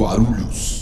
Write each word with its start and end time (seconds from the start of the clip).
Guarulhos. 0.00 0.80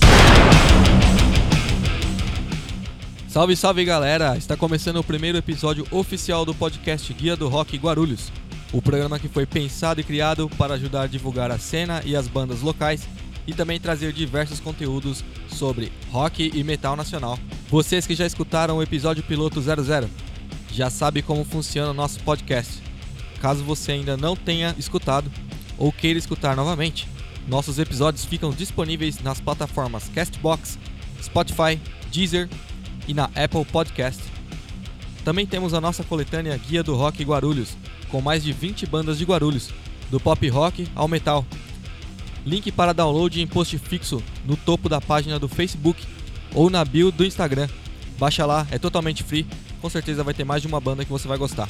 Salve, 3.26 3.56
salve 3.56 3.84
galera! 3.84 4.36
Está 4.36 4.56
começando 4.56 4.98
o 4.98 5.02
primeiro 5.02 5.36
episódio 5.36 5.84
oficial 5.90 6.44
do 6.44 6.54
podcast 6.54 7.12
Guia 7.12 7.34
do 7.34 7.48
Rock 7.48 7.76
Guarulhos. 7.76 8.30
O 8.72 8.80
programa 8.80 9.18
que 9.18 9.26
foi 9.26 9.44
pensado 9.44 10.00
e 10.00 10.04
criado 10.04 10.48
para 10.56 10.74
ajudar 10.74 11.02
a 11.02 11.06
divulgar 11.08 11.50
a 11.50 11.58
cena 11.58 12.00
e 12.06 12.14
as 12.14 12.28
bandas 12.28 12.60
locais 12.60 13.08
e 13.44 13.52
também 13.52 13.80
trazer 13.80 14.12
diversos 14.12 14.60
conteúdos 14.60 15.24
sobre 15.48 15.90
rock 16.12 16.52
e 16.54 16.62
metal 16.62 16.94
nacional. 16.94 17.36
Vocês 17.68 18.06
que 18.06 18.14
já 18.14 18.24
escutaram 18.24 18.76
o 18.76 18.82
episódio 18.84 19.24
piloto 19.24 19.60
00 19.60 20.08
já 20.70 20.90
sabem 20.90 21.24
como 21.24 21.44
funciona 21.44 21.90
o 21.90 21.94
nosso 21.94 22.20
podcast. 22.20 22.80
Caso 23.40 23.64
você 23.64 23.90
ainda 23.90 24.16
não 24.16 24.36
tenha 24.36 24.76
escutado 24.78 25.28
ou 25.76 25.90
queira 25.90 26.20
escutar 26.20 26.54
novamente, 26.54 27.08
nossos 27.48 27.78
episódios 27.78 28.24
ficam 28.24 28.50
disponíveis 28.50 29.20
nas 29.22 29.40
plataformas 29.40 30.08
Castbox, 30.14 30.78
Spotify, 31.22 31.80
Deezer 32.12 32.48
e 33.06 33.14
na 33.14 33.24
Apple 33.34 33.64
Podcast. 33.64 34.22
Também 35.24 35.46
temos 35.46 35.74
a 35.74 35.80
nossa 35.80 36.04
coletânea 36.04 36.56
Guia 36.56 36.82
do 36.82 36.94
Rock 36.94 37.24
Guarulhos, 37.24 37.76
com 38.10 38.20
mais 38.20 38.44
de 38.44 38.52
20 38.52 38.86
bandas 38.86 39.18
de 39.18 39.24
Guarulhos, 39.24 39.70
do 40.10 40.20
pop 40.20 40.46
rock 40.48 40.86
ao 40.94 41.08
metal. 41.08 41.44
Link 42.44 42.70
para 42.70 42.92
download 42.92 43.40
em 43.40 43.46
post 43.46 43.76
fixo 43.78 44.22
no 44.44 44.56
topo 44.56 44.88
da 44.88 45.00
página 45.00 45.38
do 45.38 45.48
Facebook 45.48 46.02
ou 46.54 46.70
na 46.70 46.84
bio 46.84 47.10
do 47.10 47.24
Instagram. 47.24 47.68
Baixa 48.18 48.44
lá, 48.46 48.66
é 48.70 48.78
totalmente 48.78 49.22
free, 49.22 49.46
com 49.80 49.88
certeza 49.88 50.24
vai 50.24 50.34
ter 50.34 50.44
mais 50.44 50.62
de 50.62 50.68
uma 50.68 50.80
banda 50.80 51.04
que 51.04 51.10
você 51.10 51.28
vai 51.28 51.38
gostar. 51.38 51.68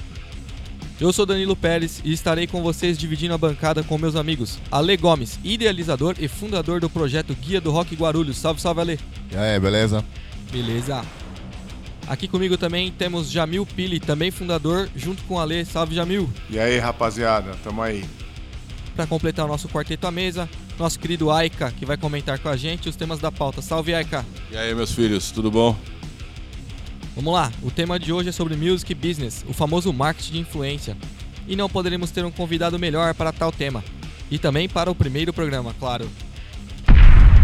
Eu 1.01 1.13
sou 1.13 1.25
Danilo 1.25 1.55
Pérez 1.55 2.01
e 2.05 2.13
estarei 2.13 2.49
com 2.49 2.61
vocês 2.61 2.99
dividindo 2.99 3.33
a 3.33 3.39
bancada 3.39 3.85
com 3.85 3.97
meus 3.97 4.17
amigos 4.17 4.59
Ale 4.69 4.97
Gomes, 4.97 5.39
idealizador 5.45 6.17
e 6.19 6.27
fundador 6.27 6.81
do 6.81 6.91
projeto 6.91 7.35
Guia 7.35 7.61
do 7.61 7.71
Rock 7.71 7.95
Guarulhos. 7.95 8.37
Salve, 8.37 8.61
salve 8.61 8.81
Ale! 8.81 9.01
E 9.31 9.37
aí, 9.37 9.61
beleza? 9.61 10.05
Beleza. 10.51 11.05
Aqui 12.09 12.27
comigo 12.27 12.59
também 12.59 12.91
temos 12.91 13.31
Jamil 13.31 13.65
Pili, 13.65 14.01
também 14.01 14.33
fundador, 14.33 14.89
junto 14.97 15.23
com 15.23 15.39
Ale. 15.39 15.65
Salve 15.65 15.95
Jamil! 15.95 16.29
E 16.51 16.59
aí, 16.59 16.79
rapaziada, 16.81 17.53
tamo 17.63 17.81
aí. 17.81 18.05
Para 18.97 19.07
completar 19.07 19.45
o 19.45 19.49
nosso 19.49 19.69
quarteto 19.69 20.05
à 20.05 20.11
mesa, 20.11 20.49
nosso 20.77 20.99
querido 20.99 21.31
Aika, 21.31 21.71
que 21.71 21.87
vai 21.87 21.97
comentar 21.97 22.41
com 22.41 22.49
a 22.49 22.57
gente 22.57 22.89
os 22.89 22.97
temas 22.97 23.21
da 23.21 23.31
pauta. 23.31 23.63
Salve 23.63 23.95
Aika! 23.95 24.27
E 24.51 24.57
aí, 24.57 24.75
meus 24.75 24.91
filhos, 24.91 25.31
tudo 25.31 25.49
bom? 25.49 25.77
Vamos 27.19 27.35
lá, 27.35 27.53
o 27.65 27.71
tema 27.73 27.99
de 27.99 28.13
hoje 28.13 28.29
é 28.29 28.33
sobre 28.33 28.55
music 28.55 28.95
business, 28.95 29.45
o 29.49 29.53
famoso 29.53 29.93
marketing 29.93 30.35
de 30.35 30.39
influência. 30.39 30.97
E 31.49 31.57
não 31.57 31.69
poderíamos 31.69 32.13
ter 32.13 32.25
um 32.25 32.31
convidado 32.31 32.79
melhor 32.79 33.13
para 33.13 33.33
tal 33.33 33.51
tema. 33.51 33.83
E 34.31 34.39
também 34.39 34.69
para 34.69 34.89
o 34.89 34.95
primeiro 34.95 35.33
programa, 35.33 35.75
claro. 35.81 36.09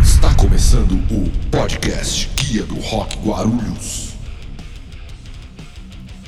Está 0.00 0.32
começando 0.36 0.92
o 0.92 1.28
podcast 1.50 2.30
Guia 2.36 2.62
do 2.62 2.76
Rock 2.76 3.18
Guarulhos. 3.18 4.10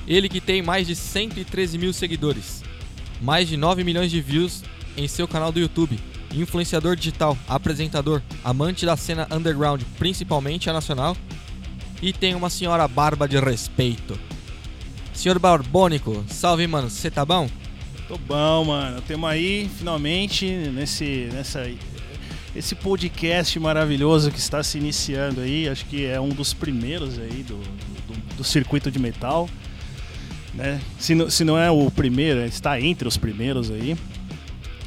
Ele 0.08 0.28
que 0.28 0.40
tem 0.40 0.60
mais 0.60 0.84
de 0.84 0.96
113 0.96 1.78
mil 1.78 1.92
seguidores, 1.92 2.64
mais 3.22 3.48
de 3.48 3.56
9 3.56 3.84
milhões 3.84 4.10
de 4.10 4.20
views 4.20 4.64
em 4.96 5.06
seu 5.06 5.28
canal 5.28 5.52
do 5.52 5.60
YouTube, 5.60 5.96
influenciador 6.34 6.96
digital, 6.96 7.38
apresentador, 7.46 8.20
amante 8.42 8.84
da 8.84 8.96
cena 8.96 9.28
underground, 9.30 9.82
principalmente 10.00 10.68
a 10.68 10.72
nacional, 10.72 11.16
e 12.02 12.12
tem 12.12 12.34
uma 12.34 12.50
senhora 12.50 12.86
barba 12.86 13.28
de 13.28 13.38
respeito. 13.38 14.18
Senhor 15.12 15.38
Barbônico, 15.38 16.24
salve 16.28 16.66
mano, 16.66 16.90
você 16.90 17.10
tá 17.10 17.24
bom? 17.24 17.48
Tô 18.06 18.18
bom, 18.18 18.66
mano. 18.66 19.00
Temos 19.00 19.28
aí, 19.28 19.68
finalmente, 19.78 20.46
nesse, 20.46 21.28
nessa, 21.32 21.68
esse 22.54 22.74
podcast 22.74 23.58
maravilhoso 23.58 24.30
que 24.30 24.38
está 24.38 24.62
se 24.62 24.78
iniciando 24.78 25.40
aí. 25.40 25.68
Acho 25.68 25.84
que 25.86 26.04
é 26.04 26.20
um 26.20 26.28
dos 26.28 26.54
primeiros 26.54 27.18
aí 27.18 27.42
do, 27.42 27.56
do, 27.56 28.36
do 28.36 28.44
circuito 28.44 28.90
de 28.90 28.98
metal. 28.98 29.48
Né? 30.54 30.80
Se, 30.98 31.14
não, 31.14 31.28
se 31.28 31.44
não 31.44 31.58
é 31.58 31.70
o 31.70 31.90
primeiro, 31.90 32.44
está 32.44 32.80
entre 32.80 33.08
os 33.08 33.16
primeiros 33.16 33.70
aí. 33.70 33.96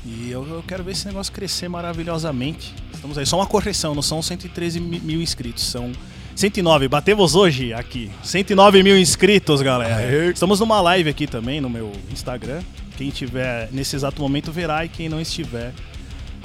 E 0.06 0.32
eu, 0.32 0.48
eu, 0.48 0.64
quero 0.66 0.84
ver 0.84 0.92
esse 0.92 1.06
negócio 1.06 1.34
crescer 1.34 1.68
maravilhosamente. 1.68 2.74
Estamos 2.94 3.18
aí. 3.18 3.26
Só 3.26 3.38
uma 3.38 3.46
correção, 3.46 3.94
não 3.94 4.02
são 4.02 4.22
113 4.22 4.80
mil 4.80 5.22
inscritos, 5.22 5.64
são 5.64 5.92
109. 6.40 6.88
Batemos 6.88 7.36
hoje 7.36 7.74
aqui. 7.74 8.10
109 8.24 8.82
mil 8.82 8.98
inscritos, 8.98 9.62
galera. 9.62 9.98
Aê. 9.98 10.32
Estamos 10.32 10.62
numa 10.62 10.80
live 10.80 11.10
aqui 11.10 11.28
também 11.28 11.60
no 11.60 11.70
meu 11.70 11.92
Instagram. 12.14 12.62
Quem 12.98 13.10
tiver 13.10 13.68
nesse 13.74 13.98
exato 13.98 14.22
momento 14.22 14.50
verá 14.50 14.86
e 14.86 14.88
quem 14.88 15.10
não 15.10 15.20
estiver 15.20 15.74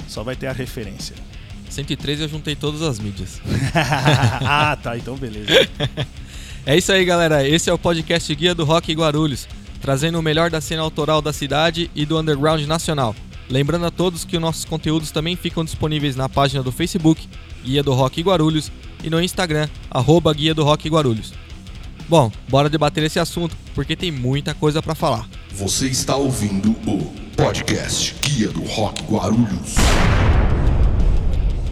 só 0.05 0.21
vai 0.21 0.35
ter 0.35 0.47
a 0.47 0.51
referência. 0.51 1.15
113 1.69 2.23
eu 2.23 2.27
juntei 2.27 2.57
todas 2.57 2.81
as 2.81 2.99
mídias. 2.99 3.39
ah, 4.45 4.77
tá. 4.83 4.97
Então 4.97 5.15
beleza. 5.15 5.47
é 6.65 6.75
isso 6.75 6.91
aí, 6.91 7.05
galera. 7.05 7.47
Esse 7.47 7.69
é 7.69 7.73
o 7.73 7.79
podcast 7.79 8.35
Guia 8.35 8.53
do 8.53 8.65
Rock 8.65 8.91
Guarulhos, 8.93 9.47
trazendo 9.79 10.19
o 10.19 10.21
melhor 10.21 10.49
da 10.49 10.59
cena 10.59 10.81
autoral 10.81 11.21
da 11.21 11.31
cidade 11.31 11.89
e 11.95 12.05
do 12.05 12.19
underground 12.19 12.61
nacional. 12.65 13.15
Lembrando 13.49 13.85
a 13.85 13.91
todos 13.91 14.25
que 14.25 14.35
os 14.35 14.41
nossos 14.41 14.65
conteúdos 14.65 15.09
também 15.09 15.37
ficam 15.37 15.63
disponíveis 15.63 16.17
na 16.17 16.27
página 16.27 16.61
do 16.61 16.71
Facebook, 16.71 17.29
Guia 17.63 17.81
do 17.81 17.93
Rock 17.93 18.21
Guarulhos, 18.21 18.69
e 19.05 19.09
no 19.09 19.21
Instagram, 19.21 19.69
arroba 19.89 20.33
Guia 20.33 20.55
do 20.55 20.63
Rock 20.63 20.89
Guarulhos. 20.89 21.31
Bom, 22.09 22.31
bora 22.49 22.69
debater 22.69 23.03
esse 23.03 23.19
assunto, 23.19 23.55
porque 23.75 23.95
tem 23.95 24.11
muita 24.11 24.55
coisa 24.55 24.81
para 24.81 24.95
falar. 24.95 25.29
Você 25.51 25.87
está 25.87 26.15
ouvindo 26.15 26.71
o 26.87 27.13
podcast 27.37 28.15
Guia 28.23 28.49
do 28.49 28.63
Rock 28.63 29.03
Guarulhos. 29.03 29.75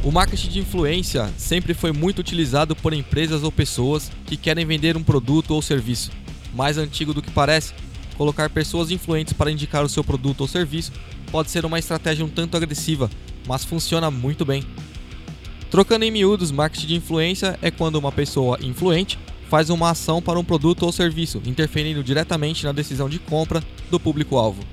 O 0.04 0.12
marketing 0.12 0.50
de 0.50 0.60
influência 0.60 1.34
sempre 1.36 1.74
foi 1.74 1.92
muito 1.92 2.20
utilizado 2.20 2.76
por 2.76 2.94
empresas 2.94 3.42
ou 3.42 3.52
pessoas 3.52 4.12
que 4.28 4.38
querem 4.38 4.66
vender 4.66 4.96
um 4.96 5.04
produto 5.04 5.52
ou 5.52 5.62
serviço. 5.62 6.12
Mais 6.54 6.78
antigo 6.78 7.16
do 7.16 7.22
que 7.22 7.32
parece, 7.32 7.74
colocar 8.16 8.48
pessoas 8.50 8.92
influentes 8.92 9.34
para 9.34 9.50
indicar 9.50 9.84
o 9.84 9.90
seu 9.90 10.04
produto 10.04 10.42
ou 10.42 10.48
serviço 10.48 10.92
pode 11.32 11.50
ser 11.50 11.66
uma 11.66 11.80
estratégia 11.80 12.24
um 12.24 12.30
tanto 12.30 12.56
agressiva, 12.56 13.10
mas 13.48 13.66
funciona 13.66 14.12
muito 14.12 14.46
bem. 14.46 14.64
Trocando 15.74 16.06
em 16.06 16.12
miúdos, 16.12 16.52
marketing 16.52 16.86
de 16.86 16.96
influência 16.98 17.58
é 17.60 17.72
quando 17.72 17.96
uma 17.96 18.12
pessoa 18.12 18.60
influente 18.62 19.18
faz 19.50 19.72
uma 19.72 19.90
ação 19.90 20.22
para 20.22 20.38
um 20.38 20.44
produto 20.44 20.84
ou 20.84 20.92
serviço, 20.92 21.42
interferindo 21.48 22.04
diretamente 22.04 22.64
na 22.64 22.72
decisão 22.72 23.10
de 23.10 23.18
compra 23.18 23.60
do 23.90 24.00
público-alvo. 24.00 24.64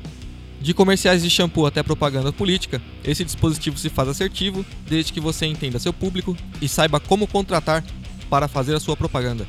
De 0.61 0.75
comerciais 0.75 1.23
de 1.23 1.31
shampoo 1.31 1.65
até 1.65 1.83
propaganda 1.83 2.31
política, 2.35 2.83
esse 3.03 3.25
dispositivo 3.25 3.79
se 3.79 3.89
faz 3.89 4.11
assertivo 4.11 4.63
desde 4.87 5.11
que 5.11 5.21
você 5.21 5.47
entenda 5.47 5.79
seu 5.79 5.91
público 5.91 6.37
e 6.61 6.69
saiba 6.69 7.01
como 7.01 7.27
contratar 7.27 7.83
para 8.29 8.47
fazer 8.47 8.77
a 8.77 8.81
sua 8.81 8.95
propaganda. 8.95 9.49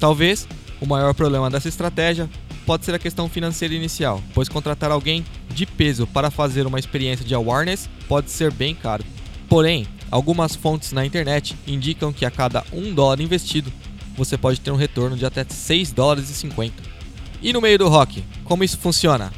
Talvez 0.00 0.48
o 0.80 0.86
maior 0.86 1.12
problema 1.12 1.50
dessa 1.50 1.68
estratégia 1.68 2.26
pode 2.64 2.86
ser 2.86 2.94
a 2.94 2.98
questão 2.98 3.28
financeira 3.28 3.74
inicial, 3.74 4.22
pois 4.32 4.48
contratar 4.48 4.90
alguém 4.90 5.26
de 5.50 5.66
peso 5.66 6.06
para 6.06 6.30
fazer 6.30 6.66
uma 6.66 6.78
experiência 6.78 7.22
de 7.22 7.34
awareness 7.34 7.86
pode 8.08 8.30
ser 8.30 8.50
bem 8.50 8.74
caro. 8.74 9.04
Porém, 9.46 9.86
algumas 10.10 10.54
fontes 10.54 10.92
na 10.92 11.04
internet 11.04 11.56
indicam 11.66 12.12
que 12.12 12.24
a 12.24 12.30
cada 12.30 12.64
1 12.72 12.94
dólar 12.94 13.20
investido, 13.20 13.72
você 14.16 14.38
pode 14.38 14.60
ter 14.60 14.70
um 14.70 14.76
retorno 14.76 15.16
de 15.16 15.26
até 15.26 15.44
6 15.48 15.92
dólares 15.92 16.30
e 16.30 16.34
50. 16.34 16.82
E 17.42 17.52
no 17.52 17.60
meio 17.60 17.78
do 17.78 17.88
rock, 17.88 18.24
como 18.44 18.64
isso 18.64 18.78
funciona? 18.78 19.32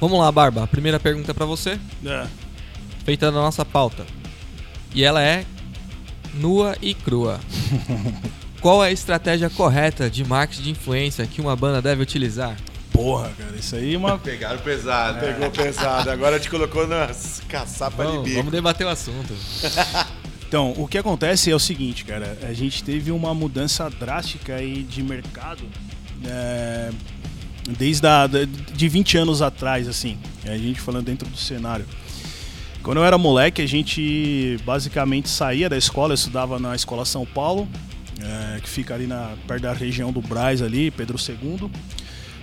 Vamos 0.00 0.18
lá, 0.18 0.30
Barba. 0.30 0.66
Primeira 0.66 0.98
pergunta 0.98 1.34
para 1.34 1.44
você. 1.44 1.78
É. 2.04 2.26
Feita 3.04 3.30
na 3.30 3.40
nossa 3.40 3.64
pauta. 3.64 4.06
E 4.94 5.04
ela 5.04 5.22
é 5.22 5.44
nua 6.34 6.76
e 6.80 6.94
crua. 6.94 7.40
Qual 8.60 8.84
é 8.84 8.88
a 8.88 8.92
estratégia 8.92 9.48
correta 9.48 10.08
de 10.08 10.24
marketing 10.24 10.62
de 10.62 10.70
influência 10.70 11.26
que 11.26 11.40
uma 11.40 11.56
banda 11.56 11.80
deve 11.80 12.02
utilizar? 12.02 12.56
Porra, 13.00 13.30
cara, 13.30 13.56
isso 13.56 13.76
aí 13.76 13.94
é 13.94 13.98
uma. 13.98 14.18
Pegaram 14.20 14.58
pesado. 14.58 15.24
É. 15.24 15.32
Pegou 15.32 15.50
pesado. 15.50 16.10
Agora 16.10 16.38
te 16.38 16.50
colocou 16.50 16.86
na 16.86 17.10
caçapa 17.48 18.04
vamos, 18.04 18.18
de 18.18 18.24
bico. 18.24 18.36
Vamos 18.36 18.52
debater 18.52 18.86
o 18.86 18.90
assunto. 18.90 19.34
então, 20.46 20.74
o 20.76 20.86
que 20.86 20.98
acontece 20.98 21.50
é 21.50 21.54
o 21.54 21.58
seguinte, 21.58 22.04
cara. 22.04 22.36
A 22.42 22.52
gente 22.52 22.84
teve 22.84 23.10
uma 23.10 23.32
mudança 23.32 23.88
drástica 23.88 24.56
aí 24.56 24.82
de 24.82 25.02
mercado. 25.02 25.62
É, 26.26 26.90
desde 27.78 28.06
a, 28.06 28.26
de 28.26 28.88
20 28.88 29.16
anos 29.16 29.40
atrás, 29.40 29.88
assim, 29.88 30.18
a 30.44 30.58
gente 30.58 30.78
falando 30.78 31.06
dentro 31.06 31.26
do 31.26 31.38
cenário. 31.38 31.86
Quando 32.82 32.98
eu 32.98 33.04
era 33.04 33.16
moleque, 33.16 33.62
a 33.62 33.66
gente 33.66 34.58
basicamente 34.64 35.28
saía 35.30 35.70
da 35.70 35.76
escola, 35.76 36.12
eu 36.12 36.16
estudava 36.16 36.58
na 36.58 36.74
Escola 36.74 37.06
São 37.06 37.24
Paulo, 37.24 37.66
é, 38.22 38.60
que 38.60 38.68
fica 38.68 38.94
ali 38.94 39.06
na, 39.06 39.36
perto 39.46 39.62
da 39.62 39.72
região 39.72 40.12
do 40.12 40.20
Braz 40.20 40.60
ali, 40.60 40.90
Pedro 40.90 41.16
II. 41.18 41.70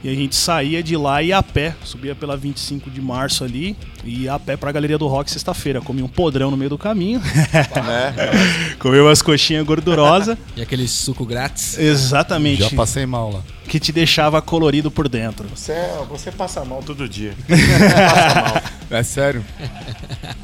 E 0.04 0.10
a 0.10 0.14
gente 0.14 0.36
saía 0.36 0.82
de 0.84 0.96
lá 0.96 1.22
e 1.24 1.28
ia 1.28 1.38
a 1.40 1.44
pé, 1.44 1.76
subia 1.84 2.14
pela 2.14 2.38
25 2.38 2.90
de 2.90 3.02
março 3.02 3.44
ali, 3.44 3.76
e 4.04 4.24
ia 4.24 4.34
a 4.36 4.40
pé 4.40 4.56
pra 4.56 4.72
Galeria 4.72 4.98
do 4.98 5.08
Rock 5.08 5.30
sexta-feira. 5.32 5.82
Comia 5.82 6.06
um 6.06 6.08
podrão 6.08 6.52
no 6.52 6.58
meio 6.58 6.70
do 6.70 6.78
caminho. 6.78 7.22
É. 7.78 8.76
Comia 8.78 9.02
umas 9.04 9.22
coxinhas 9.22 9.66
gordurosas. 9.66 10.38
e 10.56 10.62
aquele 10.62 10.88
suco 10.88 11.26
grátis. 11.26 11.78
Exatamente. 11.78 12.62
Já 12.62 12.70
passei 12.72 13.06
mal 13.06 13.32
lá. 13.32 13.42
Que 13.68 13.80
te 13.80 13.92
deixava 13.92 14.42
colorido 14.42 14.90
por 14.90 15.10
dentro. 15.10 15.46
Você, 15.54 15.74
você 16.10 16.32
passa 16.32 16.64
mal 16.64 16.82
todo 16.82 17.08
dia. 17.08 17.34
passa 17.48 18.44
mal. 18.52 18.62
É 18.90 19.04
sério? 19.04 19.44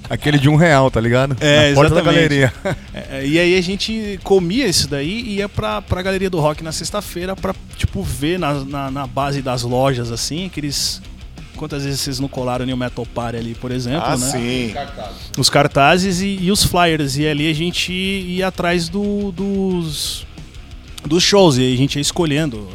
Aquele 0.10 0.38
de 0.38 0.50
um 0.50 0.56
real, 0.58 0.92
tá 0.92 1.00
ligado? 1.00 1.38
É, 1.40 1.70
Na 1.70 1.76
porta 1.76 1.96
da 1.96 2.02
exatamente. 2.02 2.30
galeria. 2.40 2.54
É, 2.94 3.20
é, 3.20 3.26
e 3.26 3.40
aí 3.40 3.58
a 3.58 3.62
gente 3.62 4.20
comia 4.24 4.68
isso 4.68 4.88
daí 4.90 5.22
e 5.22 5.36
ia 5.38 5.48
pra, 5.48 5.82
pra 5.82 6.02
galeria 6.02 6.30
do 6.30 6.40
rock 6.40 6.62
na 6.64 6.72
sexta-feira 6.74 7.36
pra, 7.36 7.56
tipo, 7.78 8.04
ver 8.04 8.38
na, 8.38 8.54
na, 8.66 8.92
na 8.92 9.08
base 9.08 9.42
das 9.42 9.64
lojas, 9.64 10.12
assim, 10.12 10.48
aqueles. 10.48 11.02
Quantas 11.56 11.86
vezes 11.86 12.02
vocês 12.02 12.20
não 12.20 12.28
colaram 12.28 12.66
no 12.66 12.76
Metal 12.76 13.06
Party 13.06 13.38
ali, 13.38 13.56
por 13.56 13.72
exemplo, 13.72 14.04
Ah, 14.06 14.18
né? 14.18 14.32
sim. 14.32 14.74
Os 15.38 15.50
cartazes 15.50 16.20
e, 16.20 16.38
e 16.42 16.52
os 16.52 16.64
flyers. 16.66 17.16
E 17.16 17.26
ali 17.28 17.50
a 17.50 17.54
gente 17.54 17.94
ia 17.94 18.48
atrás 18.48 18.90
do- 18.90 19.32
dos, 19.32 20.26
dos 21.08 21.24
shows. 21.24 21.58
E 21.58 21.74
a 21.74 21.78
gente 21.78 21.96
ia 21.96 22.02
escolhendo. 22.02 22.68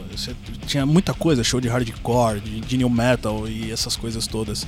Tinha 0.67 0.85
muita 0.85 1.15
coisa, 1.15 1.43
show 1.43 1.61
de 1.61 1.69
hardcore, 1.69 2.41
de, 2.41 2.61
de 2.61 2.77
new 2.77 2.91
metal 2.91 3.49
e 3.49 3.71
essas 3.71 3.97
coisas 3.97 4.27
todas. 4.27 4.67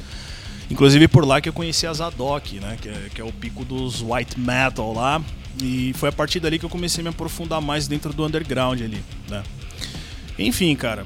Inclusive 0.70 1.08
por 1.08 1.26
lá 1.26 1.40
que 1.40 1.48
eu 1.48 1.52
conheci 1.52 1.86
a 1.86 1.92
Zadok, 1.92 2.60
né? 2.60 2.78
Que 2.80 2.88
é, 2.88 3.08
que 3.14 3.20
é 3.20 3.24
o 3.24 3.32
pico 3.32 3.64
dos 3.64 4.02
white 4.02 4.38
metal 4.38 4.92
lá. 4.92 5.20
E 5.62 5.92
foi 5.96 6.08
a 6.08 6.12
partir 6.12 6.40
dali 6.40 6.58
que 6.58 6.64
eu 6.64 6.70
comecei 6.70 7.02
a 7.02 7.04
me 7.04 7.08
aprofundar 7.10 7.60
mais 7.60 7.88
dentro 7.88 8.12
do 8.12 8.24
underground 8.24 8.80
ali, 8.80 9.02
né? 9.28 9.42
Enfim, 10.38 10.74
cara. 10.76 11.04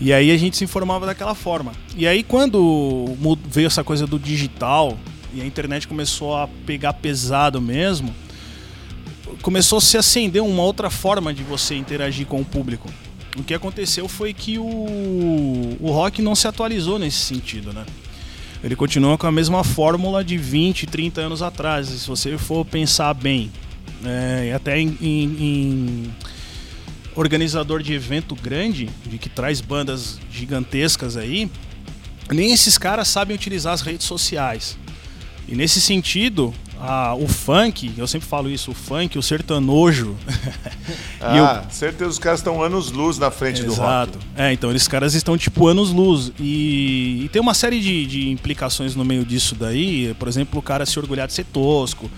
E 0.00 0.12
aí 0.12 0.32
a 0.32 0.36
gente 0.36 0.56
se 0.56 0.64
informava 0.64 1.06
daquela 1.06 1.32
forma. 1.32 1.72
E 1.96 2.08
aí 2.08 2.24
quando 2.24 3.14
veio 3.46 3.68
essa 3.68 3.84
coisa 3.84 4.04
do 4.04 4.18
digital 4.18 4.98
e 5.32 5.40
a 5.40 5.46
internet 5.46 5.86
começou 5.86 6.36
a 6.36 6.48
pegar 6.66 6.94
pesado 6.94 7.60
mesmo, 7.60 8.12
começou 9.40 9.78
a 9.78 9.80
se 9.80 9.96
acender 9.96 10.42
uma 10.42 10.62
outra 10.62 10.90
forma 10.90 11.32
de 11.32 11.42
você 11.42 11.74
interagir 11.74 12.26
com 12.26 12.40
o 12.40 12.44
público. 12.44 12.88
O 13.36 13.42
que 13.42 13.54
aconteceu 13.54 14.06
foi 14.08 14.34
que 14.34 14.58
o, 14.58 14.64
o 15.80 15.90
rock 15.90 16.20
não 16.20 16.34
se 16.34 16.46
atualizou 16.46 16.98
nesse 16.98 17.18
sentido, 17.18 17.72
né? 17.72 17.86
Ele 18.62 18.76
continua 18.76 19.16
com 19.16 19.26
a 19.26 19.32
mesma 19.32 19.64
fórmula 19.64 20.22
de 20.22 20.36
20, 20.36 20.86
30 20.86 21.20
anos 21.22 21.42
atrás. 21.42 21.88
Se 21.88 22.06
você 22.06 22.36
for 22.36 22.64
pensar 22.64 23.12
bem, 23.14 23.50
é, 24.04 24.52
até 24.54 24.78
em- 24.78 24.96
em- 25.00 25.36
em 25.40 26.14
organizador 27.14 27.82
de 27.82 27.92
evento 27.92 28.34
grande, 28.34 28.88
de 29.06 29.18
que 29.18 29.28
traz 29.28 29.60
bandas 29.60 30.18
gigantescas 30.30 31.16
aí, 31.16 31.50
nem 32.30 32.52
esses 32.52 32.78
caras 32.78 33.08
sabem 33.08 33.34
utilizar 33.34 33.72
as 33.74 33.82
redes 33.82 34.06
sociais. 34.06 34.78
E 35.48 35.54
nesse 35.54 35.80
sentido, 35.80 36.54
a- 36.82 37.14
o 37.14 37.28
funk, 37.28 37.92
eu 37.96 38.06
sempre 38.06 38.26
falo 38.28 38.50
isso, 38.50 38.70
o 38.72 38.74
funk, 38.74 39.16
o 39.18 39.22
sertanojo. 39.22 40.16
e 41.34 41.40
o- 41.40 41.44
Ah, 41.44 41.64
certeza 41.70 42.10
os 42.10 42.18
caras 42.18 42.40
estão 42.40 42.62
anos 42.62 42.90
luz 42.90 43.18
na 43.18 43.30
frente 43.30 43.62
do 43.62 43.72
Exato. 43.72 44.18
rock. 44.18 44.26
É, 44.36 44.52
então 44.52 44.74
esses 44.74 44.88
caras 44.88 45.14
estão 45.14 45.36
tipo 45.38 45.66
anos 45.68 45.90
luz. 45.90 46.32
E, 46.40 47.22
e 47.24 47.28
tem 47.32 47.40
uma 47.40 47.54
série 47.54 47.80
de, 47.80 48.06
de 48.06 48.30
implicações 48.30 48.94
no 48.96 49.04
meio 49.04 49.24
disso 49.24 49.54
daí. 49.54 50.14
Por 50.18 50.26
exemplo, 50.28 50.58
o 50.58 50.62
cara 50.62 50.84
se 50.84 50.98
orgulhar 50.98 51.26
de 51.26 51.32
ser 51.32 51.44
tosco, 51.44 52.10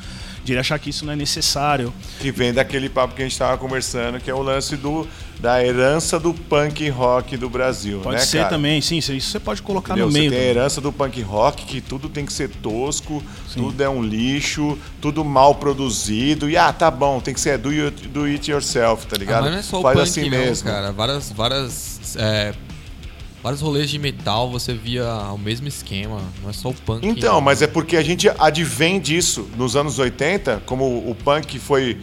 de 0.45 0.53
ele 0.53 0.61
achar 0.61 0.79
que 0.79 0.91
isso 0.91 1.05
não 1.07 1.13
é 1.13 1.17
necessário. 1.17 1.93
Que 2.21 2.31
vem 2.31 2.53
daquele 2.53 2.89
papo 2.89 3.15
que 3.15 3.23
a 3.23 3.25
gente 3.25 3.39
tava 3.39 3.57
conversando, 3.57 4.21
que 4.21 4.31
é 4.31 4.35
o 4.35 4.43
lance 4.43 4.77
do, 4.77 5.07
da 5.41 5.65
herança 5.65 6.21
do 6.21 6.35
punk 6.35 6.87
rock 6.91 7.37
do 7.37 7.49
Brasil, 7.49 8.01
Pode 8.01 8.17
né, 8.17 8.23
ser 8.23 8.39
cara? 8.39 8.51
também, 8.51 8.81
sim, 8.83 8.99
isso 8.99 9.19
você 9.21 9.41
pode 9.41 9.63
colocar 9.63 9.95
Entendeu? 9.95 10.07
no 10.07 10.13
Você 10.13 10.19
meio. 10.19 10.31
tem 10.31 10.41
a 10.41 10.45
herança 10.45 10.81
do 10.81 10.93
punk 10.93 11.21
rock, 11.23 11.65
que 11.65 11.81
tudo 11.81 12.09
tem 12.11 12.27
que 12.27 12.33
ser 12.33 12.51
tosco, 12.51 13.23
tudo 13.55 13.83
é 13.83 13.89
um 13.89 14.03
lixo, 14.03 14.79
tudo 15.01 15.25
mal 15.25 15.55
produzido. 15.55 16.49
E 16.51 16.57
ah, 16.57 16.73
tá 16.73 16.91
bom, 16.91 17.21
tem 17.21 17.33
que 17.33 17.41
ser 17.41 17.57
do, 17.59 17.73
you- 17.73 17.91
do 17.91 18.25
it 18.25 18.51
yourself, 18.51 19.07
tá 19.07 19.17
Ah, 19.17 19.19
ligado? 19.19 19.43
mas 19.45 19.53
não 19.53 19.59
é 19.59 19.63
só 19.63 19.79
o 19.79 19.83
Faz 19.83 19.97
punk, 19.99 20.09
assim 20.09 20.31
não, 20.31 20.39
mesmo. 20.39 20.69
cara. 20.69 20.93
Várias, 20.93 21.33
várias, 21.33 22.17
é, 22.17 22.53
vários 23.45 23.61
rolês 23.61 23.91
de 23.91 23.99
metal 23.99 24.51
você 24.51 24.73
via 24.73 25.07
o 25.31 25.37
mesmo 25.37 25.69
esquema. 25.69 26.19
Não 26.43 26.49
é 26.49 26.53
só 26.55 26.71
o 26.71 26.75
punk. 26.75 27.07
Então, 27.07 27.43
mas 27.43 27.61
é 27.61 27.67
porque 27.67 27.95
a 27.95 28.03
gente 28.03 28.27
advém 28.39 28.99
disso 28.99 29.47
nos 29.55 29.77
anos 29.77 29.99
80, 29.99 30.63
como 30.65 30.87
o 31.07 31.15
punk 31.15 31.59
foi 31.59 31.99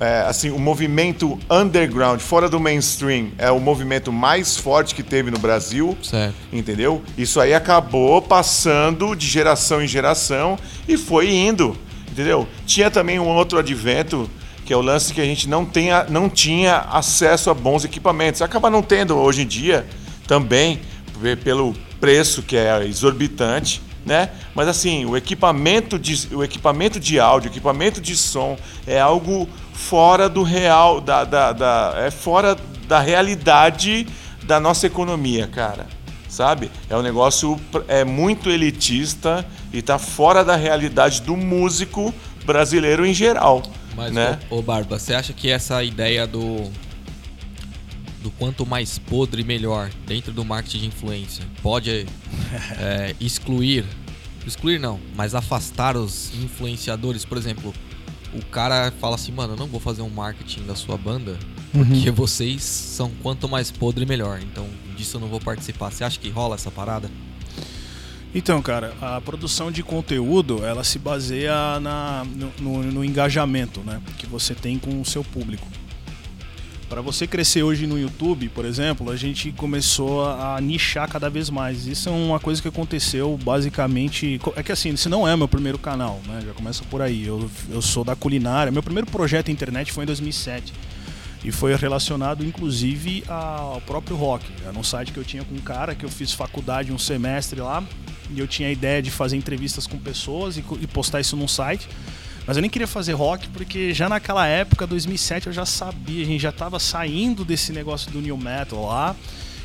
é, 0.00 0.24
assim, 0.26 0.50
o 0.50 0.58
movimento 0.58 1.38
underground, 1.48 2.18
fora 2.18 2.48
do 2.48 2.58
mainstream, 2.58 3.28
é 3.38 3.48
o 3.48 3.60
movimento 3.60 4.10
mais 4.10 4.56
forte 4.56 4.92
que 4.92 5.04
teve 5.04 5.30
no 5.30 5.38
Brasil. 5.38 5.96
Certo. 6.02 6.34
Entendeu? 6.52 7.00
Isso 7.16 7.38
aí 7.40 7.54
acabou 7.54 8.20
passando 8.20 9.14
de 9.14 9.28
geração 9.28 9.80
em 9.80 9.86
geração 9.86 10.58
e 10.88 10.96
foi 10.96 11.32
indo. 11.32 11.76
Entendeu? 12.10 12.48
Tinha 12.66 12.90
também 12.90 13.20
um 13.20 13.28
outro 13.28 13.56
advento, 13.56 14.28
que 14.64 14.72
é 14.72 14.76
o 14.76 14.82
lance 14.82 15.14
que 15.14 15.20
a 15.20 15.24
gente 15.24 15.48
não, 15.48 15.64
tenha, 15.64 16.06
não 16.08 16.28
tinha 16.28 16.78
acesso 16.90 17.50
a 17.50 17.54
bons 17.54 17.84
equipamentos. 17.84 18.42
Acaba 18.42 18.68
não 18.68 18.82
tendo 18.82 19.16
hoje 19.16 19.42
em 19.42 19.46
dia 19.46 19.86
também, 20.32 20.80
pe- 21.20 21.36
pelo 21.36 21.74
preço 22.00 22.42
que 22.42 22.56
é 22.56 22.86
exorbitante. 22.86 23.82
Né? 24.04 24.30
Mas 24.54 24.66
assim, 24.66 25.04
o 25.04 25.14
equipamento, 25.14 25.98
de, 25.98 26.34
o 26.34 26.42
equipamento 26.42 26.98
de 26.98 27.20
áudio, 27.20 27.50
o 27.50 27.52
equipamento 27.52 28.00
de 28.00 28.16
som 28.16 28.56
é 28.86 28.98
algo 28.98 29.46
fora 29.74 30.28
do 30.30 30.42
real, 30.42 31.00
da, 31.02 31.22
da, 31.24 31.52
da- 31.52 31.94
é 31.98 32.10
fora 32.10 32.56
da 32.88 32.98
realidade 32.98 34.06
da 34.44 34.58
nossa 34.58 34.86
economia, 34.86 35.46
cara 35.46 35.86
sabe? 36.28 36.70
É 36.88 36.96
um 36.96 37.02
negócio 37.02 37.60
é 37.86 38.04
muito 38.04 38.48
elitista 38.48 39.44
e 39.70 39.82
tá 39.82 39.98
fora 39.98 40.42
da 40.42 40.56
realidade 40.56 41.20
do 41.20 41.36
músico 41.36 42.12
brasileiro 42.46 43.04
em 43.04 43.12
geral, 43.12 43.62
Mas, 43.94 44.14
né? 44.14 44.38
ô, 44.48 44.56
ô, 44.56 44.62
Barba, 44.62 44.98
você 44.98 45.12
acha 45.12 45.34
que 45.34 45.50
essa 45.50 45.84
ideia 45.84 46.26
do. 46.26 46.70
Do 48.22 48.30
quanto 48.30 48.64
mais 48.64 48.98
podre, 48.98 49.42
melhor, 49.44 49.90
dentro 50.06 50.32
do 50.32 50.44
marketing 50.44 50.78
de 50.80 50.86
influência, 50.86 51.44
pode 51.62 51.90
é, 52.78 53.14
excluir. 53.20 53.84
Excluir 54.46 54.78
não, 54.80 54.98
mas 55.16 55.34
afastar 55.34 55.96
os 55.96 56.32
influenciadores, 56.42 57.24
por 57.24 57.38
exemplo. 57.38 57.72
O 58.34 58.44
cara 58.46 58.90
fala 59.00 59.14
assim, 59.16 59.30
mano, 59.30 59.52
eu 59.52 59.56
não 59.58 59.66
vou 59.66 59.78
fazer 59.78 60.00
um 60.02 60.08
marketing 60.08 60.62
da 60.62 60.74
sua 60.74 60.96
banda 60.96 61.38
porque 61.70 62.10
vocês 62.10 62.62
são 62.62 63.10
quanto 63.22 63.48
mais 63.48 63.70
podre, 63.70 64.04
melhor. 64.06 64.40
Então 64.42 64.66
disso 64.96 65.16
eu 65.16 65.20
não 65.20 65.28
vou 65.28 65.38
participar. 65.40 65.90
Você 65.90 66.02
acha 66.02 66.18
que 66.18 66.28
rola 66.30 66.54
essa 66.54 66.70
parada? 66.70 67.10
Então, 68.34 68.62
cara, 68.62 68.94
a 69.00 69.20
produção 69.20 69.70
de 69.70 69.82
conteúdo, 69.82 70.64
ela 70.64 70.82
se 70.84 70.98
baseia 70.98 71.78
na, 71.80 72.24
no, 72.24 72.50
no- 72.58 72.82
no 72.92 73.04
engajamento, 73.04 73.80
né? 73.80 74.00
Que 74.18 74.26
você 74.26 74.54
tem 74.54 74.78
com 74.78 75.00
o 75.00 75.04
seu 75.04 75.22
público. 75.22 75.66
Para 76.92 77.00
você 77.00 77.26
crescer 77.26 77.62
hoje 77.62 77.86
no 77.86 77.98
YouTube, 77.98 78.50
por 78.50 78.66
exemplo, 78.66 79.10
a 79.10 79.16
gente 79.16 79.50
começou 79.52 80.26
a, 80.26 80.60
nichar 80.60 81.08
cada 81.08 81.30
vez 81.30 81.48
mais. 81.48 81.86
Isso 81.86 82.10
é 82.10 82.12
uma 82.12 82.38
coisa 82.38 82.60
que 82.60 82.68
aconteceu 82.68 83.34
basicamente. 83.42 84.38
É 84.54 84.62
que 84.62 84.70
assim, 84.70 84.90
esse 84.90 85.08
não 85.08 85.26
é 85.26 85.34
meu 85.34 85.48
primeiro 85.48 85.78
canal, 85.78 86.20
né? 86.26 86.42
Já 86.44 86.52
começa 86.52 86.84
por 86.90 87.00
aí. 87.00 87.26
Eu, 87.26 87.50
eu 87.70 87.80
sou 87.80 88.04
da 88.04 88.14
culinária. 88.14 88.70
Meu 88.70 88.82
primeiro 88.82 89.10
projeto 89.10 89.46
na 89.46 89.54
internet 89.54 89.90
foi 89.90 90.04
em 90.04 90.06
2007. 90.06 90.74
E 91.42 91.50
foi 91.50 91.74
relacionado, 91.76 92.44
inclusive, 92.44 93.24
ao 93.26 93.80
próprio 93.80 94.14
rock. 94.14 94.44
Era 94.62 94.78
um 94.78 94.84
site 94.84 95.12
que 95.12 95.18
eu 95.18 95.24
tinha 95.24 95.42
com 95.44 95.54
um 95.54 95.60
cara 95.60 95.94
que 95.94 96.04
eu 96.04 96.10
fiz 96.10 96.34
faculdade 96.34 96.92
um 96.92 96.98
semestre 96.98 97.58
lá. 97.58 97.82
E 98.30 98.38
eu 98.38 98.46
tinha 98.46 98.68
a 98.68 98.70
ideia 98.70 99.00
de 99.00 99.10
fazer 99.10 99.38
entrevistas 99.38 99.86
com 99.86 99.96
pessoas 99.96 100.58
e, 100.58 100.64
e 100.78 100.86
postar 100.86 101.20
isso 101.20 101.38
num 101.38 101.48
site. 101.48 101.88
Mas 102.46 102.56
eu 102.56 102.60
nem 102.60 102.70
queria 102.70 102.88
fazer 102.88 103.12
rock 103.12 103.48
porque 103.48 103.94
já 103.94 104.08
naquela 104.08 104.46
época, 104.46 104.86
2007, 104.86 105.46
eu 105.46 105.52
já 105.52 105.64
sabia, 105.64 106.22
a 106.22 106.26
gente 106.26 106.40
já 106.40 106.52
tava 106.52 106.78
saindo 106.78 107.44
desse 107.44 107.72
negócio 107.72 108.10
do 108.10 108.20
new 108.20 108.36
metal 108.36 108.86
lá. 108.86 109.14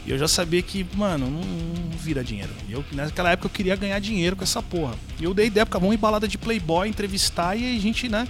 E 0.05 0.11
eu 0.11 0.17
já 0.17 0.27
sabia 0.27 0.61
que, 0.61 0.85
mano, 0.95 1.29
não, 1.29 1.41
não 1.41 1.97
vira 1.97 2.23
dinheiro. 2.23 2.51
E 2.69 2.71
Eu, 2.71 2.85
naquela 2.93 3.31
época 3.31 3.47
eu 3.47 3.51
queria 3.51 3.75
ganhar 3.75 3.99
dinheiro 3.99 4.35
com 4.35 4.43
essa 4.43 4.61
porra. 4.61 4.95
E 5.19 5.23
eu 5.25 5.33
dei 5.33 5.47
ideia, 5.47 5.65
porque 5.65 5.77
vamos 5.77 5.95
em 5.95 5.99
balada 5.99 6.27
de 6.27 6.37
Playboy, 6.37 6.87
entrevistar 6.87 7.55
e 7.57 7.75
a 7.75 7.79
gente, 7.79 8.07
né? 8.07 8.25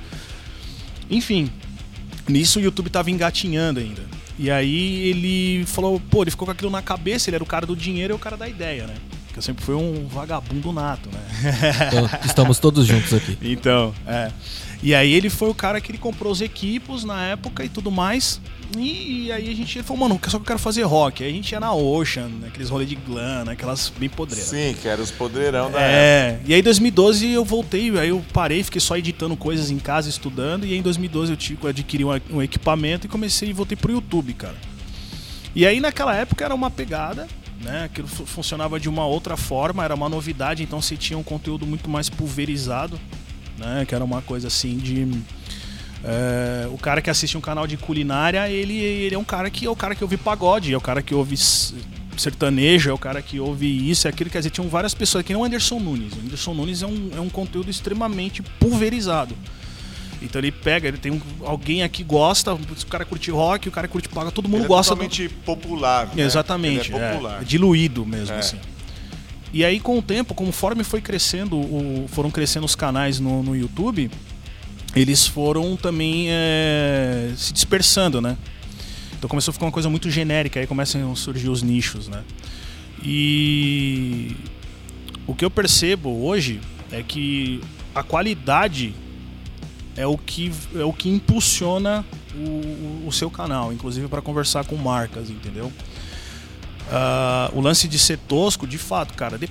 Enfim, 1.09 1.51
Nisso 2.27 2.59
o 2.59 2.61
YouTube 2.61 2.89
tava 2.89 3.09
engatinhando 3.09 3.79
ainda. 3.79 4.01
E 4.37 4.51
aí 4.51 5.07
ele 5.07 5.65
falou, 5.65 5.99
pô, 5.99 6.23
ele 6.23 6.31
ficou 6.31 6.45
com 6.45 6.51
aquilo 6.51 6.69
na 6.69 6.81
cabeça, 6.81 7.29
ele 7.29 7.35
era 7.35 7.43
o 7.43 7.47
cara 7.47 7.65
do 7.65 7.75
dinheiro 7.75 8.13
e 8.13 8.15
o 8.15 8.19
cara 8.19 8.35
da 8.35 8.47
ideia, 8.47 8.85
né? 8.85 8.95
Eu 9.37 9.41
sempre 9.43 9.63
fui 9.63 9.75
um 9.75 10.07
vagabundo 10.07 10.73
nato, 10.73 11.11
né? 11.13 11.19
Então, 11.87 12.09
estamos 12.25 12.57
todos 12.57 12.87
juntos 12.87 13.13
aqui. 13.13 13.37
Então, 13.47 13.93
é. 14.07 14.31
E 14.81 14.95
aí 14.95 15.13
ele 15.13 15.29
foi 15.29 15.49
o 15.49 15.53
cara 15.53 15.79
que 15.79 15.91
ele 15.91 15.97
comprou 15.97 16.31
os 16.31 16.41
equipos 16.41 17.03
na 17.03 17.23
época 17.23 17.63
e 17.63 17.69
tudo 17.69 17.91
mais. 17.91 18.41
E, 18.75 19.25
e 19.25 19.31
aí 19.31 19.49
a 19.49 19.55
gente 19.55 19.77
ele 19.77 19.83
falou, 19.83 20.07
mano, 20.07 20.19
só 20.23 20.37
que 20.37 20.43
eu 20.43 20.47
quero 20.47 20.59
fazer 20.59 20.81
rock. 20.83 21.23
Aí 21.23 21.29
a 21.29 21.33
gente 21.33 21.51
ia 21.51 21.59
na 21.59 21.71
Ocean, 21.71 22.29
naqueles 22.41 22.69
rolês 22.69 22.89
de 22.89 22.95
glam, 22.95 23.47
aquelas 23.47 23.91
bem 23.95 24.09
podreiras. 24.09 24.49
Sim, 24.49 24.75
que 24.81 24.87
era 24.87 24.99
os 24.99 25.11
podreirão 25.11 25.71
da 25.71 25.79
época. 25.79 25.95
É, 25.95 26.39
e 26.45 26.53
aí 26.53 26.59
em 26.59 26.63
2012 26.63 27.31
eu 27.31 27.45
voltei, 27.45 27.95
aí 27.97 28.09
eu 28.09 28.25
parei, 28.33 28.63
fiquei 28.63 28.81
só 28.81 28.97
editando 28.97 29.37
coisas 29.37 29.69
em 29.69 29.77
casa, 29.77 30.09
estudando, 30.09 30.65
e 30.65 30.73
aí 30.73 30.77
em 30.79 30.81
2012 30.81 31.31
eu 31.31 31.37
tive, 31.37 31.67
adquiri 31.67 32.03
um, 32.03 32.09
um 32.31 32.41
equipamento 32.41 33.05
e 33.05 33.09
comecei 33.09 33.49
e 33.49 33.53
voltei 33.53 33.77
pro 33.77 33.91
YouTube, 33.91 34.33
cara. 34.33 34.55
E 35.55 35.65
aí 35.65 35.79
naquela 35.79 36.15
época 36.15 36.43
era 36.43 36.53
uma 36.53 36.69
pegada, 36.69 37.27
né? 37.61 37.83
Aquilo 37.85 38.07
fu- 38.07 38.25
funcionava 38.25 38.79
de 38.79 38.87
uma 38.89 39.05
outra 39.05 39.35
forma, 39.37 39.83
era 39.83 39.93
uma 39.95 40.07
novidade, 40.09 40.63
então 40.63 40.81
você 40.81 40.95
tinha 40.95 41.17
um 41.17 41.23
conteúdo 41.23 41.65
muito 41.65 41.89
mais 41.89 42.09
pulverizado, 42.09 42.99
né? 43.57 43.85
Que 43.87 43.93
era 43.95 44.03
uma 44.03 44.21
coisa 44.21 44.47
assim 44.47 44.77
de. 44.77 45.07
é, 46.03 46.67
o 46.71 46.77
cara 46.77 47.01
que 47.01 47.09
assiste 47.09 47.37
um 47.37 47.41
canal 47.41 47.65
de 47.67 47.77
culinária, 47.77 48.47
ele, 48.49 48.77
ele 48.77 49.15
é 49.15 49.17
um 49.17 49.23
cara 49.23 49.49
que 49.49 49.65
é 49.65 49.69
o 49.69 49.75
cara 49.75 49.95
que 49.95 50.03
ouve 50.03 50.17
pagode, 50.17 50.73
é 50.73 50.77
o 50.77 50.81
cara 50.81 51.01
que 51.01 51.13
ouve 51.15 51.35
sertanejo, 52.17 52.89
é 52.89 52.93
o 52.93 52.97
cara 52.97 53.21
que 53.21 53.39
ouve 53.39 53.89
isso, 53.89 54.07
é 54.07 54.09
aquilo, 54.09 54.29
quer 54.29 54.39
dizer, 54.39 54.49
tinham 54.49 54.67
várias 54.69 54.93
pessoas, 54.93 55.23
que 55.23 55.33
não 55.33 55.41
o 55.41 55.43
Anderson 55.43 55.79
Nunes. 55.79 56.13
O 56.13 56.19
Anderson 56.19 56.53
Nunes 56.53 56.81
é 56.81 56.87
um, 56.87 57.09
é 57.15 57.19
um 57.19 57.29
conteúdo 57.29 57.69
extremamente 57.69 58.41
pulverizado. 58.59 59.35
Então 60.21 60.39
ele 60.39 60.51
pega, 60.51 60.87
ele 60.87 60.97
tem 60.97 61.11
um, 61.11 61.21
alguém 61.45 61.83
aqui 61.83 62.03
gosta, 62.03 62.53
o 62.53 62.59
cara 62.89 63.05
curte 63.05 63.29
rock, 63.29 63.69
o 63.69 63.71
cara 63.71 63.87
curte 63.87 64.09
paga, 64.09 64.31
todo 64.31 64.45
mundo 64.49 64.61
Ele 64.61 64.65
é 64.65 64.67
gosta 64.67 64.95
do, 64.95 64.97
totalmente 65.01 65.29
popular. 65.45 66.07
né? 66.15 66.23
Exatamente. 66.23 66.91
Ele 66.91 66.99
é 66.99 67.03
é, 67.03 67.11
popular. 67.11 67.43
diluído 67.43 68.05
mesmo, 68.05 68.33
É. 68.35 68.39
assim. 68.39 68.57
E 69.53 69.63
aí, 69.63 69.79
com 69.79 69.97
o 69.97 70.01
tempo, 70.01 70.33
conforme 70.33 70.83
foi 70.83 70.99
crescendo, 71.01 71.55
o- 71.57 72.05
foram 72.09 72.29
crescendo 72.31 72.65
os 72.65 72.75
canais 72.75 73.19
no, 73.19 73.41
no 73.43 73.55
YouTube, 73.55 74.09
eles 74.95 75.25
foram 75.27 75.75
também 75.77 76.25
é, 76.29 77.31
se 77.37 77.53
dispersando, 77.53 78.19
né? 78.19 78.35
Então 79.17 79.29
começou 79.29 79.51
a 79.51 79.53
ficar 79.53 79.65
uma 79.65 79.71
coisa 79.71 79.89
muito 79.89 80.09
genérica, 80.11 80.59
aí 80.59 80.67
começam 80.67 81.11
a 81.11 81.15
surgir 81.15 81.49
os 81.49 81.61
nichos, 81.63 82.07
né? 82.07 82.23
E 83.03 84.35
o 85.25 85.33
que 85.33 85.45
eu 85.45 85.49
percebo 85.51 86.09
hoje 86.25 86.59
é 86.91 87.01
que 87.03 87.61
a 87.95 88.03
qualidade 88.03 88.93
é 89.97 90.05
o 90.07 90.17
que, 90.17 90.51
é 90.75 90.83
o 90.83 90.93
que 90.93 91.09
impulsiona 91.09 92.05
o, 92.35 93.07
o 93.07 93.11
seu 93.11 93.29
canal, 93.29 93.73
inclusive 93.73 94.07
para 94.07 94.21
conversar 94.21 94.63
com 94.65 94.75
marcas, 94.75 95.29
entendeu? 95.29 95.71
Ah, 96.91 97.49
o 97.53 97.59
lance 97.61 97.87
de 97.87 97.99
ser 97.99 98.17
tosco, 98.17 98.65
de 98.65 98.77
fato, 98.77 99.13
cara, 99.13 99.37
de- 99.37 99.49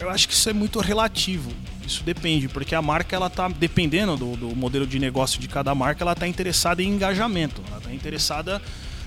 eu 0.00 0.10
acho 0.10 0.26
que 0.26 0.34
isso 0.34 0.48
é 0.48 0.52
muito 0.52 0.80
relativo. 0.80 1.50
Isso 1.86 2.02
depende, 2.02 2.48
porque 2.48 2.74
a 2.74 2.80
marca 2.80 3.14
ela 3.14 3.28
tá 3.28 3.46
dependendo 3.48 4.16
do, 4.16 4.36
do 4.36 4.56
modelo 4.56 4.86
de 4.86 4.98
negócio 4.98 5.38
de 5.38 5.46
cada 5.46 5.74
marca, 5.74 6.02
ela 6.02 6.14
tá 6.14 6.26
interessada 6.26 6.82
em 6.82 6.88
engajamento. 6.88 7.60
Ela 7.70 7.80
tá 7.80 7.92
interessada 7.92 8.60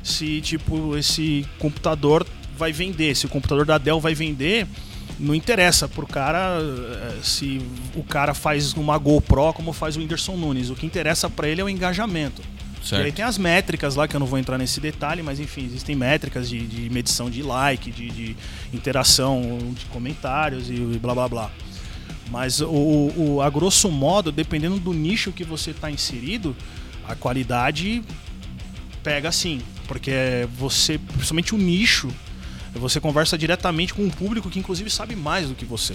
se 0.04 0.40
tipo 0.42 0.96
esse 0.96 1.46
computador 1.58 2.26
vai 2.56 2.72
vender, 2.72 3.16
se 3.16 3.26
o 3.26 3.30
computador 3.30 3.66
da 3.66 3.78
Dell 3.80 4.00
vai 4.00 4.14
vender, 4.14 4.68
não 5.20 5.34
interessa 5.34 5.88
pro 5.88 6.06
cara 6.06 6.60
eh, 6.62 7.20
se 7.24 7.62
o 7.96 8.04
cara 8.04 8.34
faz 8.34 8.74
uma 8.74 8.98
GoPro 8.98 9.54
como 9.54 9.74
faz 9.74 9.96
o 9.96 10.00
Whindersson 10.00 10.36
Nunes. 10.36 10.70
O 10.70 10.76
que 10.76 10.86
interessa 10.86 11.30
para 11.30 11.48
ele 11.48 11.62
é 11.62 11.64
o 11.64 11.70
engajamento. 11.70 12.42
E 12.42 12.96
aí 12.96 13.02
Certo. 13.02 13.16
tem 13.16 13.26
as 13.26 13.38
métricas 13.38 13.96
lá, 13.96 14.08
que 14.08 14.16
eu 14.16 14.20
não 14.20 14.28
vou 14.28 14.40
entrar 14.40 14.58
nesse 14.58 14.80
detalhe, 14.80 15.22
mas 15.22 15.40
enfim, 15.40 15.66
existem 15.66 15.96
métricas 15.96 16.48
de, 16.48 16.60
de 16.66 16.90
medição 16.90 17.30
de 17.30 17.44
like, 17.44 17.92
de, 17.92 18.10
de 18.10 18.38
interação, 18.74 19.60
de 19.74 19.86
comentários 19.88 20.70
e 20.70 20.76
blá 21.02 21.14
blá 21.14 21.28
blá. 21.28 21.52
Mas 22.30 22.62
o, 22.62 22.68
o, 22.68 23.42
a 23.42 23.50
grosso 23.50 23.90
modo, 23.90 24.32
dependendo 24.32 24.80
do 24.80 24.94
nicho 24.94 25.32
que 25.32 25.44
você 25.44 25.72
está 25.72 25.90
inserido, 25.90 26.56
a 27.08 27.16
qualidade 27.16 28.02
pega 29.04 29.32
sim. 29.32 29.62
Porque 29.88 30.48
você, 30.58 30.98
principalmente 30.98 31.56
o 31.56 31.58
nicho, 31.58 32.10
você 32.78 33.00
conversa 33.00 33.38
diretamente 33.38 33.94
com 33.94 34.04
um 34.04 34.10
público 34.10 34.50
que 34.50 34.60
inclusive 34.60 34.90
sabe 34.90 35.16
mais 35.16 35.48
do 35.50 35.56
que 35.56 35.66
você. 35.66 35.94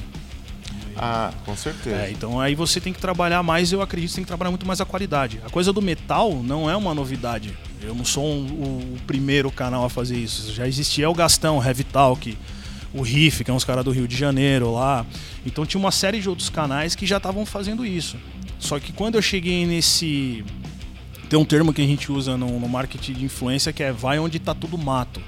Ah, 0.97 1.33
com 1.47 1.57
certeza. 1.57 1.97
É, 1.97 2.11
então 2.11 2.39
aí 2.39 2.55
você 2.55 2.79
tem 2.81 2.93
que 2.93 3.01
trabalhar 3.01 3.43
mais, 3.43 3.73
eu 3.73 3.81
acredito 3.81 4.11
que 4.11 4.17
tem 4.17 4.25
que 4.25 4.29
trabalhar 4.29 4.51
muito 4.51 4.67
mais 4.67 4.81
a 4.81 4.85
qualidade. 4.85 5.41
A 5.45 5.49
coisa 5.51 5.73
do 5.73 5.81
metal 5.81 6.43
não 6.43 6.69
é 6.69 6.77
uma 6.77 6.95
novidade. 6.95 7.57
Eu 7.81 7.95
não 7.95 8.05
sou 8.05 8.25
um- 8.25 8.47
o, 8.47 8.95
o 8.95 8.99
primeiro 9.07 9.51
canal 9.51 9.85
a 9.85 9.91
fazer 9.91 10.17
isso. 10.19 10.53
Já 10.53 10.69
existia 10.69 11.09
o 11.09 11.15
Gastão, 11.15 11.59
o 11.59 11.65
Heavy 11.65 11.85
Talk, 11.85 12.37
o 12.93 13.01
Riff, 13.01 13.43
que 13.43 13.51
é 13.51 13.55
uns 13.55 13.65
caras 13.65 13.85
do 13.85 13.91
Rio 13.91 14.07
de 14.07 14.15
Janeiro 14.17 14.73
lá. 14.75 15.07
Então 15.47 15.65
tinha 15.65 15.81
uma 15.81 15.91
série 15.91 16.21
de 16.21 16.29
outros 16.29 16.51
canais 16.51 16.95
que 16.95 17.07
já 17.07 17.17
estavam 17.17 17.47
fazendo 17.47 17.87
isso. 17.87 18.19
Só 18.59 18.79
que 18.79 18.93
quando 18.93 19.15
eu 19.15 19.23
cheguei 19.23 19.65
nesse. 19.67 20.45
Tem 21.31 21.39
um 21.39 21.45
termo 21.47 21.73
que 21.73 21.81
a 21.81 21.87
gente 21.87 22.13
usa 22.13 22.37
no, 22.37 22.61
no 22.61 22.69
marketing 22.69 23.15
de 23.15 23.25
influência 23.25 23.73
que 23.73 23.83
é 23.83 23.91
vai 23.91 24.19
onde 24.19 24.39
tá 24.39 24.55
tudo 24.55 24.77
mato. 24.77 25.23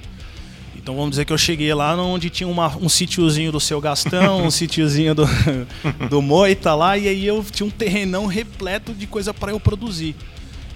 Então 0.84 0.94
vamos 0.96 1.12
dizer 1.12 1.24
que 1.24 1.32
eu 1.32 1.38
cheguei 1.38 1.72
lá 1.72 1.96
onde 1.96 2.28
tinha 2.28 2.46
uma- 2.46 2.76
um 2.76 2.90
sítiozinho 2.90 3.50
do 3.50 3.58
seu 3.58 3.80
Gastão, 3.80 4.44
um 4.44 4.50
sítiozinho 4.50 5.14
do, 5.14 5.24
do 6.10 6.20
Moita 6.20 6.74
lá, 6.74 6.98
e 6.98 7.08
aí 7.08 7.26
eu 7.26 7.42
tinha 7.50 7.66
um 7.66 7.70
terrenão 7.70 8.26
repleto 8.26 8.92
de 8.92 9.06
coisa 9.06 9.32
para 9.32 9.50
eu 9.50 9.58
produzir. 9.58 10.14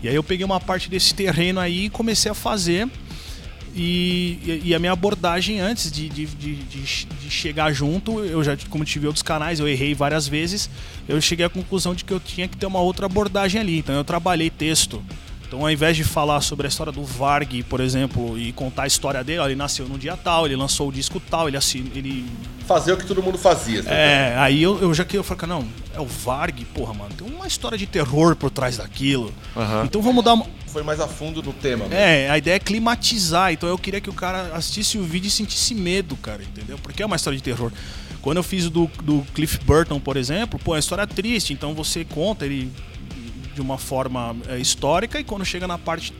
E 0.02 0.08
aí 0.08 0.14
eu 0.14 0.22
peguei 0.22 0.46
uma 0.46 0.58
parte 0.58 0.88
desse 0.88 1.12
terreno 1.12 1.60
aí 1.60 1.84
e 1.84 1.90
comecei 1.90 2.30
a 2.32 2.34
fazer. 2.34 2.88
E, 3.76 4.62
e- 4.64 4.74
a 4.74 4.78
minha 4.78 4.92
abordagem 4.92 5.60
antes 5.60 5.92
de, 5.92 6.08
de, 6.08 6.24
de, 6.24 6.54
de- 6.54 7.04
de 7.06 7.30
chegar 7.30 7.70
junto, 7.74 8.18
eu 8.20 8.42
já, 8.42 8.56
como 8.70 8.86
tive 8.86 9.06
outros 9.06 9.22
canais, 9.22 9.60
eu 9.60 9.68
errei 9.68 9.94
várias 9.94 10.26
vezes, 10.26 10.70
eu 11.06 11.20
cheguei 11.20 11.44
à 11.44 11.50
conclusão 11.50 11.94
de 11.94 12.02
que 12.02 12.12
eu 12.14 12.18
tinha 12.18 12.48
que 12.48 12.56
ter 12.56 12.64
uma 12.64 12.80
outra 12.80 13.04
abordagem 13.04 13.60
ali. 13.60 13.78
Então 13.78 13.94
eu 13.94 14.04
trabalhei 14.04 14.48
texto. 14.48 15.04
Então, 15.48 15.62
ao 15.62 15.70
invés 15.70 15.96
de 15.96 16.04
falar 16.04 16.42
sobre 16.42 16.66
a 16.66 16.68
história 16.68 16.92
do 16.92 17.02
Varg, 17.02 17.62
por 17.64 17.80
exemplo, 17.80 18.38
e 18.38 18.52
contar 18.52 18.82
a 18.82 18.86
história 18.86 19.24
dele, 19.24 19.38
ó, 19.38 19.46
ele 19.46 19.56
nasceu 19.56 19.88
no 19.88 19.98
dia 19.98 20.14
tal, 20.14 20.44
ele 20.44 20.54
lançou 20.54 20.90
o 20.90 20.92
disco 20.92 21.18
tal, 21.18 21.48
ele, 21.48 21.56
assin... 21.56 21.90
ele 21.94 22.26
Fazer 22.66 22.92
o 22.92 22.98
que 22.98 23.06
todo 23.06 23.22
mundo 23.22 23.38
fazia. 23.38 23.82
tá 23.82 23.90
é, 23.90 24.36
aí 24.36 24.62
eu, 24.62 24.78
eu 24.78 24.92
já 24.92 25.02
que 25.06 25.16
eu 25.16 25.24
falei, 25.24 25.40
cara, 25.40 25.54
não, 25.54 25.66
é 25.94 26.00
o 26.00 26.04
Varg, 26.04 26.66
porra, 26.66 26.92
mano, 26.92 27.14
tem 27.16 27.26
uma 27.26 27.46
história 27.46 27.78
de 27.78 27.86
terror 27.86 28.36
por 28.36 28.50
trás 28.50 28.76
daquilo. 28.76 29.32
Então 29.86 30.02
vamos 30.02 30.22
dar 30.22 30.34
uma. 30.34 30.46
Foi 30.66 30.82
mais 30.82 31.00
a 31.00 31.08
fundo 31.08 31.42
no 31.42 31.54
tema. 31.54 31.84
mesmo. 31.84 31.94
É, 31.94 32.28
a 32.28 32.36
ideia 32.36 32.56
é 32.56 32.58
climatizar. 32.58 33.50
Então 33.54 33.66
eu 33.70 33.78
queria 33.78 34.02
que 34.02 34.10
o 34.10 34.12
cara 34.12 34.50
assistisse 34.54 34.98
o 34.98 35.02
vídeo 35.02 35.28
e 35.28 35.30
sentisse 35.30 35.74
medo, 35.74 36.14
cara, 36.16 36.42
entendeu? 36.42 36.78
Porque 36.82 37.02
é 37.02 37.06
uma 37.06 37.16
história 37.16 37.38
de 37.38 37.42
terror. 37.42 37.72
Quando 38.20 38.36
eu 38.36 38.42
fiz 38.42 38.66
o 38.66 38.70
do, 38.70 38.90
do 39.02 39.24
Cliff 39.32 39.58
Burton, 39.64 39.98
por 39.98 40.18
exemplo, 40.18 40.60
pô, 40.62 40.72
é 40.72 40.74
uma 40.74 40.80
história 40.80 41.06
triste, 41.06 41.54
então 41.54 41.72
você 41.72 42.04
conta 42.04 42.44
ele 42.44 42.70
de 43.58 43.62
uma 43.62 43.76
forma 43.76 44.36
é, 44.48 44.56
histórica 44.58 45.18
e 45.18 45.24
quando 45.24 45.44
chega 45.44 45.66
na 45.66 45.76
parte 45.76 46.14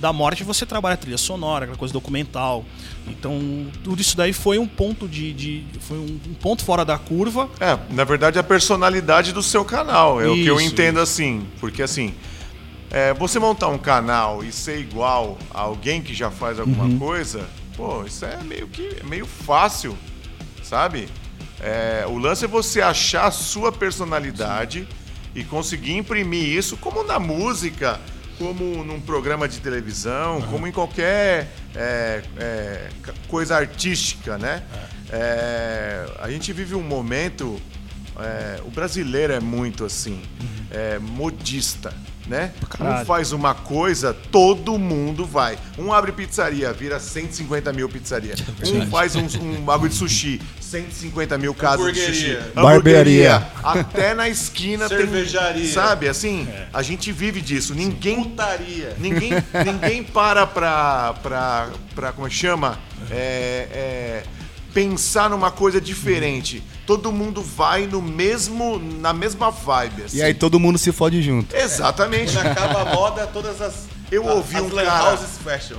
da 0.00 0.10
morte 0.12 0.42
você 0.42 0.64
trabalha 0.64 0.94
a 0.94 0.96
trilha 0.96 1.18
sonora, 1.18 1.64
aquela 1.64 1.76
coisa 1.78 1.92
documental. 1.92 2.64
Então 3.06 3.66
tudo 3.84 4.00
isso 4.00 4.16
daí 4.16 4.32
foi 4.32 4.58
um 4.58 4.66
ponto 4.66 5.06
de, 5.06 5.32
de- 5.34 5.64
foi 5.80 5.98
um, 5.98 6.18
um 6.28 6.34
ponto 6.34 6.64
fora 6.64 6.84
da 6.84 6.96
curva. 6.96 7.48
É, 7.60 7.78
na 7.92 8.04
verdade, 8.04 8.38
a 8.38 8.42
personalidade 8.42 9.32
do 9.32 9.42
seu 9.42 9.64
canal. 9.64 10.18
É 10.20 10.26
o 10.28 10.34
que 10.34 10.46
eu 10.46 10.56
Isso, 10.58 10.66
entendo 10.72 10.98
assim. 11.00 11.46
Porque 11.60 11.82
assim, 11.82 12.14
é, 12.90 13.12
você 13.12 13.38
montar 13.38 13.68
um 13.68 13.78
canal 13.78 14.42
e 14.42 14.50
ser 14.50 14.78
igual 14.80 15.36
a 15.52 15.60
alguém 15.60 16.00
que 16.00 16.14
já 16.14 16.30
faz 16.30 16.58
alguma 16.58 16.84
Uhum. 16.84 16.98
coisa, 16.98 17.46
pô, 17.76 18.04
isso 18.04 18.24
é 18.24 18.38
meio 18.44 18.66
que 18.68 18.98
é 19.00 19.04
meio 19.04 19.26
fácil, 19.26 19.94
sabe? 20.62 21.06
É, 21.60 22.04
o 22.06 22.16
lance 22.18 22.44
é 22.44 22.48
você 22.48 22.80
achar 22.80 23.26
a 23.26 23.30
sua 23.32 23.72
personalidade 23.72 24.86
e 25.38 25.44
conseguir 25.44 25.96
imprimir 25.96 26.44
isso, 26.44 26.76
como 26.76 27.04
na 27.04 27.20
música, 27.20 28.00
como 28.38 28.82
num 28.82 29.00
programa 29.00 29.48
de 29.48 29.60
televisão, 29.60 30.42
como 30.42 30.66
em 30.66 30.72
qualquer 30.72 31.48
é, 31.76 32.22
é, 32.36 32.88
coisa 33.28 33.56
artística, 33.56 34.36
né? 34.36 34.64
É, 35.10 36.06
a 36.18 36.28
gente 36.28 36.52
vive 36.52 36.74
um 36.74 36.82
momento. 36.82 37.60
é, 38.18 38.60
o 38.64 38.70
brasileiro 38.70 39.32
é 39.32 39.38
muito 39.38 39.84
assim, 39.84 40.20
é, 40.72 40.98
modista, 40.98 41.94
né? 42.28 42.52
Um 42.62 42.66
caralho. 42.66 43.06
faz 43.06 43.32
uma 43.32 43.54
coisa, 43.54 44.12
todo 44.12 44.78
mundo 44.78 45.24
vai. 45.24 45.58
Um 45.78 45.92
abre 45.92 46.12
pizzaria, 46.12 46.72
vira 46.72 47.00
150 47.00 47.72
mil 47.72 47.88
pizzaria. 47.88 48.34
Um 48.68 48.86
faz 48.90 49.16
um, 49.16 49.26
um 49.40 49.62
bagulho 49.62 49.88
de 49.88 49.94
sushi, 49.96 50.40
150 50.60 51.38
mil 51.38 51.54
casas 51.54 51.92
de 51.92 52.00
sushi. 52.00 52.38
Hamburgueria. 52.54 53.46
Até 53.62 54.14
na 54.14 54.28
esquina 54.28 54.88
tem. 54.88 54.98
Cervejaria. 54.98 55.72
Sabe, 55.72 56.08
assim, 56.08 56.46
a 56.72 56.82
gente 56.82 57.10
vive 57.12 57.40
disso. 57.40 57.74
Ninguém 57.74 58.22
Putaria. 58.24 58.94
Ninguém, 58.98 59.32
ninguém 59.64 60.02
para 60.02 60.46
pra, 60.46 61.14
pra, 61.22 61.70
pra. 61.94 62.12
Como 62.12 62.26
é 62.26 62.30
que 62.30 62.36
chama? 62.36 62.78
É, 63.10 63.68
é, 63.72 64.22
pensar 64.78 65.28
numa 65.28 65.50
coisa 65.50 65.80
diferente. 65.80 66.62
Todo 66.86 67.10
mundo 67.10 67.42
vai 67.42 67.86
no 67.86 68.00
mesmo, 68.00 68.78
na 68.78 69.12
mesma 69.12 69.50
vibe. 69.50 70.04
Assim. 70.04 70.18
E 70.18 70.22
aí 70.22 70.32
todo 70.32 70.60
mundo 70.60 70.78
se 70.78 70.92
fode 70.92 71.20
junto. 71.20 71.54
Exatamente. 71.56 72.32
Quando 72.34 72.46
acaba 72.46 72.82
a 72.82 72.94
moda, 72.94 73.26
todas 73.26 73.60
as. 73.60 73.88
Eu 74.10 74.24
ouvi 74.24 74.56
as 74.56 74.62
um 74.62 74.70
cara-. 74.70 75.10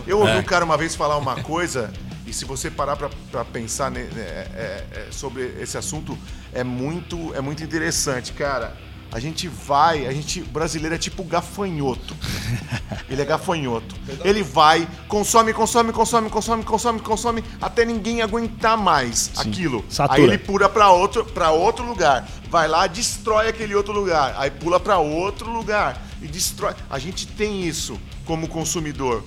Eu 0.06 0.20
ouvi 0.20 0.32
um 0.34 0.44
cara 0.44 0.66
uma 0.66 0.78
vez 0.78 0.96
falar 0.96 1.18
uma 1.18 1.42
coisa, 1.42 1.92
e 2.28 2.34
se 2.34 2.44
você 2.44 2.70
parar 2.70 2.96
pra, 2.98 3.10
pra 3.32 3.46
pensar 3.46 3.90
ne- 3.90 4.04
né, 4.04 4.22
é- 4.54 4.84
é- 4.92 5.08
sobre 5.12 5.56
esse 5.62 5.78
assunto, 5.78 6.18
é 6.54 6.64
muito, 6.64 7.34
é 7.34 7.40
muito 7.42 7.64
interessante, 7.64 8.34
cara. 8.34 8.76
A 9.12 9.20
gente 9.20 9.48
vai, 9.48 10.06
a 10.06 10.14
gente, 10.14 10.42
o 10.42 10.46
brasileiro 10.46 10.94
é 10.94 10.98
tipo 10.98 11.24
gafanhoto. 11.24 12.16
Ele 13.10 13.22
é 13.22 13.26
gafanhoto. 13.26 13.96
Ele 14.24 14.44
vai, 14.44 14.88
consome, 15.08 15.52
consome, 15.52 15.92
consome, 15.92 16.30
consome, 16.30 16.64
consome, 16.64 17.00
consome, 17.00 17.44
até 17.60 17.84
ninguém 17.84 18.22
aguentar 18.22 18.78
mais 18.78 19.32
aquilo. 19.36 19.84
Satura. 19.90 20.20
Aí 20.20 20.24
ele 20.24 20.38
pula 20.38 20.70
pra 20.70 20.92
outro, 20.92 21.26
pra 21.26 21.50
outro 21.52 21.84
lugar. 21.84 22.28
Vai 22.50 22.68
lá, 22.68 22.86
destrói 22.86 23.48
aquele 23.48 23.74
outro 23.74 23.94
lugar. 23.94 24.36
Aí 24.38 24.52
pula 24.52 24.80
pra 24.80 25.00
outro 25.00 25.52
lugar 25.52 26.00
e 26.22 26.28
destrói. 26.28 26.76
A 26.90 27.00
gente 27.00 27.26
tem 27.26 27.68
isso 27.68 28.00
como 28.26 28.48
consumidor. 28.48 29.24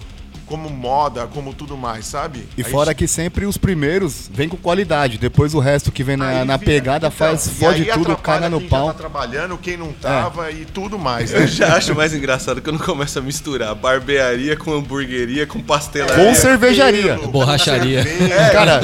Como 0.53 0.69
moda, 0.69 1.27
como 1.33 1.55
tudo 1.55 1.79
mais, 1.79 2.05
sabe? 2.05 2.47
E 2.59 2.63
Aí 2.63 2.71
fora 2.71 2.93
que 2.93 3.09
sempre 3.09 3.47
os 3.47 3.57
primeiros 3.57 4.29
vem 4.31 4.51
com 4.51 4.57
qualidade, 4.59 5.17
depois 5.17 5.55
o 5.55 5.59
resto 5.61 5.91
que 5.91 6.05
vem 6.05 6.15
na, 6.15 6.29
Aí 6.29 6.45
na 6.45 6.59
pegada 6.59 7.07
então, 7.07 7.11
faz, 7.11 7.49
fode 7.49 7.87
tudo, 7.87 8.15
caga 8.19 8.51
no 8.51 8.59
quem 8.61 8.69
já 8.69 8.77
pau. 8.77 8.87
tá 8.89 8.93
trabalhando, 8.93 9.57
quem 9.57 9.79
não 9.79 9.93
tava 9.95 10.51
e 10.51 10.67
tudo 10.67 10.99
mais. 10.99 11.33
Eu 11.33 11.41
Né? 11.41 11.47
já 11.47 11.75
acho 11.75 11.95
mais 11.95 12.13
engraçado 12.13 12.61
que 12.61 12.69
eu 12.69 12.73
não 12.75 12.81
começo 12.81 13.19
a 13.19 13.23
misturar 13.23 13.75
barbearia 13.75 14.55
com 14.55 14.75
hamburgueria, 14.75 15.47
com 15.47 15.59
pastelaria. 15.59 16.23
Com 16.23 16.35
cervejaria. 16.35 17.15
Pelo, 17.17 17.29
Borracharia. 17.33 18.03
cerveja, 18.03 18.51
Cara, 18.51 18.81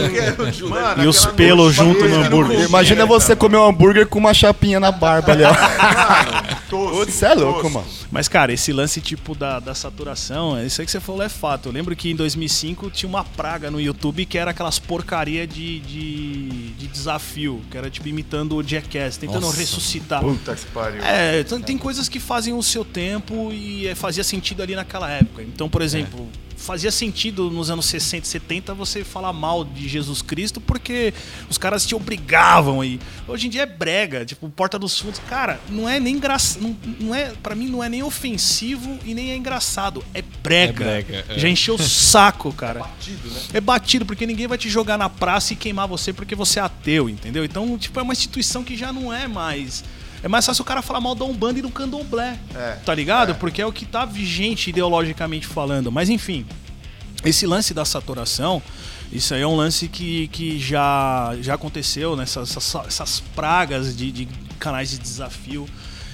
mano, 0.71 1.05
E 1.05 1.07
os 1.07 1.27
pelos 1.27 1.75
junto 1.75 2.09
no 2.09 2.25
hambúrguer. 2.25 2.61
Imagina 2.67 3.05
você 3.05 3.37
comer 3.37 3.59
um 3.59 3.67
hambúrguer 3.67 4.07
com 4.07 4.19
uma 4.19 4.33
chapinha 4.33 4.81
na 4.81 4.91
barba 4.91 5.33
ali, 5.33 5.43
ó. 5.45 5.53
Mano, 5.53 6.48
tosco, 6.69 7.05
Você 7.05 7.27
é 7.27 7.35
louco, 7.35 7.69
mano. 7.71 7.87
Mas, 8.11 8.29
cara, 8.29 8.53
esse 8.53 8.73
lance 8.73 9.01
tipo 9.01 9.35
da, 9.35 9.59
da 9.59 9.75
saturação, 9.75 10.63
isso 10.65 10.81
aí 10.81 10.85
que 10.85 10.93
você 10.93 11.01
falou 11.01 11.23
é 11.23 11.29
fato. 11.29 11.69
Eu 11.69 11.73
lembro 11.73 11.95
que 11.97 12.11
em 12.11 12.17
2005 12.17 12.91
tinha 12.91 13.09
uma 13.09 13.25
praga 13.25 13.71
no 13.71 13.81
YouTube 13.81 14.27
que 14.27 14.39
era 14.39 14.51
aquelas 14.51 14.79
porcaria 14.79 15.47
de, 15.47 15.81
de, 15.81 16.49
de 16.73 16.87
desafio, 16.87 17.61
que 17.71 17.77
era 17.77 17.91
tipo 17.91 18.09
imitando 18.09 18.57
o 18.57 18.63
Jackass, 18.63 19.17
tentando 19.17 19.41
Nossa. 19.41 19.59
ressuscitar. 19.59 20.21
Puta 20.21 20.55
que 20.55 20.67
pariu. 20.67 21.03
É, 21.03 21.41
então 21.41 21.61
tem 21.61 21.79
coisas 21.79 22.09
que 22.09 22.21
fazem 22.21 22.55
o 22.55 22.63
seu 22.63 22.85
tempo 22.85 23.51
e 23.53 23.87
é, 23.87 23.95
fazia 23.95 24.25
sentido 24.25 24.63
ali 24.63 24.75
naquela 24.75 25.11
época. 25.11 25.43
Então, 25.43 25.69
por 25.69 25.83
exemplo, 25.83 26.29
fazia 26.59 26.91
sentido 26.91 27.51
nos 27.51 27.71
anos 27.71 27.87
60 27.87 28.27
e 28.27 28.29
70 28.29 28.75
você 28.75 29.05
falar 29.05 29.33
mal 29.33 29.65
de 29.65 29.89
Jesus 29.89 30.21
Cristo 30.21 30.61
porque 30.61 31.15
os 31.49 31.57
caras 31.57 31.87
te 31.87 31.95
obrigavam 31.95 32.81
aí. 32.81 33.01
Hoje 33.27 33.47
em 33.47 33.51
dia 33.51 33.63
é 33.63 33.67
brega, 33.67 34.25
tipo, 34.25 34.49
Porta 34.51 34.79
dos 34.79 34.99
Fundos. 34.99 35.21
Cara, 35.29 35.61
não 35.71 35.89
é 35.89 36.01
nem 36.01 36.17
engraçado. 36.17 36.63
Não, 36.63 36.77
não 37.01 37.15
é, 37.15 37.33
para 37.43 37.55
mim 37.55 37.69
não 37.69 37.83
é 37.83 37.89
nem 37.89 38.03
ofensivo 38.03 38.99
e 39.05 39.15
nem 39.15 39.31
é 39.31 39.37
engraçado. 39.37 40.05
É 40.13 40.21
brega. 40.21 40.85
É 40.85 41.03
brega, 41.03 41.25
é. 41.29 41.39
Já 41.39 41.49
encheu 41.49 41.77
o 41.77 41.79
saco, 41.79 42.53
cara. 42.53 42.85
É 43.55 43.61
batido, 43.61 44.05
porque 44.05 44.27
ninguém 44.27 44.47
vai 44.47 44.59
te 44.59 44.69
jogar 44.69 44.99
na 44.99 45.09
praça 45.09 45.53
e 45.53 45.57
queimar 45.57 45.87
você 45.87 46.13
porque 46.13 46.35
você 46.35 46.59
é 46.59 46.63
ateu, 46.63 47.09
entendeu? 47.09 47.45
Então, 47.45 47.79
tipo, 47.79 47.99
é 48.01 48.03
uma 48.03 48.13
instituição 48.13 48.65
que 48.65 48.77
já 48.77 48.93
não 48.93 49.13
é 49.13 49.29
mais. 49.29 49.85
É 50.23 50.29
mais 50.29 50.45
fácil 50.45 50.63
o 50.63 50.65
cara 50.65 50.83
falar 50.83 51.01
mal 51.01 51.15
da 51.15 51.25
Umbanda 51.25 51.59
e 51.59 51.63
do 51.63 51.71
Candomblé. 51.71 52.39
É, 52.55 52.73
tá 52.85 52.95
ligado? 52.95 53.33
é. 53.33 53.35
Porque 53.35 53.63
é 53.63 53.67
o 53.67 53.73
que 53.73 53.87
tá 53.87 54.05
vigente 54.05 54.71
ideologicamente 54.71 55.47
falando. 55.47 55.93
Mas 55.93 56.09
enfim, 56.09 56.45
esse 57.25 57.47
lance 57.47 57.73
da 57.73 57.85
saturação, 57.85 58.63
isso 59.13 59.35
aí 59.35 59.43
é 59.43 59.47
um 59.47 59.57
lance 59.57 59.89
que, 59.89 60.29
que 60.29 60.59
já, 60.59 61.37
já 61.41 61.55
aconteceu 61.55 62.17
nessas 62.17 62.51
essas, 62.51 62.87
essas 62.87 63.21
pragas 63.35 63.97
de, 63.97 64.13
de 64.13 64.29
canais 64.59 64.91
de 64.91 64.99
desafio. 64.99 65.67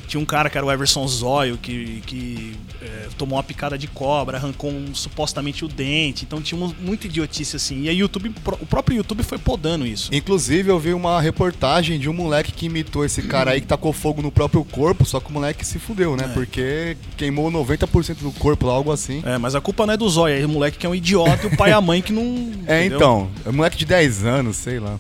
Tinha 0.07 0.21
um 0.21 0.25
cara 0.25 0.49
que 0.51 0.57
era 0.59 0.67
o 0.67 0.71
Everson 0.71 1.07
Zóio, 1.09 1.57
que, 1.59 2.03
que 2.07 2.57
é, 2.83 3.09
tomou 3.19 3.37
uma 3.37 3.43
picada 3.43 3.77
de 3.79 3.87
cobra, 3.87 4.37
arrancou 4.37 4.71
um- 4.71 4.95
supostamente 4.95 5.65
o 5.65 5.69
dente. 5.69 6.25
Então 6.25 6.41
tinha 6.43 6.61
um- 6.61 6.73
muita 6.81 7.07
idiotice 7.07 7.57
assim. 7.57 7.83
E 7.83 7.89
aí 7.89 7.99
YouTube, 7.99 8.33
o 8.61 8.67
próprio 8.67 8.97
YouTube 8.97 9.23
foi 9.23 9.39
podando 9.39 9.87
isso. 9.87 10.09
Inclusive, 10.15 10.69
eu 10.71 10.79
vi 10.79 10.93
uma 10.93 11.21
reportagem 11.21 11.99
de 11.99 12.09
um 12.09 12.13
moleque 12.13 12.53
que 12.53 12.67
imitou 12.67 13.05
esse 13.05 13.23
cara 13.23 13.53
aí 13.53 13.61
que 13.61 13.67
tacou 13.67 13.93
fogo 13.93 14.21
no 14.23 14.31
próprio 14.31 14.65
corpo, 14.65 15.05
só 15.05 15.21
que 15.21 15.31
o 15.31 15.33
moleque 15.33 15.65
se 15.67 15.79
fudeu, 15.79 16.17
né? 16.17 16.31
Porque 16.35 16.97
queimou 17.17 17.51
90% 17.51 18.19
do 18.23 18.31
corpo, 18.33 18.69
algo 18.69 18.93
assim. 18.93 19.23
É, 19.25 19.39
mas 19.39 19.55
a 19.55 19.61
culpa 19.61 19.87
não 19.87 19.95
é 19.95 19.97
do 19.97 20.09
Zóio, 20.09 20.43
é 20.43 20.45
o 20.45 20.49
moleque 20.49 20.79
que 20.79 20.87
é 20.87 20.89
um 20.89 20.95
idiota 20.95 21.45
e 21.45 21.47
o 21.47 21.57
pai 21.57 21.71
e 21.71 21.73
a 21.73 21.81
mãe 21.81 22.01
que 22.03 22.13
não. 22.13 22.25
É, 22.67 22.81
entendeu? 22.81 22.97
então, 22.99 23.31
é 23.45 23.49
um 23.51 23.53
moleque 23.53 23.77
de 23.77 23.85
10 23.85 24.25
anos, 24.25 24.57
sei 24.57 24.79
lá. 24.79 24.99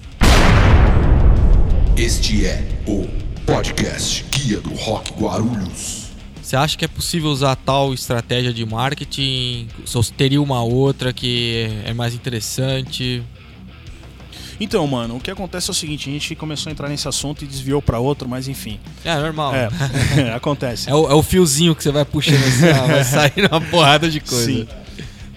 Este 1.97 2.45
é 2.45 2.63
o 2.87 3.07
podcast 3.47 4.25
Guia 4.31 4.61
do 4.61 4.75
Rock 4.75 5.13
Guarulhos. 5.13 6.05
Você 6.43 6.57
acha 6.57 6.77
que 6.77 6.85
é 6.85 6.89
possível 6.89 7.31
usar 7.31 7.57
tal 7.57 7.95
estratégia 7.95 8.53
de 8.53 8.65
marketing? 8.65 9.69
Ou 9.95 10.05
teria 10.05 10.41
uma 10.41 10.63
outra 10.63 11.13
que 11.13 11.69
é 11.85 11.93
mais 11.93 12.15
interessante? 12.15 13.23
Então, 14.61 14.87
mano, 14.87 15.17
o 15.17 15.21
que 15.21 15.31
acontece 15.31 15.71
é 15.71 15.73
o 15.73 15.75
seguinte: 15.75 16.09
a 16.09 16.13
gente 16.13 16.35
começou 16.35 16.71
a 16.71 16.73
entrar 16.73 16.89
nesse 16.89 17.09
assunto 17.09 17.45
e 17.45 17.47
desviou 17.47 17.83
pra 17.83 17.99
outro, 17.99 18.29
mas 18.29 18.49
enfim. 18.49 18.79
É 19.05 19.15
normal. 19.17 19.55
É, 19.55 19.69
acontece. 20.35 20.89
É 20.89 20.95
o, 20.95 21.11
é 21.11 21.15
o 21.15 21.23
fiozinho 21.23 21.75
que 21.75 21.83
você 21.83 21.91
vai 21.91 22.05
puxando 22.05 22.43
assim, 22.45 22.69
ó, 22.69 22.87
vai 22.87 23.05
sair 23.05 23.49
uma 23.51 23.61
porrada 23.61 24.09
de 24.09 24.21
coisa. 24.21 24.45
Sim. 24.45 24.69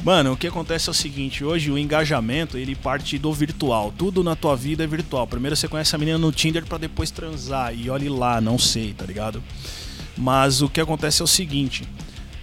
Mano, 0.07 0.31
o 0.31 0.37
que 0.37 0.47
acontece 0.47 0.87
é 0.87 0.91
o 0.91 0.93
seguinte, 0.93 1.43
hoje 1.43 1.69
o 1.69 1.77
engajamento, 1.77 2.57
ele 2.57 2.73
parte 2.75 3.17
do 3.17 3.33
virtual. 3.33 3.91
Tudo 3.97 4.23
na 4.23 4.37
tua 4.37 4.55
vida 4.55 4.81
é 4.85 4.87
virtual. 4.87 5.27
Primeiro 5.27 5.53
você 5.53 5.67
conhece 5.67 5.93
a 5.93 5.97
menina 5.97 6.17
no 6.17 6.31
Tinder 6.31 6.65
pra 6.65 6.77
depois 6.77 7.11
transar 7.11 7.77
e 7.77 7.89
olhe 7.89 8.07
lá, 8.07 8.39
não 8.39 8.57
sei, 8.57 8.93
tá 8.93 9.05
ligado? 9.05 9.43
Mas 10.17 10.61
o 10.61 10.69
que 10.69 10.79
acontece 10.79 11.21
é 11.21 11.25
o 11.25 11.27
seguinte, 11.27 11.84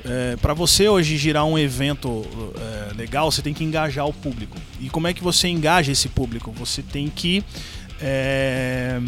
é, 0.04 0.36
para 0.42 0.52
você 0.52 0.90
hoje 0.90 1.16
girar 1.16 1.46
um 1.46 1.58
evento 1.58 2.26
é, 2.60 2.92
legal, 2.96 3.32
você 3.32 3.40
tem 3.40 3.54
que 3.54 3.64
engajar 3.64 4.06
o 4.06 4.12
público. 4.12 4.58
E 4.78 4.90
como 4.90 5.06
é 5.06 5.14
que 5.14 5.24
você 5.24 5.48
engaja 5.48 5.90
esse 5.90 6.10
público? 6.10 6.52
Você 6.52 6.82
tem 6.82 7.08
que 7.08 7.42
é, 7.98 9.00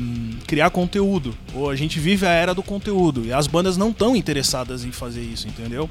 criar 0.47 0.71
conteúdo. 0.71 1.37
Ou 1.53 1.69
a 1.69 1.77
gente 1.77 2.01
vive 2.01 2.25
a 2.25 2.31
era 2.31 2.55
do 2.55 2.63
conteúdo 2.63 3.23
e 3.23 3.35
as 3.35 3.47
bandas 3.47 3.77
não 3.77 3.91
estão 3.91 4.17
interessadas 4.17 4.83
em 4.83 4.93
fazer 4.93 5.21
isso, 5.21 5.47
entendeu? 5.47 5.91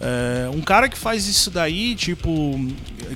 É, 0.00 0.48
um 0.48 0.62
cara 0.62 0.88
que 0.88 0.96
faz 0.96 1.26
isso 1.26 1.50
daí, 1.50 1.94
tipo, 1.94 2.58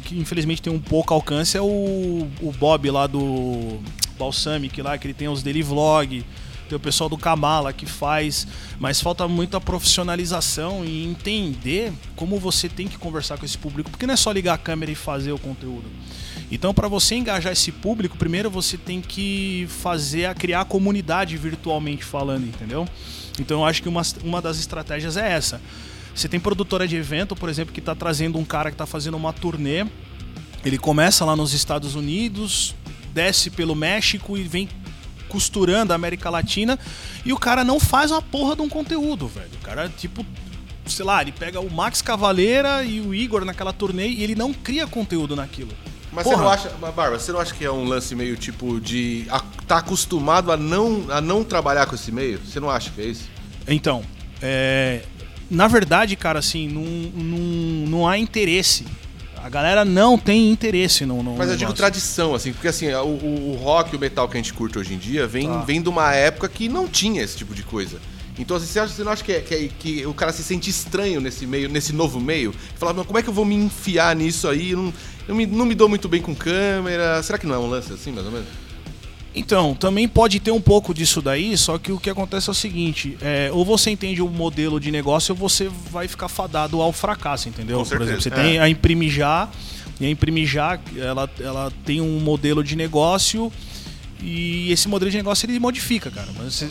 que 0.04 0.18
infelizmente 0.18 0.60
tem 0.60 0.72
um 0.72 0.80
pouco 0.80 1.14
alcance, 1.14 1.56
é 1.56 1.62
o, 1.62 2.28
o 2.42 2.52
Bob 2.52 2.90
lá 2.90 3.06
do 3.06 3.80
Balsamic 4.18 4.82
lá, 4.82 4.98
que 4.98 5.06
ele 5.06 5.14
tem 5.14 5.28
os 5.28 5.42
daily 5.42 5.62
vlog, 5.62 6.22
tem 6.68 6.76
o 6.76 6.80
pessoal 6.80 7.08
do 7.08 7.16
Kamala 7.16 7.72
que 7.72 7.86
faz, 7.86 8.46
mas 8.78 9.00
falta 9.00 9.26
muita 9.26 9.60
profissionalização 9.60 10.84
e 10.84 11.04
entender 11.06 11.92
como 12.16 12.38
você 12.38 12.68
tem 12.68 12.86
que 12.86 12.98
conversar 12.98 13.38
com 13.38 13.46
esse 13.46 13.56
público, 13.56 13.90
porque 13.90 14.06
não 14.06 14.14
é 14.14 14.16
só 14.16 14.30
ligar 14.30 14.54
a 14.54 14.58
câmera 14.58 14.92
e 14.92 14.94
fazer 14.94 15.32
o 15.32 15.38
conteúdo. 15.38 15.84
Então, 16.50 16.74
para 16.74 16.88
você 16.88 17.14
engajar 17.14 17.52
esse 17.52 17.72
público, 17.72 18.16
primeiro 18.18 18.50
você 18.50 18.76
tem 18.76 19.00
que 19.00 19.66
fazer 19.68 20.26
a 20.26 20.34
criar 20.34 20.60
a 20.60 20.64
comunidade 20.64 21.36
virtualmente 21.36 22.04
falando, 22.04 22.46
entendeu? 22.46 22.86
Então, 23.40 23.60
eu 23.60 23.64
acho 23.64 23.82
que 23.82 23.88
uma, 23.88 24.02
uma 24.22 24.40
das 24.40 24.58
estratégias 24.58 25.16
é 25.16 25.32
essa. 25.32 25.60
Você 26.14 26.28
tem 26.28 26.38
produtora 26.38 26.86
de 26.86 26.96
evento, 26.96 27.34
por 27.34 27.48
exemplo, 27.48 27.72
que 27.72 27.80
está 27.80 27.94
trazendo 27.94 28.38
um 28.38 28.44
cara 28.44 28.70
que 28.70 28.74
está 28.74 28.86
fazendo 28.86 29.16
uma 29.16 29.32
turnê. 29.32 29.84
Ele 30.64 30.78
começa 30.78 31.24
lá 31.24 31.34
nos 31.34 31.52
Estados 31.52 31.94
Unidos, 31.94 32.74
desce 33.12 33.50
pelo 33.50 33.74
México 33.74 34.36
e 34.36 34.42
vem 34.44 34.68
costurando 35.28 35.92
a 35.92 35.96
América 35.96 36.30
Latina 36.30 36.78
e 37.24 37.32
o 37.32 37.38
cara 37.38 37.64
não 37.64 37.80
faz 37.80 38.12
uma 38.12 38.22
porra 38.22 38.54
de 38.54 38.62
um 38.62 38.68
conteúdo, 38.68 39.26
velho. 39.26 39.50
O 39.60 39.64
cara, 39.64 39.88
tipo, 39.88 40.24
sei 40.86 41.04
lá, 41.04 41.20
ele 41.20 41.32
pega 41.32 41.60
o 41.60 41.70
Max 41.70 42.00
Cavaleira 42.00 42.84
e 42.84 43.00
o 43.00 43.12
Igor 43.12 43.44
naquela 43.44 43.72
turnê 43.72 44.06
e 44.06 44.22
ele 44.22 44.34
não 44.34 44.54
cria 44.54 44.86
conteúdo 44.86 45.34
naquilo. 45.34 45.72
Mas 46.12 46.22
Porra. 46.22 46.36
você 46.36 46.42
não 46.42 46.50
acha, 46.50 46.68
Bárbara, 46.80 47.18
você 47.18 47.32
não 47.32 47.40
acha 47.40 47.52
que 47.52 47.64
é 47.64 47.70
um 47.70 47.84
lance 47.84 48.14
meio 48.14 48.36
tipo 48.36 48.80
de 48.80 49.26
a, 49.28 49.40
tá 49.66 49.78
acostumado 49.78 50.52
a 50.52 50.56
não, 50.56 51.06
a 51.10 51.20
não 51.20 51.42
trabalhar 51.42 51.86
com 51.86 51.96
esse 51.96 52.12
meio? 52.12 52.38
Você 52.38 52.60
não 52.60 52.70
acha 52.70 52.90
que 52.92 53.00
é 53.00 53.06
isso? 53.06 53.28
Então, 53.66 54.04
é, 54.40 55.02
na 55.54 55.68
verdade, 55.68 56.16
cara, 56.16 56.38
assim, 56.40 56.68
não, 56.68 56.82
não, 56.82 57.38
não 57.88 58.08
há 58.08 58.18
interesse. 58.18 58.84
A 59.42 59.48
galera 59.48 59.84
não 59.84 60.16
tem 60.18 60.50
interesse 60.50 61.04
no, 61.04 61.22
no 61.22 61.32
Mas 61.36 61.48
eu 61.50 61.56
digo 61.56 61.70
negócio. 61.70 61.76
tradição, 61.76 62.34
assim, 62.34 62.52
porque 62.52 62.68
assim, 62.68 62.90
o, 62.94 63.04
o, 63.04 63.50
o 63.52 63.56
rock 63.56 63.92
e 63.92 63.96
o 63.96 64.00
metal 64.00 64.26
que 64.28 64.36
a 64.36 64.40
gente 64.40 64.54
curte 64.54 64.78
hoje 64.78 64.94
em 64.94 64.98
dia 64.98 65.26
vem, 65.26 65.46
Tá. 65.48 65.58
vem 65.60 65.82
de 65.82 65.88
uma 65.88 66.14
época 66.14 66.48
que 66.48 66.68
não 66.68 66.88
tinha 66.88 67.22
esse 67.22 67.36
tipo 67.36 67.54
de 67.54 67.62
coisa. 67.62 68.00
Então, 68.38 68.56
assim, 68.56 68.66
você, 68.66 68.80
acha, 68.80 68.92
você 68.94 69.04
não 69.04 69.12
acha 69.12 69.22
que, 69.22 69.32
é- 69.32 69.40
que, 69.40 69.54
é- 69.54 69.68
que 69.78 70.06
o 70.06 70.14
cara 70.14 70.32
se 70.32 70.42
sente 70.42 70.68
estranho 70.70 71.20
nesse 71.20 71.46
meio, 71.46 71.68
nesse 71.68 71.92
novo 71.92 72.18
meio? 72.18 72.54
Fala, 72.76 72.92
"Mas 72.94 73.06
como 73.06 73.18
é 73.18 73.22
que 73.22 73.28
eu 73.28 73.34
vou 73.34 73.44
me 73.44 73.54
enfiar 73.54 74.16
nisso 74.16 74.48
aí? 74.48 74.70
Eu 74.72 74.78
não, 74.78 74.94
eu 75.28 75.34
me, 75.34 75.46
não 75.46 75.64
me 75.66 75.74
dou 75.74 75.88
muito 75.88 76.08
bem 76.08 76.20
com 76.22 76.34
câmera. 76.34 77.22
Será 77.22 77.38
que 77.38 77.46
não 77.46 77.54
é 77.54 77.58
um 77.58 77.66
lance 77.68 77.92
assim, 77.92 78.10
mais 78.12 78.26
ou 78.26 78.32
menos? 78.32 78.48
Então, 79.34 79.74
também 79.74 80.06
pode 80.06 80.38
ter 80.38 80.52
um 80.52 80.60
pouco 80.60 80.94
disso 80.94 81.20
daí, 81.20 81.56
só 81.58 81.76
que 81.76 81.90
o 81.90 81.98
que 81.98 82.08
acontece 82.08 82.48
é 82.48 82.52
o 82.52 82.54
seguinte: 82.54 83.16
é, 83.20 83.50
ou 83.52 83.64
você 83.64 83.90
entende 83.90 84.22
o 84.22 84.28
modelo 84.28 84.78
de 84.78 84.90
negócio 84.90 85.32
ou 85.34 85.38
você 85.38 85.68
vai 85.90 86.06
ficar 86.06 86.28
fadado 86.28 86.80
ao 86.80 86.92
fracasso, 86.92 87.48
entendeu? 87.48 87.78
Com 87.78 87.84
Por 87.84 88.02
exemplo, 88.02 88.20
você 88.22 88.30
certeza, 88.30 88.48
tem 88.48 88.58
é. 88.58 88.60
a 88.60 88.68
Imprime 88.68 89.08
Já, 89.10 89.48
e 90.00 90.06
a 90.06 90.10
Imprime 90.10 90.46
Já, 90.46 90.78
ela, 90.96 91.28
ela 91.40 91.72
tem 91.84 92.00
um 92.00 92.20
modelo 92.20 92.62
de 92.62 92.76
negócio 92.76 93.52
e 94.22 94.70
esse 94.70 94.88
modelo 94.88 95.10
de 95.10 95.16
negócio 95.16 95.46
ele 95.46 95.58
modifica, 95.58 96.10
cara. 96.12 96.28
Mas 96.38 96.54
você- 96.54 96.70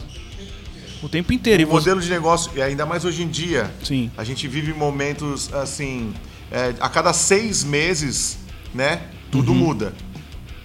o 1.01 1.09
tempo 1.09 1.33
inteiro. 1.33 1.61
E 1.61 1.65
O 1.65 1.67
você- 1.67 1.89
modelo 1.89 2.01
de 2.01 2.09
negócio, 2.09 2.49
e 2.55 2.61
ainda 2.61 2.85
mais 2.85 3.03
hoje 3.03 3.23
em 3.23 3.27
dia, 3.27 3.69
Sim. 3.83 4.09
a 4.17 4.23
gente 4.23 4.47
vive 4.47 4.73
momentos 4.73 5.53
assim, 5.53 6.13
é, 6.49 6.73
a 6.79 6.87
cada 6.87 7.11
seis 7.11 7.61
meses, 7.61 8.37
né? 8.73 9.01
Tudo 9.29 9.51
Uhum. 9.51 9.57
muda. 9.57 9.93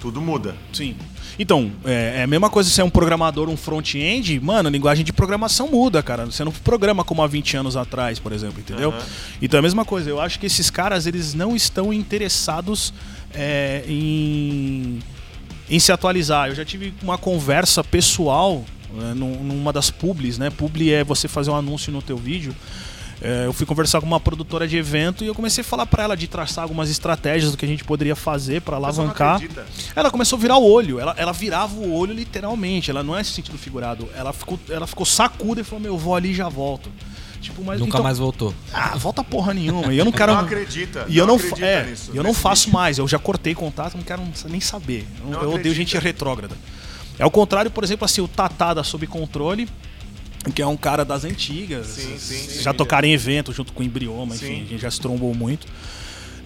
Tudo 0.00 0.20
muda. 0.20 0.54
Sim. 0.72 0.94
Então, 1.38 1.70
é, 1.84 2.16
é 2.18 2.22
a 2.24 2.26
mesma 2.26 2.50
coisa 2.50 2.68
se 2.68 2.80
é 2.80 2.84
um 2.84 2.90
programador, 2.90 3.48
um 3.48 3.56
front-end, 3.56 4.40
mano, 4.40 4.68
a 4.68 4.72
linguagem 4.72 5.04
de 5.04 5.12
programação 5.12 5.68
muda, 5.68 6.02
cara. 6.02 6.26
Você 6.26 6.42
não 6.44 6.50
programa 6.50 7.04
como 7.04 7.22
há 7.22 7.26
20 7.28 7.56
anos 7.56 7.76
atrás, 7.76 8.18
por 8.18 8.32
exemplo, 8.32 8.58
entendeu? 8.60 8.92
Então 9.40 9.58
é 9.58 9.60
a 9.60 9.62
mesma 9.62 9.84
coisa. 9.84 10.10
Eu 10.10 10.20
acho 10.20 10.38
que 10.40 10.46
esses 10.46 10.68
caras, 10.70 11.06
eles 11.06 11.34
não 11.34 11.54
estão 11.54 11.92
interessados 11.92 12.92
é, 13.32 13.84
em, 13.86 14.98
em 15.70 15.78
se 15.78 15.92
atualizar. 15.92 16.48
Eu 16.48 16.54
já 16.56 16.64
tive 16.64 16.92
uma 17.02 17.16
conversa 17.16 17.84
pessoal 17.84 18.64
né, 18.92 19.14
num- 19.14 19.42
numa 19.44 19.72
das 19.72 19.90
publis, 19.90 20.38
né? 20.38 20.50
Publi 20.50 20.92
é 20.92 21.04
você 21.04 21.28
fazer 21.28 21.50
um 21.50 21.54
anúncio 21.56 21.92
no 21.92 22.02
teu 22.02 22.16
vídeo. 22.16 22.54
É, 23.20 23.46
eu 23.46 23.52
fui 23.52 23.66
conversar 23.66 24.00
com 24.00 24.06
uma 24.06 24.20
produtora 24.20 24.66
de 24.66 24.76
evento 24.76 25.24
e 25.24 25.26
eu 25.26 25.34
comecei 25.34 25.62
a 25.62 25.64
falar 25.64 25.86
pra 25.86 26.04
ela 26.04 26.16
de 26.16 26.28
traçar 26.28 26.62
algumas 26.62 26.88
estratégias 26.88 27.50
do 27.50 27.56
que 27.56 27.64
a 27.64 27.68
gente 27.68 27.82
poderia 27.82 28.14
fazer 28.14 28.62
não 28.62 28.74
alavancar. 28.76 29.40
Ela 29.96 30.10
começou 30.10 30.36
a 30.36 30.40
virar 30.40 30.58
o 30.58 30.64
olho, 30.64 31.00
ela, 31.00 31.14
ela 31.16 31.32
virava 31.32 31.74
o 31.74 31.92
olho 31.92 32.12
literalmente, 32.14 32.90
ela 32.90 33.02
não 33.02 33.16
é 33.16 33.20
esse 33.20 33.32
sentido 33.32 33.58
figurado. 33.58 34.08
Ela 34.14 34.32
ficou, 34.32 34.58
ela 34.68 34.86
ficou 34.86 35.04
sacuda 35.04 35.60
e 35.60 35.64
falou: 35.64 35.80
Meu, 35.80 35.94
eu 35.94 35.98
vou 35.98 36.14
ali 36.14 36.30
e 36.30 36.34
já 36.34 36.48
volto. 36.48 36.90
Tipo, 37.40 37.62
mas 37.62 37.78
Nunca 37.78 37.90
então- 37.90 38.02
mais 38.02 38.18
voltou. 38.18 38.52
Ah, 38.72 38.96
volta 38.96 39.22
porra 39.22 39.54
nenhuma. 39.54 39.92
E 39.92 39.98
eu 39.98 40.04
não 40.04 40.12
quero. 40.12 40.32
Não 40.38 40.40
acredita. 40.40 41.04
E 41.08 41.16
eu 41.18 41.26
não, 41.26 41.36
acredita 41.36 41.64
é, 41.64 41.84
nisso, 41.84 42.10
e 42.12 42.16
eu 42.16 42.22
não 42.22 42.34
faço 42.34 42.70
mais, 42.70 42.98
eu 42.98 43.06
já 43.08 43.18
cortei 43.18 43.54
contato, 43.54 43.96
não 43.96 44.02
quero 44.02 44.22
nem 44.48 44.60
saber. 44.60 45.06
Eu, 45.20 45.30
Não 45.30 45.42
eu 45.42 45.52
odeio 45.54 45.74
gente 45.74 45.96
retrógrada. 45.98 46.56
É 47.18 47.26
o 47.26 47.30
contrário, 47.30 47.70
por 47.70 47.82
exemplo, 47.82 48.04
assim, 48.04 48.20
o 48.20 48.28
Tatá 48.28 48.74
da 48.74 48.84
Sob 48.84 49.04
Controle, 49.06 49.68
que 50.50 50.62
é 50.62 50.66
um 50.66 50.76
cara 50.76 51.04
das 51.04 51.24
antigas. 51.24 51.86
Sim, 51.86 52.18
sim, 52.18 52.36
sim. 52.36 52.62
já 52.62 52.72
tocaram 52.72 53.06
em 53.06 53.12
evento 53.12 53.52
junto 53.52 53.72
com 53.72 53.82
o 53.82 53.86
Embrioma, 53.86 54.34
enfim, 54.34 54.46
Sim. 54.46 54.62
a 54.62 54.66
gente 54.66 54.78
já 54.78 54.90
se 54.90 55.00
trombou 55.00 55.34
muito. 55.34 55.66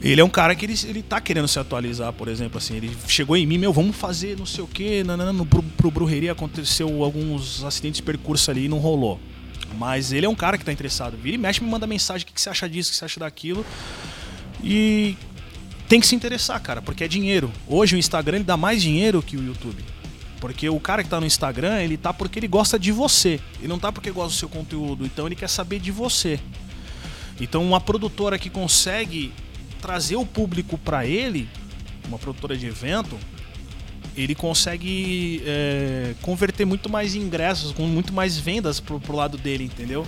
Ele 0.02 0.20
é 0.20 0.24
um 0.24 0.28
cara 0.28 0.54
que 0.56 0.66
ele, 0.66 0.74
ele 0.84 1.00
tá 1.00 1.20
querendo 1.20 1.46
se 1.46 1.58
atualizar, 1.60 2.12
por 2.12 2.26
exemplo, 2.26 2.58
assim, 2.58 2.76
ele 2.76 2.90
chegou 3.06 3.36
em 3.36 3.46
mim, 3.46 3.56
meu, 3.56 3.72
vamos 3.72 3.94
fazer 3.94 4.36
não 4.36 4.44
sei 4.44 4.64
o 4.64 4.66
quê, 4.66 5.04
nanana, 5.04 5.32
no, 5.32 5.46
pro, 5.46 5.62
pro 5.62 5.90
Brujeria 5.92 6.32
aconteceu 6.32 7.04
alguns 7.04 7.62
acidentes 7.62 7.98
de 7.98 8.02
percurso 8.02 8.50
ali 8.50 8.64
e 8.64 8.68
não 8.68 8.78
rolou. 8.78 9.20
Mas 9.78 10.12
ele 10.12 10.26
é 10.26 10.28
um 10.28 10.34
cara 10.34 10.58
que 10.58 10.64
tá 10.64 10.72
interessado. 10.72 11.16
Vira 11.16 11.36
e 11.36 11.38
mexe, 11.38 11.62
me 11.62 11.70
manda 11.70 11.86
mensagem, 11.86 12.24
o 12.24 12.26
que, 12.26 12.32
que 12.32 12.40
você 12.40 12.50
acha 12.50 12.68
disso, 12.68 12.90
o 12.90 12.92
que 12.92 12.98
você 12.98 13.04
acha 13.04 13.20
daquilo. 13.20 13.64
E 14.62 15.16
tem 15.88 16.00
que 16.00 16.06
se 16.06 16.16
interessar, 16.16 16.60
cara, 16.60 16.82
porque 16.82 17.04
é 17.04 17.08
dinheiro. 17.08 17.50
Hoje 17.66 17.94
o 17.94 17.98
Instagram 17.98 18.38
ele 18.38 18.44
dá 18.44 18.56
mais 18.56 18.82
dinheiro 18.82 19.22
que 19.22 19.36
o 19.36 19.42
YouTube. 19.42 19.82
Porque 20.42 20.68
o 20.68 20.80
cara 20.80 21.04
que 21.04 21.08
tá 21.08 21.20
no 21.20 21.26
Instagram, 21.26 21.80
ele 21.82 21.96
tá 21.96 22.12
porque 22.12 22.36
ele 22.36 22.48
gosta 22.48 22.76
de 22.76 22.90
você. 22.90 23.38
Ele 23.60 23.68
não 23.68 23.78
tá 23.78 23.92
porque 23.92 24.10
gosta 24.10 24.30
do 24.30 24.36
seu 24.36 24.48
conteúdo. 24.48 25.06
Então 25.06 25.24
ele 25.24 25.36
quer 25.36 25.48
saber 25.48 25.78
de 25.78 25.92
você. 25.92 26.40
Então 27.40 27.64
uma 27.64 27.80
produtora 27.80 28.36
que 28.36 28.50
consegue 28.50 29.32
trazer 29.80 30.16
o 30.16 30.26
público 30.26 30.76
pra 30.76 31.06
ele, 31.06 31.48
uma 32.08 32.18
produtora 32.18 32.56
de 32.56 32.66
evento, 32.66 33.16
ele 34.16 34.34
consegue 34.34 35.44
é, 35.46 36.14
converter 36.20 36.64
muito 36.64 36.90
mais 36.90 37.14
ingressos, 37.14 37.70
com 37.70 37.86
muito 37.86 38.12
mais 38.12 38.36
vendas 38.36 38.80
pro, 38.80 38.98
pro 38.98 39.14
lado 39.14 39.38
dele, 39.38 39.62
entendeu? 39.62 40.04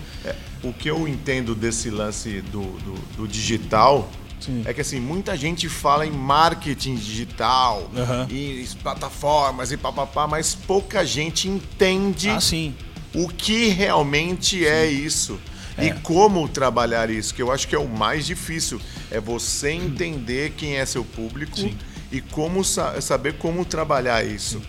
O 0.65 0.73
que 0.73 0.91
eu 0.91 1.07
entendo 1.07 1.55
desse 1.55 1.91
lance 1.91 2.41
do, 2.41 2.61
do, 2.81 2.95
do 3.19 3.29
digital 3.29 4.11
Sim. 4.45 4.63
é 4.65 4.73
que 4.75 4.81
assim, 4.81 5.01
muita 5.01 5.37
gente 5.37 5.69
fala 5.69 6.07
em 6.07 6.11
marketing 6.11 6.97
digital, 6.97 7.91
Aham. 7.97 8.27
em 8.31 8.65
plataformas 8.83 9.73
e 9.73 9.77
papapá, 9.77 10.27
mas 10.27 10.55
pouca 10.55 11.05
gente 11.05 11.49
entende 11.49 12.29
Ah, 12.31 12.41
sim. 12.41 12.75
o 13.15 13.29
que 13.29 13.69
realmente 13.69 14.67
é 14.67 14.87
isso. 14.87 15.39
E 15.79 15.89
É. 15.89 15.95
como 16.03 16.49
trabalhar 16.49 17.11
isso, 17.11 17.35
que 17.35 17.43
eu 17.43 17.51
acho 17.51 17.67
que 17.67 17.75
é 17.75 17.79
o 17.79 17.89
mais 17.89 18.25
difícil. 18.27 18.81
É 19.11 19.19
você 19.21 19.71
entender 19.73 20.53
quem 20.57 20.77
é 20.77 20.87
seu 20.87 21.05
público 21.05 21.59
Sim. 21.59 21.77
e 22.13 22.21
como 22.21 22.63
sa- 22.65 23.01
saber 23.01 23.35
como 23.39 23.65
trabalhar 23.65 24.25
isso. 24.25 24.63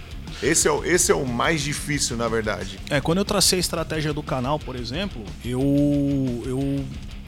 Esse 0.43 0.67
é, 0.67 0.71
o, 0.71 0.83
esse 0.83 1.11
é 1.11 1.15
o 1.15 1.25
mais 1.25 1.61
difícil, 1.61 2.17
na 2.17 2.27
verdade. 2.27 2.77
É, 2.89 2.99
quando 2.99 3.19
eu 3.19 3.25
tracei 3.25 3.57
a 3.57 3.59
estratégia 3.59 4.11
do 4.13 4.21
canal, 4.23 4.59
por 4.59 4.75
exemplo, 4.75 5.23
eu 5.45 5.61
eu, 6.45 6.83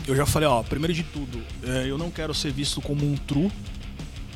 eu 0.07 0.15
já 0.15 0.25
falei, 0.25 0.47
ó, 0.47 0.63
primeiro 0.63 0.93
de 0.93 1.03
tudo, 1.03 1.41
é, 1.63 1.85
eu 1.87 1.97
não 1.97 2.09
quero 2.09 2.33
ser 2.33 2.51
visto 2.51 2.81
como 2.81 3.05
um 3.05 3.15
true, 3.15 3.51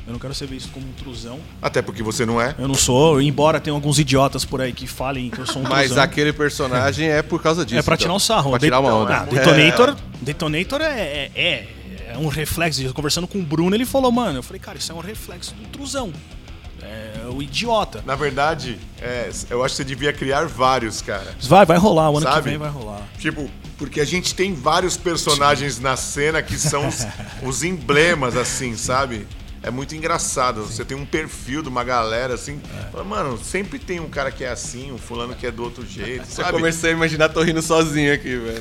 eu 0.06 0.12
não 0.12 0.18
quero 0.18 0.34
ser 0.34 0.46
visto 0.46 0.70
como 0.72 0.86
um 0.86 0.92
truzão. 0.92 1.38
Até 1.60 1.80
porque 1.80 2.02
você 2.02 2.26
não 2.26 2.40
é. 2.40 2.54
Eu 2.58 2.68
não 2.68 2.74
sou, 2.74 3.20
embora 3.22 3.60
tenha 3.60 3.74
alguns 3.74 3.98
idiotas 3.98 4.44
por 4.44 4.60
aí 4.60 4.72
que 4.72 4.86
falem 4.86 5.30
que 5.30 5.38
eu 5.38 5.46
sou 5.46 5.62
um 5.62 5.64
Mas 5.68 5.86
truzão. 5.86 6.02
aquele 6.04 6.32
personagem 6.32 7.08
é 7.08 7.22
por 7.22 7.40
causa 7.40 7.64
disso. 7.64 7.78
É 7.78 7.82
pra 7.82 7.94
então. 7.94 8.02
tirar 8.02 8.14
um 8.14 8.18
sarro. 8.18 8.50
Pra 8.50 8.58
tirar 8.58 8.80
uma 8.80 8.94
onda. 8.94 9.18
Ah, 9.18 9.24
Detonator, 9.24 9.96
Detonator 10.20 10.80
é, 10.82 11.30
é, 11.34 11.68
é 12.08 12.18
um 12.18 12.26
reflexo. 12.28 12.92
Conversando 12.92 13.26
com 13.26 13.38
o 13.38 13.42
Bruno, 13.42 13.74
ele 13.74 13.86
falou, 13.86 14.10
mano, 14.10 14.38
eu 14.38 14.42
falei, 14.42 14.60
cara, 14.60 14.76
isso 14.76 14.90
é 14.92 14.94
um 14.94 15.00
reflexo 15.00 15.54
do 15.54 15.68
truzão. 15.68 16.12
É 16.82 17.26
o 17.28 17.40
idiota. 17.42 18.02
Na 18.04 18.14
verdade, 18.14 18.78
é, 19.00 19.30
eu 19.48 19.64
acho 19.64 19.72
que 19.74 19.76
você 19.78 19.84
devia 19.84 20.12
criar 20.12 20.46
vários, 20.46 21.00
cara. 21.00 21.34
Vai, 21.42 21.64
vai 21.64 21.78
rolar, 21.78 22.10
o 22.10 22.18
ano 22.18 22.26
Sabe? 22.26 22.42
que 22.42 22.48
vem 22.50 22.58
vai 22.58 22.68
rolar. 22.70 23.02
Tipo, 23.18 23.48
porque 23.78 24.00
a 24.00 24.04
gente 24.04 24.34
tem 24.34 24.52
vários 24.54 24.96
personagens 24.96 25.78
na 25.80 25.96
cena 25.96 26.42
que 26.42 26.58
são 26.58 26.86
os, 26.88 27.06
os 27.42 27.62
emblemas, 27.62 28.36
assim, 28.36 28.76
sabe? 28.76 29.26
É 29.62 29.70
muito 29.70 29.94
engraçado. 29.94 30.64
Você 30.64 30.84
tem 30.84 30.96
um 30.96 31.06
perfil 31.06 31.62
de 31.62 31.68
uma 31.68 31.84
galera 31.84 32.34
assim. 32.34 32.60
fala, 32.90 33.04
Mano, 33.04 33.38
sempre 33.38 33.78
tem 33.78 34.00
um 34.00 34.08
cara 34.08 34.32
que 34.32 34.42
é 34.42 34.48
assim, 34.50 34.90
um 34.90 34.98
fulano 34.98 35.34
que 35.36 35.46
é 35.46 35.52
do 35.52 35.62
outro 35.62 35.86
jeito, 35.86 36.24
Já 36.28 36.42
sabe? 36.44 36.52
comecei 36.52 36.90
a 36.90 36.92
imaginar, 36.92 37.28
tô 37.28 37.42
rindo 37.42 37.62
sozinho 37.62 38.12
aqui, 38.12 38.36
velho. 38.36 38.60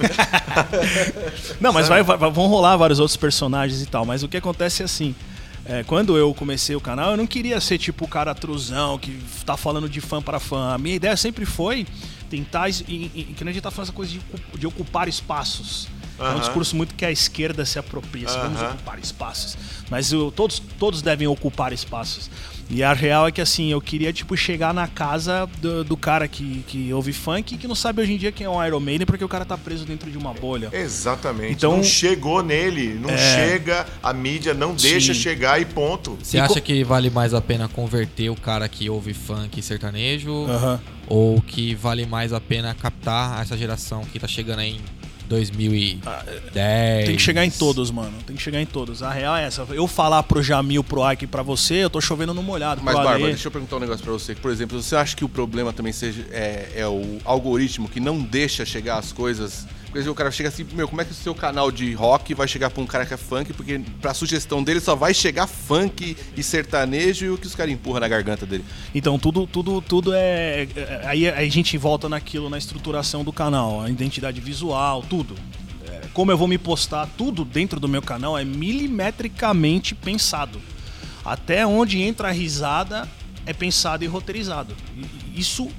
Não, 1.60 1.73
mas 1.73 1.88
vai, 1.88 2.03
vai- 2.03 2.17
vão 2.17 2.45
rolar 2.47 2.77
vários 2.77 2.99
outros 2.99 3.17
personagens 3.17 3.81
e 3.81 3.86
tal. 3.88 4.05
Mas 4.05 4.21
o 4.23 4.27
que 4.27 4.38
acontece 4.38 4.84
é 4.84 4.86
assim. 4.86 5.15
É, 5.71 5.84
quando 5.84 6.17
eu 6.17 6.34
comecei 6.34 6.75
o 6.75 6.81
canal, 6.81 7.12
eu 7.12 7.17
não 7.17 7.25
queria 7.25 7.60
ser 7.62 7.77
tipo 7.77 8.03
o 8.05 8.07
cara 8.07 8.36
truzão 8.36 8.97
que 8.99 9.17
tá 9.45 9.55
falando 9.55 9.88
de 9.88 10.01
fã 10.01 10.21
para 10.21 10.39
fã. 10.39 10.73
A 10.73 10.77
minha 10.77 10.95
ideia 10.95 11.15
sempre 11.15 11.45
foi 11.45 11.88
tentar. 12.29 12.69
E, 12.69 12.73
e, 12.88 13.34
que 13.36 13.43
a 13.43 13.47
gente 13.47 13.62
tá 13.62 13.71
falando 13.71 13.88
essa 13.88 13.95
coisa 13.95 14.12
de, 14.12 14.21
de 14.57 14.67
ocupar 14.67 15.07
espaços. 15.07 15.88
É 16.19 16.29
um 16.36 16.39
discurso 16.39 16.75
muito 16.75 16.93
que 16.93 17.03
a 17.03 17.10
esquerda 17.12 17.65
se 17.65 17.79
apropria. 17.79 18.27
assim, 18.27 18.38
Vamos 18.38 18.62
ocupar 18.62 18.99
espaços. 18.99 19.57
Mas 19.89 20.12
eu- 20.12 20.31
todos, 20.31 20.62
todos 20.77 21.01
devem 21.01 21.25
ocupar 21.27 21.73
espaços. 21.73 22.29
E 22.73 22.81
a 22.84 22.93
real 22.93 23.27
é 23.27 23.31
que 23.34 23.41
assim, 23.41 23.69
eu 23.69 23.81
queria 23.81 24.13
tipo 24.13 24.36
chegar 24.38 24.73
na 24.73 24.88
casa 24.88 25.45
do, 25.62 25.84
do 25.84 25.97
cara 25.97 26.25
que, 26.25 26.63
que 26.65 26.93
ouve 26.93 27.12
funk 27.12 27.53
e 27.53 27.57
que 27.57 27.67
não 27.67 27.75
sabe 27.75 28.01
hoje 28.01 28.13
em 28.13 28.17
dia 28.17 28.31
quem 28.31 28.45
é 28.45 28.49
um 28.49 28.65
Iron 28.65 28.79
Maiden 28.79 29.05
porque 29.05 29.25
o 29.25 29.27
cara 29.27 29.43
tá 29.43 29.57
preso 29.57 29.84
dentro 29.86 30.10
de 30.10 30.17
uma 30.17 30.34
bolha. 30.34 30.69
Exatamente. 30.71 31.51
Então- 31.53 31.75
não 31.75 31.84
chegou 31.84 32.41
nele, 32.41 32.93
não 32.93 33.10
É. 33.10 33.17
chega, 33.17 33.86
a 34.01 34.13
mídia 34.13 34.53
não 34.53 34.73
deixa 34.73 35.13
Sim. 35.13 35.19
chegar 35.19 35.60
e 35.62 35.65
ponto. 35.65 36.17
Você 36.23 36.38
E 36.38 36.39
acha 36.39 36.53
co- 36.53 36.62
que 36.62 36.81
vale 36.86 37.10
mais 37.10 37.34
a 37.34 37.41
pena 37.41 37.67
converter 37.67 38.29
o 38.29 38.36
cara 38.38 38.69
que 38.69 38.89
ouve 38.89 39.13
funk 39.13 39.60
e 39.60 39.62
sertanejo? 39.62 40.45
Aham. 40.45 40.79
Ou 41.07 41.41
que 41.41 41.75
vale 41.75 42.05
mais 42.05 42.31
a 42.31 42.39
pena 42.39 42.73
captar 42.73 43.41
essa 43.41 43.57
geração 43.57 44.05
que 44.05 44.17
tá 44.17 44.29
chegando 44.29 44.60
aí 44.60 44.75
em 44.77 44.81
2010? 45.31 47.05
Tem 47.05 47.15
que 47.15 47.21
chegar 47.21 47.45
em 47.45 47.49
todos, 47.49 47.89
mano. 47.89 48.11
Tem 48.27 48.35
que 48.35 48.41
chegar 48.41 48.61
em 48.61 48.65
todos. 48.65 49.01
A 49.01 49.09
real 49.09 49.37
é 49.37 49.45
essa. 49.45 49.65
Eu 49.71 49.87
falar 49.87 50.23
pro 50.23 50.43
Jamil, 50.43 50.83
pro 50.83 51.09
Ike 51.09 51.23
e 51.23 51.27
pra 51.27 51.41
você, 51.41 51.75
eu 51.75 51.89
tô 51.89 52.01
chovendo 52.01 52.33
no 52.33 52.43
molhado. 52.43 52.81
Mas, 52.83 52.95
Bárbara, 52.95 53.19
deixa 53.19 53.47
eu 53.47 53.51
perguntar 53.51 53.77
um 53.77 53.79
negócio 53.79 54.03
pra 54.03 54.11
você. 54.11 54.35
Por 54.35 54.51
exemplo, 54.51 54.81
você 54.81 54.93
acha 54.93 55.15
que 55.15 55.23
o 55.23 55.29
problema 55.29 55.71
também 55.71 55.93
seja 55.93 56.25
é, 56.31 56.71
é 56.75 56.87
o 56.87 57.19
algoritmo 57.23 57.87
que 57.87 58.01
não 58.01 58.19
deixa 58.19 58.65
chegar 58.65 58.97
as 58.97 59.13
coisas? 59.13 59.65
Por 59.91 59.97
exemplo, 59.97 60.13
o 60.13 60.15
cara 60.15 60.32
chega 60.32 60.47
assim, 60.47 60.65
meu, 60.73 60.88
como 60.88 61.01
é 61.01 61.06
que 61.06 61.12
o 61.12 61.13
seu 61.13 61.36
canal 61.36 61.69
de 61.69 61.91
rock 61.93 62.34
vai 62.34 62.47
chegar 62.47 62.69
pra 62.69 62.82
um 62.82 62.86
cara 62.88 63.06
que 63.06 63.13
é 63.13 63.17
funk? 63.17 63.51
Porque 63.51 63.80
pra 64.01 64.13
sugestão 64.13 64.63
dele 64.63 64.80
só 64.80 64.95
vai 64.95 65.13
chegar 65.13 65.47
funk 65.47 66.15
e 66.38 66.41
sertanejo 66.41 67.25
e 67.25 67.30
o 67.30 67.38
que 67.38 67.45
os 67.45 67.54
caras 67.54 67.73
empurram 67.73 67.99
na 67.99 68.08
garganta 68.08 68.45
dele. 68.45 68.63
Então, 68.95 69.19
tudo, 69.19 69.45
tudo, 69.45 69.82
tudo 69.82 70.13
é. 70.13 70.65
é- 70.75 71.01
Aí, 71.06 71.27
a 71.27 71.43
gente 71.49 71.77
volta 71.77 72.08
naquilo, 72.08 72.49
na 72.49 72.58
estruturação 72.58 73.21
do 73.23 73.34
canal, 73.34 73.82
a 73.82 73.89
identidade 73.89 74.39
visual, 74.39 75.04
tudo. 75.04 75.36
É, 75.86 76.08
Como 76.13 76.32
eu 76.32 76.38
vou 76.38 76.47
me 76.47 76.58
postar, 76.58 77.10
tudo 77.17 77.43
dentro 77.43 77.77
do 77.77 77.89
meu 77.89 78.01
canal 78.01 78.38
é 78.38 78.45
milimetricamente 78.45 79.93
pensado. 79.93 80.62
Até 81.25 81.67
onde 81.67 82.01
entra 82.01 82.30
a 82.30 82.32
risada 82.32 83.10
é 83.45 83.51
pensado 83.54 84.04
e 84.06 84.08
roteirizado. 84.08 84.73
Isso 85.36 85.69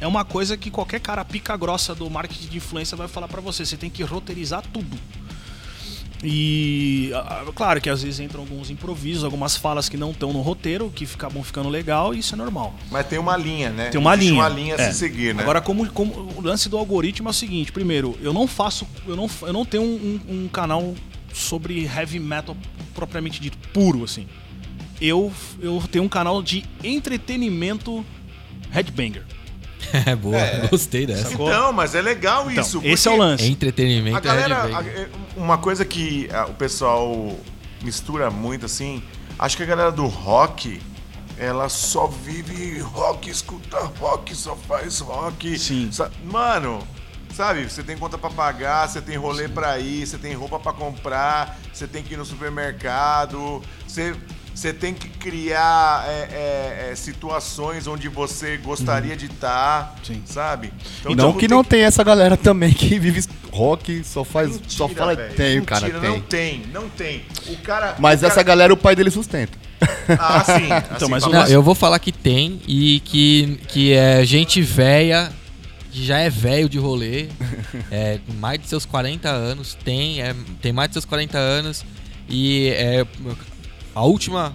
é 0.00 0.06
uma 0.06 0.24
coisa 0.24 0.56
que 0.56 0.70
qualquer 0.70 1.00
cara 1.00 1.24
pica 1.24 1.56
grossa 1.56 1.94
do 1.94 2.08
marketing 2.08 2.48
de 2.48 2.56
influência 2.58 2.96
vai 2.96 3.08
falar 3.08 3.28
pra 3.28 3.40
você. 3.40 3.64
Você 3.66 3.76
tem 3.76 3.90
que 3.90 4.02
roteirizar 4.02 4.62
tudo. 4.72 4.96
E 6.22 7.12
claro 7.54 7.80
que 7.80 7.88
às 7.88 8.02
vezes 8.02 8.18
entram 8.18 8.40
alguns 8.40 8.70
improvisos, 8.70 9.22
algumas 9.22 9.56
falas 9.56 9.88
que 9.88 9.96
não 9.96 10.10
estão 10.10 10.32
no 10.32 10.40
roteiro, 10.40 10.90
que 10.90 11.04
acabam 11.04 11.44
ficando 11.44 11.68
legal, 11.68 12.12
e 12.12 12.18
isso 12.18 12.34
é 12.34 12.36
normal. 12.38 12.74
Mas 12.90 13.06
tem 13.06 13.20
uma 13.20 13.36
linha, 13.36 13.70
né? 13.70 13.88
Tem 13.90 14.00
uma 14.00 14.14
Existe 14.14 14.30
linha. 14.30 14.42
uma 14.42 14.48
linha 14.48 14.74
a 14.74 14.80
É. 14.80 14.90
se 14.92 14.98
seguir, 14.98 15.32
né? 15.32 15.42
Agora, 15.44 15.60
como, 15.60 15.88
como 15.92 16.12
o 16.36 16.40
lance 16.40 16.68
do 16.68 16.76
algoritmo 16.76 17.28
é 17.28 17.30
o 17.30 17.34
seguinte: 17.34 17.70
primeiro, 17.70 18.18
eu 18.20 18.32
não 18.32 18.48
faço, 18.48 18.84
eu 19.06 19.14
não, 19.14 19.30
eu 19.42 19.52
não 19.52 19.64
tenho 19.64 19.84
um, 19.84 20.20
um- 20.28 20.44
um 20.44 20.48
canal 20.48 20.92
sobre 21.32 21.84
heavy 21.84 22.18
metal 22.18 22.56
propriamente 22.94 23.40
dito, 23.40 23.56
puro 23.72 24.02
assim. 24.02 24.26
Eu, 25.00 25.32
eu 25.60 25.80
tenho 25.88 26.02
um 26.04 26.08
canal 26.08 26.42
de 26.42 26.64
entretenimento 26.82 28.04
headbanger. 28.72 29.22
É 30.06 30.14
boa, 30.16 30.38
gostei 30.70 31.06
dessa. 31.06 31.30
Sacou? 31.30 31.48
Então, 31.48 31.72
mas 31.72 31.94
é 31.94 32.02
legal 32.02 32.50
Então, 32.50 32.62
isso. 32.62 32.80
esse 32.84 33.08
é 33.08 33.10
o 33.10 33.16
lance. 33.16 33.44
Entretenimento 33.50 34.16
A 34.16 34.20
galera, 34.20 34.54
é 34.68 34.74
a- 34.74 34.82
é, 34.82 35.08
uma 35.36 35.58
coisa 35.58 35.84
que 35.84 36.28
ah, 36.32 36.46
o 36.46 36.54
pessoal 36.54 37.36
mistura 37.82 38.30
muito 38.30 38.66
assim, 38.66 39.02
acho 39.38 39.56
que 39.56 39.62
a 39.62 39.66
galera 39.66 39.90
do 39.92 40.06
rock, 40.06 40.80
ela 41.38 41.68
só 41.68 42.06
vive 42.06 42.78
rock, 42.80 43.30
escuta 43.30 43.78
rock, 44.00 44.34
só 44.34 44.56
faz 44.56 44.98
rock. 44.98 45.58
Sim. 45.58 45.88
Mano, 46.24 46.80
sabe, 47.32 47.64
você 47.70 47.82
tem 47.82 47.96
conta 47.96 48.18
pra 48.18 48.30
pagar, 48.30 48.88
você 48.88 49.00
tem 49.00 49.16
rolê 49.16 49.48
pra 49.48 49.78
ir, 49.78 50.04
você 50.06 50.18
tem 50.18 50.34
roupa 50.34 50.58
pra 50.58 50.72
comprar, 50.72 51.56
você 51.72 51.86
tem 51.86 52.02
que 52.02 52.14
ir 52.14 52.16
no 52.16 52.24
supermercado, 52.24 53.62
você 53.86 54.14
Você 54.58 54.72
tem 54.72 54.92
que 54.92 55.08
criar 55.08 56.04
é, 56.08 56.10
é, 56.10 56.88
é, 56.90 56.94
situações 56.96 57.86
onde 57.86 58.08
você 58.08 58.56
gostaria 58.56 59.16
de 59.16 59.26
estar, 59.26 59.94
Sim. 60.02 60.20
sabe? 60.24 60.72
Então, 60.98 61.12
E 61.12 61.14
não 61.14 61.28
tipo, 61.28 61.38
que 61.38 61.46
tem 61.46 61.56
não 61.56 61.62
tem 61.62 61.82
essa 61.82 62.02
galera 62.02 62.36
também 62.36 62.72
que 62.72 62.98
vive 62.98 63.24
rock, 63.52 64.02
só 64.02 64.24
faz. 64.24 64.48
Mentira, 64.50 64.68
só 64.68 64.88
fala. 64.88 65.14
velho, 65.14 65.32
Tem, 65.36 65.62
cara, 65.62 65.82
mentira, 65.86 66.00
tem. 66.00 66.10
Não 66.10 66.20
tem, 66.20 66.62
não 66.72 66.88
tem. 66.88 67.24
O 67.46 67.56
cara. 67.58 67.94
Mas 68.00 68.20
o 68.20 68.26
essa 68.26 68.34
cara... 68.34 68.42
galera 68.48 68.74
o 68.74 68.76
pai 68.76 68.96
dele 68.96 69.12
sustenta. 69.12 69.56
Ah, 70.18 70.42
sim. 70.44 70.72
assim, 70.92 71.08
mas 71.08 71.22
fala- 71.22 71.28
o 71.28 71.32
Não, 71.34 71.40
lance- 71.42 71.52
eu 71.52 71.62
vou 71.62 71.76
falar 71.76 72.00
que 72.00 72.10
tem 72.10 72.60
e 72.66 72.98
que, 73.04 73.60
que 73.68 73.92
é 73.92 74.24
gente 74.24 74.60
velha, 74.60 75.30
que 75.92 76.04
já 76.04 76.18
é 76.18 76.28
velho 76.28 76.68
de 76.68 76.78
rolê, 76.78 77.28
é, 77.92 78.18
mais 78.40 78.60
de 78.60 78.66
seus 78.66 78.84
40 78.84 79.28
anos, 79.28 79.78
tem, 79.84 80.20
é, 80.20 80.34
tem 80.60 80.72
mais 80.72 80.88
de 80.88 80.94
seus 80.94 81.04
40 81.04 81.38
anos 81.38 81.84
e 82.28 82.70
é, 82.70 83.06
a 83.98 84.02
última 84.04 84.54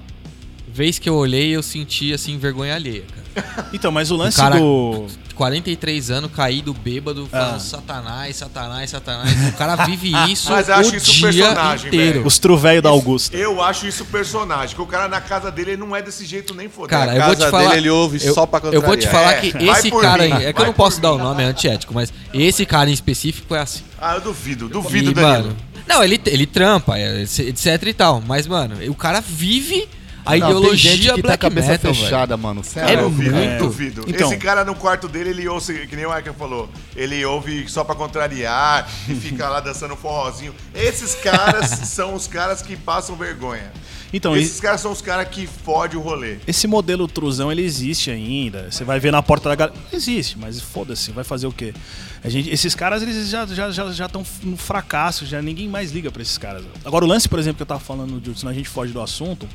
vez 0.67 0.97
que 0.97 1.07
eu 1.09 1.15
olhei 1.15 1.49
eu 1.55 1.61
senti 1.61 2.13
assim 2.13 2.37
vergonha 2.37 2.75
alheia, 2.75 3.03
cara. 3.35 3.67
Então, 3.73 3.91
mas 3.91 4.11
o 4.11 4.15
lance 4.15 4.37
cara- 4.37 4.57
do. 4.59 5.07
43 5.35 6.11
anos, 6.11 6.31
caído, 6.31 6.71
bêbado, 6.75 7.25
falando 7.25 7.55
Ah. 7.55 7.59
satanás, 7.59 8.35
satanás, 8.35 8.91
satanás. 8.91 9.49
O 9.49 9.53
cara 9.53 9.75
vive 9.77 10.11
isso 10.31 10.51
Mas 10.51 10.69
eu 10.69 10.75
acho 10.75 10.93
o 10.93 10.95
isso 10.95 11.11
dia 11.31 11.47
personagem, 11.47 11.87
inteiro. 11.87 12.13
velho. 12.19 12.27
Os 12.27 12.37
truvéio 12.37 12.83
da 12.83 12.89
Augusta. 12.89 13.35
Eu 13.35 13.59
acho 13.59 13.87
isso 13.87 14.05
personagem, 14.05 14.75
que 14.75 14.81
o 14.83 14.85
cara 14.85 15.07
na 15.07 15.19
casa 15.19 15.51
dele 15.51 15.71
ele 15.71 15.77
não 15.81 15.95
é 15.95 16.03
desse 16.03 16.23
jeito 16.23 16.53
nem 16.53 16.69
foder. 16.69 16.91
Cara, 16.91 17.15
eu 17.15 17.25
vou 17.25 17.33
te 17.35 17.39
casa 17.39 17.49
falar. 17.51 17.63
dele 17.69 17.77
ele 17.81 17.89
ouve 17.89 18.23
eu, 18.23 18.31
só 18.35 18.45
pra 18.45 18.59
Eu 18.71 18.79
vou 18.79 18.95
te 18.95 19.07
contrariar. 19.07 19.11
falar 19.11 19.31
É, 19.33 19.41
que 19.41 19.57
esse 19.71 19.89
cara 19.91 20.23
mim, 20.23 20.31
aí. 20.33 20.45
É 20.45 20.53
que 20.53 20.61
eu 20.61 20.65
não 20.67 20.73
posso 20.73 20.97
por 20.97 21.01
dar 21.01 21.13
mim. 21.13 21.19
o 21.19 21.23
nome, 21.23 21.41
é 21.41 21.45
antiético, 21.47 21.91
mas 21.95 22.13
esse 22.31 22.63
cara 22.67 22.91
em 22.91 22.93
específico 22.93 23.55
é 23.55 23.59
assim. 23.61 23.81
Ah, 23.99 24.13
eu 24.13 24.21
duvido, 24.21 24.69
duvido, 24.69 25.09
E, 25.09 25.13
Danilo. 25.15 25.45
mano. 25.47 25.57
Não, 25.87 26.03
ele, 26.03 26.19
ele 26.25 26.45
trampa, 26.45 26.97
é, 26.97 27.21
etc 27.23 27.83
e 27.87 27.93
tal. 27.93 28.21
Mas, 28.25 28.47
mano, 28.47 28.75
o 28.89 28.95
cara 28.95 29.21
vive 29.21 29.87
a 30.25 30.31
Não, 30.37 30.37
ideologia 30.51 30.91
tem 30.91 30.99
gente 31.01 31.15
que 31.15 31.21
tá 31.21 31.27
black 31.27 31.33
a 31.45 31.49
cabeça 31.49 31.67
metal, 31.73 31.93
fechada, 31.93 32.37
mano. 32.37 32.61
É 32.61 32.63
Sério. 32.63 32.99
eu 33.01 33.09
duvido, 33.09 33.35
muito. 33.35 33.51
eu 33.51 33.59
duvido. 33.59 34.05
Então- 34.07 34.27
Esse 34.31 34.37
cara 34.39 34.63
no 34.63 34.73
quarto 34.73 35.07
dele, 35.09 35.31
ele 35.31 35.47
ouve, 35.49 35.85
que 35.85 35.95
nem 35.97 36.05
o 36.05 36.11
Arca 36.11 36.33
falou, 36.33 36.69
ele 36.95 37.23
ouve 37.25 37.67
só 37.67 37.83
pra 37.83 37.93
contrariar 37.93 38.89
e 39.09 39.13
fica 39.15 39.49
lá 39.49 39.59
dançando 39.59 39.95
forrozinho. 39.97 40.55
Esses 40.73 41.13
caras 41.15 41.67
são 41.89 42.13
os 42.15 42.25
caras 42.27 42.61
que 42.61 42.77
passam 42.77 43.15
vergonha. 43.17 43.71
Então, 44.13 44.37
Esses 44.37 44.59
e- 44.59 44.61
caras 44.61 44.79
são 44.79 44.91
os 44.91 45.01
caras 45.01 45.27
que 45.27 45.45
fodem 45.47 45.97
o 45.97 46.01
rolê. 46.01 46.37
esse 46.47 46.67
modelo 46.67 47.07
truzão, 47.07 47.51
ele 47.51 47.63
existe 47.63 48.09
ainda. 48.11 48.67
Você 48.71 48.83
vai 48.85 48.99
ver 49.01 49.11
na 49.11 49.21
porta 49.23 49.49
da 49.49 49.55
galera. 49.55 49.75
Existe, 49.91 50.37
mas 50.39 50.61
foda-se, 50.61 51.11
vai 51.11 51.23
fazer 51.25 51.47
o 51.47 51.51
quê? 51.51 51.73
A 52.23 52.29
gente, 52.29 52.49
esses 52.49 52.73
caras, 52.73 53.01
eles 53.03 53.27
já 53.29 53.41
estão 53.43 53.55
já, 53.55 53.69
já, 53.71 53.91
já 53.91 54.09
no 54.43 54.55
fracasso, 54.55 55.25
já 55.25 55.41
ninguém 55.41 55.67
mais 55.67 55.91
liga 55.91 56.09
pra 56.09 56.21
esses 56.21 56.37
caras. 56.37 56.63
Agora, 56.85 57.03
o 57.03 57.07
lance, 57.07 57.27
por 57.27 57.37
exemplo, 57.37 57.57
que 57.57 57.63
eu 57.63 57.67
tava 57.67 57.81
falando, 57.81 58.19
de- 58.21 58.37
senão 58.39 58.51
a 58.51 58.55
gente 58.55 58.69
foge 58.69 58.93
do 58.93 59.01
assunto. 59.01 59.47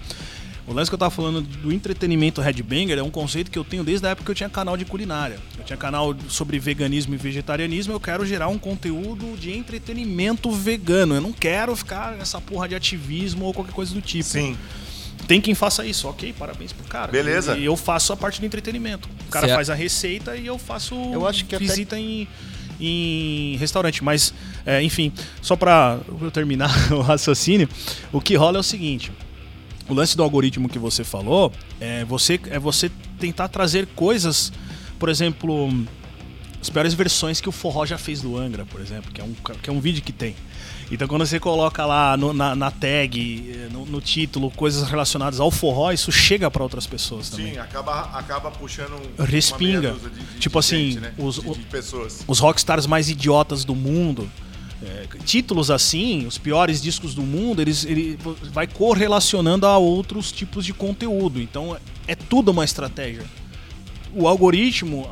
O 0.66 0.74
lance 0.74 0.90
que 0.90 0.94
eu 0.94 0.98
tava 0.98 1.10
falando 1.10 1.40
do 1.40 1.72
entretenimento 1.72 2.42
headbanger 2.42 2.98
é 2.98 3.02
um 3.02 3.08
conceito 3.10 3.50
que 3.50 3.58
eu 3.58 3.64
tenho 3.64 3.82
desde 3.82 4.06
a 4.06 4.10
época 4.10 4.26
que 4.26 4.30
eu 4.32 4.34
tinha 4.34 4.50
canal 4.50 4.76
de 4.76 4.84
culinária. 4.84 5.38
Eu 5.56 5.64
tinha 5.64 5.78
canal 5.78 6.14
sobre 6.28 6.58
veganismo 6.58 7.14
e 7.14 7.16
vegetarianismo, 7.16 7.94
eu 7.94 7.98
quero 8.00 8.26
gerar 8.26 8.48
um 8.48 8.58
conteúdo 8.58 9.34
de 9.38 9.50
entretenimento 9.56 10.50
vegano. 10.52 11.14
Eu 11.14 11.22
não 11.22 11.32
quero 11.32 11.74
ficar 11.74 12.16
nessa 12.18 12.38
porra 12.38 12.68
de 12.68 12.74
ativismo 12.74 13.46
ou 13.46 13.54
qualquer 13.54 13.72
coisa 13.72 13.94
do 13.94 14.02
tipo. 14.02 14.24
Sim. 14.28 14.58
Tem 15.26 15.40
quem 15.40 15.54
faça 15.54 15.86
isso, 15.86 16.06
ok, 16.06 16.34
parabéns 16.38 16.74
pro 16.74 16.84
cara. 16.86 17.10
Beleza. 17.10 17.56
E 17.56 17.64
eu 17.64 17.74
faço 17.74 18.12
a 18.12 18.16
parte 18.16 18.38
do 18.38 18.44
entretenimento. 18.44 19.08
O 19.26 19.30
cara 19.30 19.46
Certo. 19.46 19.56
faz 19.56 19.70
a 19.70 19.74
receita 19.74 20.36
e 20.36 20.46
eu 20.46 20.58
faço 20.58 20.94
Eu 21.14 21.26
acho 21.26 21.46
que 21.46 21.54
até- 21.56 21.64
visita 21.64 21.98
em, 21.98 22.28
em 22.80 23.56
restaurante. 23.56 24.02
Mas, 24.02 24.32
é, 24.64 24.82
enfim, 24.82 25.12
só 25.40 25.56
pra 25.56 25.98
eu 26.20 26.30
terminar 26.30 26.70
o 26.92 27.00
raciocínio, 27.00 27.68
o 28.12 28.20
que 28.20 28.34
rola 28.34 28.58
é 28.58 28.60
o 28.60 28.64
seguinte. 28.64 29.12
O 29.88 29.94
lance 29.94 30.16
do 30.16 30.22
algoritmo 30.22 30.68
que 30.68 30.78
você 30.78 31.02
falou 31.02 31.52
é 31.80 32.04
você, 32.04 32.38
é 32.50 32.58
você 32.58 32.90
tentar 33.18 33.48
trazer 33.48 33.86
coisas, 33.94 34.52
por 34.98 35.08
exemplo, 35.08 35.70
as 36.60 36.68
piores 36.70 36.92
versões 36.94 37.40
que 37.40 37.48
o 37.48 37.52
Forró 37.52 37.86
já 37.86 37.96
fez 37.98 38.20
do 38.20 38.36
Angra, 38.36 38.64
por 38.66 38.80
exemplo, 38.80 39.12
que 39.12 39.20
é 39.20 39.24
um, 39.24 39.32
que 39.32 39.70
é 39.70 39.72
um 39.72 39.80
vídeo 39.80 40.02
que 40.02 40.12
tem. 40.12 40.34
Então 40.90 41.06
quando 41.06 41.24
você 41.26 41.38
coloca 41.38 41.84
lá 41.84 42.16
no- 42.16 42.32
na, 42.32 42.56
na 42.56 42.70
tag, 42.70 43.50
eh, 43.54 43.68
no, 43.70 43.84
no 43.84 44.00
título, 44.00 44.50
coisas 44.50 44.88
relacionadas 44.88 45.38
ao 45.38 45.50
forró, 45.50 45.92
isso 45.92 46.10
chega 46.10 46.50
para 46.50 46.62
outras 46.62 46.86
pessoas 46.86 47.28
também. 47.28 47.52
Sim, 47.52 47.58
acaba, 47.58 48.00
acaba 48.14 48.50
puxando 48.50 48.94
um- 49.18 49.22
Respinga. 49.24 49.92
de, 49.92 50.10
de- 50.10 50.38
Tipo 50.40 50.54
de 50.60 50.66
assim, 50.66 50.90
gente, 50.92 51.00
né? 51.00 51.12
os- 51.18 51.38
pessoas. 51.70 52.24
Os 52.26 52.38
rockstars 52.38 52.86
mais 52.86 53.08
idiotas 53.10 53.64
do 53.64 53.74
mundo. 53.74 54.28
é, 54.80 55.06
títulos 55.24 55.72
assim, 55.72 56.24
os 56.24 56.38
piores 56.38 56.80
discos 56.80 57.12
do 57.12 57.22
mundo, 57.22 57.60
eles, 57.60 57.84
ele 57.84 58.16
vai 58.52 58.64
correlacionando 58.68 59.66
a 59.66 59.76
outros 59.76 60.30
tipos 60.30 60.64
de 60.64 60.72
conteúdo. 60.72 61.40
Então 61.42 61.76
é 62.06 62.14
tudo 62.14 62.52
uma 62.52 62.64
estratégia. 62.64 63.24
O 64.14 64.26
algoritmo, 64.26 65.08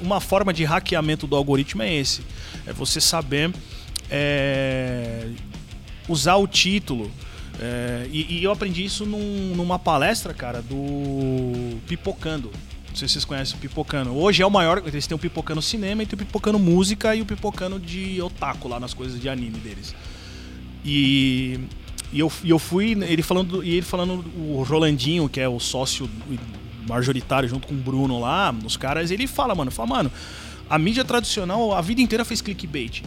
uma 0.00 0.20
forma 0.20 0.52
de 0.52 0.64
hackeamento 0.64 1.26
do 1.26 1.36
algoritmo 1.36 1.82
é 1.82 1.94
esse. 1.94 2.22
É 2.66 2.72
você 2.72 3.00
saber 3.00 3.52
é, 4.10 5.28
usar 6.08 6.36
o 6.36 6.46
título. 6.46 7.10
É, 7.60 8.08
e, 8.10 8.38
e 8.38 8.44
eu 8.44 8.50
aprendi 8.50 8.84
isso 8.84 9.06
num- 9.06 9.54
numa 9.54 9.78
palestra, 9.78 10.34
cara, 10.34 10.60
do 10.62 11.78
Pipocando. 11.86 12.50
Não 12.88 12.96
sei 12.96 13.08
se 13.08 13.14
vocês 13.14 13.24
conhecem 13.24 13.56
o 13.56 13.58
Pipocano. 13.58 14.14
Hoje 14.18 14.42
é 14.42 14.46
o 14.46 14.50
maior. 14.50 14.82
Eles 14.86 15.06
têm 15.06 15.14
o 15.14 15.18
Pipocano 15.18 15.62
Cinema 15.62 16.02
e 16.02 16.06
tem 16.06 16.14
o 16.14 16.18
Pipocano 16.18 16.58
Música 16.58 17.14
e 17.14 17.22
o 17.22 17.24
Pipocano 17.24 17.80
de 17.80 18.20
Otaku 18.20 18.68
lá 18.68 18.78
nas 18.78 18.92
coisas 18.92 19.20
de 19.20 19.28
anime 19.28 19.58
deles. 19.58 19.94
E, 20.84 21.60
e, 22.12 22.18
eu, 22.20 22.30
e 22.44 22.50
eu 22.50 22.58
fui. 22.58 22.90
Ele 22.90 23.22
falando. 23.22 23.64
E 23.64 23.70
ele 23.70 23.82
falando, 23.82 24.24
o 24.36 24.62
Rolandinho, 24.62 25.28
que 25.28 25.40
é 25.40 25.48
o 25.48 25.58
sócio 25.58 26.10
majoritário 26.86 27.48
junto 27.48 27.66
com 27.66 27.74
o 27.74 27.78
Bruno 27.78 28.20
lá, 28.20 28.54
os 28.64 28.76
caras, 28.76 29.10
ele 29.10 29.26
fala, 29.26 29.54
mano, 29.54 29.70
fala, 29.70 29.88
mano, 29.88 30.12
a 30.68 30.78
mídia 30.78 31.04
tradicional 31.04 31.74
a 31.74 31.80
vida 31.80 32.00
inteira 32.00 32.24
fez 32.24 32.40
clickbait. 32.40 33.02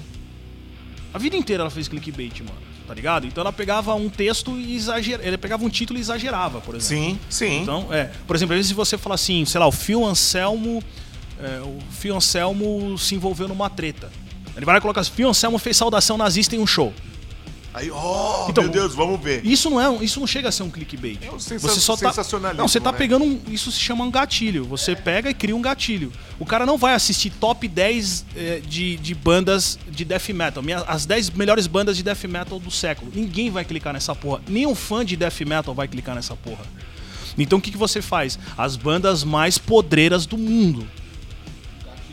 A 1.13 1.17
vida 1.17 1.35
inteira 1.37 1.63
ela 1.63 1.69
fez 1.69 1.87
clickbait, 1.87 2.39
mano. 2.41 2.65
Tá 2.87 2.93
ligado? 2.93 3.25
Então 3.25 3.41
ela 3.41 3.51
pegava 3.51 3.95
um 3.95 4.09
texto 4.09 4.51
e 4.59 4.75
exagerava. 4.75 5.27
Ele 5.27 5.37
pegava 5.37 5.65
um 5.65 5.69
título 5.69 5.97
e 5.97 6.01
exagerava, 6.01 6.61
por 6.61 6.75
exemplo. 6.75 7.05
Sim, 7.05 7.19
sim. 7.29 7.61
Então, 7.61 7.87
é. 7.91 8.11
Por 8.27 8.35
exemplo, 8.35 8.53
às 8.53 8.59
vezes 8.59 8.71
você 8.71 8.95
fala 8.97 9.15
assim, 9.15 9.43
sei 9.45 9.59
lá, 9.59 9.65
o 9.65 9.71
Phil 9.71 10.05
Anselmo. 10.05 10.83
é, 11.39 11.61
o 11.61 11.79
Phil 11.89 12.15
Anselmo 12.15 12.95
se 12.97 13.15
envolveu 13.15 13.47
numa 13.47 13.69
treta. 13.69 14.11
Ele 14.55 14.65
vai 14.65 14.75
lá 14.75 14.77
e 14.77 14.81
coloca 14.81 15.01
assim, 15.01 15.11
Phil 15.15 15.27
Anselmo 15.27 15.57
fez 15.57 15.77
saudação 15.77 16.17
nazista 16.17 16.55
em 16.55 16.59
um 16.59 16.67
show. 16.67 16.93
Aí, 17.75 17.91
oh, 17.91 18.45
Então, 18.49 18.63
meu 18.63 18.71
Deus, 18.71 18.95
vamos 18.95 19.19
ver. 19.19 19.45
Isso 19.45 19.69
não 19.69 19.81
é, 19.81 20.03
isso 20.03 20.17
não 20.17 20.25
chega 20.25 20.47
a 20.47 20.51
ser 20.51 20.63
um 20.63 20.69
clickbait. 20.69 21.19
É 21.21 21.29
um 21.29 21.37
sensa- 21.37 21.67
você 21.67 21.81
só 21.81 21.97
tá, 21.97 22.13
não, 22.53 22.69
você 22.69 22.79
tá 22.79 22.93
né? 22.93 22.97
pegando 22.97 23.25
um, 23.25 23.41
isso 23.49 23.69
se 23.69 23.79
chama 23.81 24.05
um 24.05 24.09
gatilho. 24.09 24.63
Você 24.63 24.95
pega 24.95 25.29
e 25.29 25.33
cria 25.33 25.53
um 25.53 25.61
gatilho. 25.61 26.09
O 26.39 26.45
cara 26.45 26.65
não 26.65 26.77
vai 26.77 26.93
assistir 26.93 27.31
top 27.31 27.67
10 27.67 28.25
eh, 28.33 28.61
de, 28.65 28.95
de 28.95 29.13
bandas 29.13 29.77
de 29.91 30.05
death 30.05 30.29
metal, 30.29 30.63
minha- 30.63 30.83
as 30.87 31.05
10 31.05 31.31
melhores 31.31 31.67
bandas 31.67 31.97
de 31.97 32.03
death 32.03 32.23
metal 32.23 32.61
do 32.61 32.71
século. 32.71 33.11
Ninguém 33.13 33.51
vai 33.51 33.65
clicar 33.65 33.91
nessa 33.91 34.15
porra. 34.15 34.41
Nenhum 34.47 34.73
fã 34.73 35.03
de 35.03 35.17
death 35.17 35.41
metal 35.41 35.75
vai 35.75 35.89
clicar 35.89 36.15
nessa 36.15 36.33
porra. 36.33 36.63
Então 37.37 37.59
o 37.59 37.61
que, 37.61 37.71
que 37.71 37.77
você 37.77 38.01
faz? 38.01 38.39
As 38.57 38.77
bandas 38.77 39.21
mais 39.25 39.57
podreiras 39.57 40.25
do 40.25 40.37
mundo. 40.37 40.87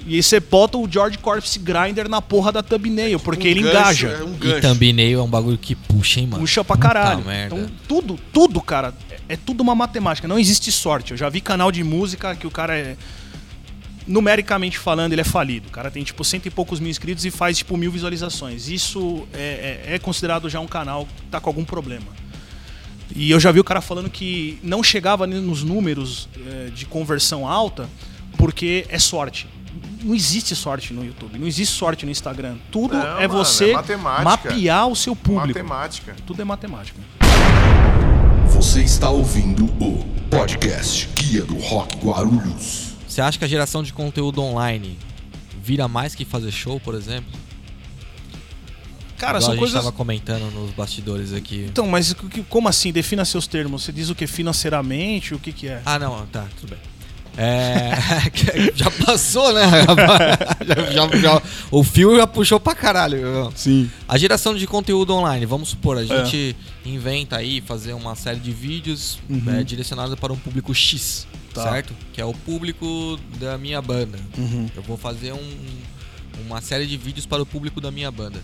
E 0.04 0.16
aí 0.16 0.22
você 0.22 0.40
bota 0.40 0.76
o 0.76 0.88
George 0.90 1.16
Corpse 1.18 1.58
Grinder 1.58 2.08
na 2.08 2.20
porra 2.20 2.50
da 2.50 2.62
thumbnail, 2.62 3.20
porque 3.20 3.46
Um 3.46 3.50
ele 3.52 3.62
gancho, 3.62 4.06
engaja. 4.06 4.08
É 4.08 4.24
um 4.24 4.34
E 4.58 4.60
thumbnail 4.60 5.20
é 5.20 5.22
um 5.22 5.28
bagulho 5.28 5.56
que 5.56 5.76
puxa, 5.76 6.18
hein, 6.20 6.26
mano? 6.26 6.40
Puxa 6.42 6.64
pra 6.64 6.74
Puta 6.76 6.88
caralho. 6.88 7.24
merda. 7.24 7.54
Então, 7.56 7.70
tudo, 7.86 8.18
tudo, 8.32 8.60
cara, 8.60 8.92
é, 9.08 9.34
é 9.34 9.36
tudo 9.36 9.60
uma 9.60 9.74
matemática. 9.76 10.26
Não 10.26 10.38
existe 10.38 10.72
sorte. 10.72 11.12
Eu 11.12 11.16
já 11.16 11.28
vi 11.28 11.40
canal 11.40 11.70
de 11.70 11.84
música 11.84 12.34
que 12.34 12.46
o 12.46 12.50
cara 12.50 12.76
é. 12.76 12.96
Numericamente 14.04 14.76
falando, 14.78 15.12
ele 15.12 15.20
é 15.20 15.24
falido. 15.24 15.68
O 15.68 15.70
cara 15.70 15.88
tem, 15.88 16.02
tipo, 16.02 16.24
cento 16.24 16.46
e 16.46 16.50
poucos 16.50 16.80
mil 16.80 16.90
inscritos 16.90 17.24
e 17.24 17.30
faz, 17.30 17.58
tipo, 17.58 17.76
mil 17.76 17.92
visualizações. 17.92 18.68
Isso 18.68 19.22
é, 19.32 19.84
é- 19.86 19.94
é 19.94 19.98
considerado 20.00 20.50
já 20.50 20.58
um 20.58 20.66
canal 20.66 21.06
que 21.06 21.22
tá 21.30 21.40
com 21.40 21.48
algum 21.48 21.64
problema. 21.64 22.08
E 23.14 23.30
eu 23.30 23.38
já 23.38 23.52
vi 23.52 23.60
o 23.60 23.64
cara 23.64 23.80
falando 23.80 24.10
que 24.10 24.58
não 24.62 24.82
chegava 24.82 25.24
nem 25.26 25.40
nos 25.40 25.62
números 25.62 26.28
eh, 26.36 26.70
de 26.74 26.84
conversão 26.86 27.46
alta 27.46 27.88
porque 28.36 28.84
é 28.88 28.98
sorte. 28.98 29.46
Não 30.02 30.14
existe 30.14 30.54
sorte 30.56 30.92
no 30.92 31.04
YouTube, 31.04 31.38
não 31.38 31.46
existe 31.46 31.74
sorte 31.74 32.04
no 32.04 32.10
Instagram. 32.10 32.56
Tudo 32.70 32.94
Não, 32.94 33.18
é 33.18 33.26
mano, 33.28 33.44
você 33.44 33.72
é 33.72 33.96
mapear 33.96 34.88
o 34.88 34.96
seu 34.96 35.14
público. 35.14 35.46
Matemática. 35.48 36.16
Tudo 36.26 36.42
é 36.42 36.44
matemática. 36.44 37.00
Você 38.46 38.82
está 38.82 39.08
ouvindo 39.10 39.64
o 39.64 40.04
podcast 40.30 41.08
Guia 41.14 41.44
do 41.44 41.56
Rock 41.58 41.96
Guarulhos. 42.04 42.92
Você 43.08 43.20
acha 43.20 43.38
que 43.38 43.44
a 43.44 43.48
geração 43.48 43.82
de 43.82 43.92
conteúdo 43.92 44.42
online 44.42 44.98
vira 45.62 45.86
mais 45.88 46.14
que 46.14 46.24
fazer 46.24 46.50
show, 46.50 46.80
por 46.80 46.94
exemplo? 46.94 47.30
Cara, 49.18 49.38
Igual 49.38 49.42
são 49.42 49.50
a 49.50 49.54
gente 49.54 49.58
coisas. 49.60 49.80
tava 49.80 49.92
comentando 49.92 50.50
nos 50.50 50.72
bastidores 50.72 51.32
aqui. 51.32 51.66
Então, 51.70 51.86
mas 51.86 52.14
como 52.48 52.68
assim? 52.68 52.90
Defina 52.90 53.24
seus 53.24 53.46
termos. 53.46 53.84
Você 53.84 53.92
diz 53.92 54.10
o 54.10 54.14
que 54.16 54.26
financeiramente? 54.26 55.32
O 55.34 55.38
que, 55.38 55.52
que 55.52 55.68
é? 55.68 55.80
Ah, 55.86 55.98
não, 55.98 56.26
tá, 56.26 56.46
tudo 56.58 56.70
bem. 56.70 56.78
É. 57.36 57.92
já 58.74 58.90
passou, 58.90 59.52
né? 59.54 59.62
já- 60.66 60.90
já- 61.08 61.16
já- 61.18 61.42
o 61.70 61.82
fio 61.82 62.16
já 62.16 62.26
puxou 62.26 62.60
pra 62.60 62.74
caralho. 62.74 63.50
Sim. 63.54 63.90
A 64.06 64.18
geração 64.18 64.54
de 64.54 64.66
conteúdo 64.66 65.14
online, 65.14 65.46
vamos 65.46 65.70
supor, 65.70 65.96
a 65.98 66.04
gente 66.04 66.54
inventa 66.84 67.36
aí 67.36 67.60
fazer 67.60 67.92
uma 67.94 68.14
série 68.14 68.38
de 68.40 68.52
vídeos 68.52 69.18
Uhum. 69.30 69.42
é, 69.60 69.64
direcionados 69.64 70.14
para 70.18 70.32
um 70.32 70.36
público 70.36 70.74
X, 70.74 71.26
Tá. 71.54 71.62
certo? 71.64 71.94
Que 72.12 72.20
é 72.20 72.24
o 72.24 72.34
público 72.34 73.18
da 73.38 73.56
minha 73.58 73.80
banda. 73.80 74.18
Uhum. 74.36 74.68
Eu 74.76 74.82
vou 74.82 74.96
fazer 74.96 75.32
um- 75.32 75.58
uma 76.46 76.60
série 76.60 76.86
de 76.86 76.96
vídeos 76.96 77.24
para 77.26 77.42
o 77.42 77.46
público 77.46 77.80
da 77.80 77.90
minha 77.90 78.10
banda. 78.10 78.40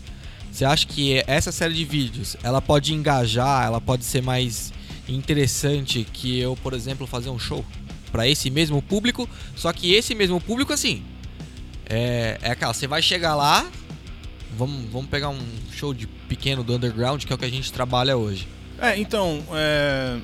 Você 0.50 0.64
acha 0.64 0.86
que 0.86 1.22
essa 1.26 1.52
série 1.52 1.74
de 1.74 1.84
vídeos, 1.84 2.36
ela 2.42 2.60
pode 2.62 2.94
engajar, 2.94 3.66
ela 3.66 3.80
pode 3.80 4.04
ser 4.04 4.22
mais 4.22 4.72
interessante 5.08 6.06
que 6.12 6.38
eu, 6.38 6.56
por 6.62 6.72
exemplo, 6.72 7.06
fazer 7.06 7.28
um 7.30 7.38
show 7.38 7.64
para 8.10 8.28
esse 8.28 8.50
mesmo 8.50 8.80
público? 8.82 9.28
Só 9.56 9.72
que 9.72 9.94
esse 9.94 10.14
mesmo 10.14 10.40
público, 10.40 10.72
assim, 10.72 11.02
é, 11.88 12.38
é 12.42 12.50
aquela, 12.50 12.72
você 12.72 12.86
vai 12.86 13.02
chegar 13.02 13.34
lá, 13.34 13.66
vamos, 14.56 14.90
vamos 14.90 15.08
pegar 15.08 15.30
um 15.30 15.40
show 15.72 15.94
de 15.94 16.06
pequeno 16.06 16.62
do 16.62 16.74
underground, 16.74 17.24
que 17.24 17.32
é 17.32 17.34
o 17.34 17.38
que 17.38 17.44
a 17.44 17.50
gente 17.50 17.72
trabalha 17.72 18.16
hoje. 18.16 18.46
É, 18.80 18.98
então, 18.98 19.42
é, 19.52 20.18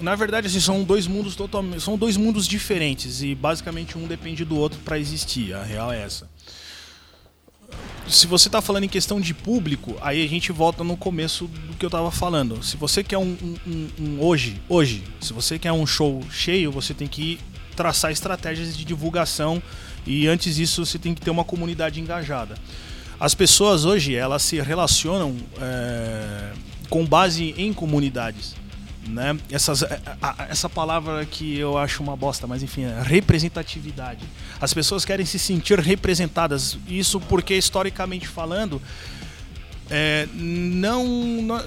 na 0.00 0.14
verdade, 0.14 0.46
assim, 0.46 0.60
são 0.60 0.82
dois 0.82 1.06
mundos 1.06 1.36
totalmente, 1.36 1.80
são 1.82 1.96
dois 1.96 2.16
mundos 2.16 2.46
diferentes 2.46 3.22
e 3.22 3.34
basicamente 3.34 3.96
um 3.96 4.06
depende 4.06 4.44
do 4.44 4.56
outro 4.56 4.78
para 4.84 4.98
existir. 4.98 5.54
A 5.54 5.62
real 5.62 5.92
é 5.92 6.02
essa. 6.02 6.28
Se 8.08 8.26
você 8.26 8.48
está 8.48 8.60
falando 8.60 8.84
em 8.84 8.88
questão 8.88 9.20
de 9.20 9.32
público, 9.32 9.96
aí 10.00 10.24
a 10.24 10.28
gente 10.28 10.50
volta 10.50 10.82
no 10.82 10.96
começo 10.96 11.46
do 11.46 11.76
que 11.76 11.84
eu 11.84 11.88
estava 11.88 12.10
falando. 12.10 12.62
Se 12.62 12.76
você 12.76 13.04
quer 13.04 13.18
um, 13.18 13.36
um- 13.66 13.88
um- 13.98 14.20
hoje, 14.20 14.60
hoje, 14.68 15.04
se 15.20 15.32
você 15.32 15.58
quer 15.58 15.70
um 15.72 15.86
show 15.86 16.20
cheio, 16.30 16.72
você 16.72 16.92
tem 16.92 17.06
que 17.06 17.38
traçar 17.76 18.10
estratégias 18.10 18.76
de 18.76 18.84
divulgação 18.84 19.62
e 20.06 20.26
antes 20.26 20.56
disso 20.56 20.84
você 20.84 20.98
tem 20.98 21.14
que 21.14 21.20
ter 21.20 21.30
uma 21.30 21.44
comunidade 21.44 22.00
engajada. 22.00 22.56
As 23.18 23.34
pessoas 23.34 23.84
hoje 23.84 24.14
elas 24.14 24.42
se 24.42 24.60
relacionam 24.60 25.36
é, 25.60 26.52
com 26.88 27.06
base 27.06 27.54
em 27.56 27.72
comunidades, 27.72 28.56
né? 29.08 29.36
Essas, 29.50 29.82
a- 29.82 30.46
essa 30.48 30.68
palavra 30.68 31.24
que 31.26 31.58
eu 31.58 31.76
acho 31.78 32.02
uma 32.02 32.16
bosta, 32.16 32.46
mas 32.46 32.62
enfim, 32.62 32.82
é 32.84 33.02
representatividade. 33.02 34.20
As 34.60 34.72
pessoas 34.74 35.04
querem 35.04 35.24
se 35.26 35.38
sentir 35.38 35.78
representadas. 35.80 36.78
Isso 36.88 37.18
porque 37.20 37.54
historicamente 37.56 38.26
falando, 38.28 38.80
é, 39.90 40.28
não, 40.34 41.04
não 41.42 41.62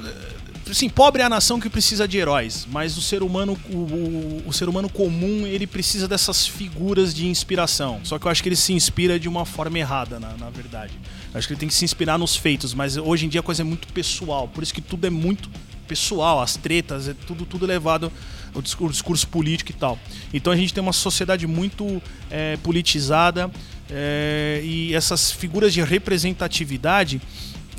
Sim, 0.72 0.88
pobre 0.88 1.22
é 1.22 1.26
a 1.26 1.30
nação 1.30 1.60
que 1.60 1.70
precisa 1.70 2.08
de 2.08 2.18
heróis, 2.18 2.66
mas 2.72 2.96
o 2.98 3.02
ser 3.02 3.22
humano, 3.22 3.60
o, 3.70 3.76
o- 3.76 4.44
o 4.48 4.54
ser 4.54 4.70
humano 4.70 4.88
comum, 4.90 5.46
ele 5.46 5.68
precisa 5.68 6.08
dessas 6.08 6.48
figuras 6.48 7.14
de 7.14 7.28
inspiração. 7.28 8.00
Só 8.06 8.18
que 8.18 8.26
eu 8.26 8.32
acho 8.32 8.42
que 8.42 8.48
ele 8.48 8.56
se 8.56 8.72
inspira 8.72 9.20
de 9.20 9.28
uma 9.28 9.46
forma 9.46 9.78
errada, 9.78 10.22
na, 10.22 10.30
na 10.38 10.50
verdade. 10.50 10.94
Eu 11.34 11.38
acho 11.38 11.48
que 11.48 11.54
ele 11.54 11.60
tem 11.60 11.68
que 11.68 11.76
se 11.76 11.84
inspirar 11.84 12.18
nos 12.18 12.38
feitos, 12.38 12.74
mas 12.74 12.96
hoje 12.96 13.26
em 13.26 13.30
dia 13.30 13.42
a 13.42 13.44
coisa 13.44 13.62
é 13.62 13.66
muito 13.66 13.90
pessoal, 13.90 14.48
por 14.48 14.64
isso 14.64 14.74
que 14.74 14.80
tudo 14.80 15.06
é 15.06 15.10
muito 15.10 15.50
pessoal, 15.88 16.42
as 16.42 16.56
tretas, 16.56 17.08
é 17.08 17.14
tudo, 17.14 17.46
tudo 17.46 17.66
levado 17.66 18.12
ao 18.54 18.62
discurso, 18.62 18.94
discurso 18.94 19.28
político 19.28 19.72
e 19.72 19.74
tal. 19.74 20.00
Então 20.34 20.54
a 20.54 20.56
gente 20.56 20.74
tem 20.74 20.82
uma 20.82 20.94
sociedade 20.94 21.48
muito 21.48 22.02
é, 22.30 22.58
politizada 22.58 23.52
é, 23.90 24.62
e 24.64 24.94
essas 24.94 25.32
figuras 25.32 25.74
de 25.74 25.82
representatividade 25.82 27.22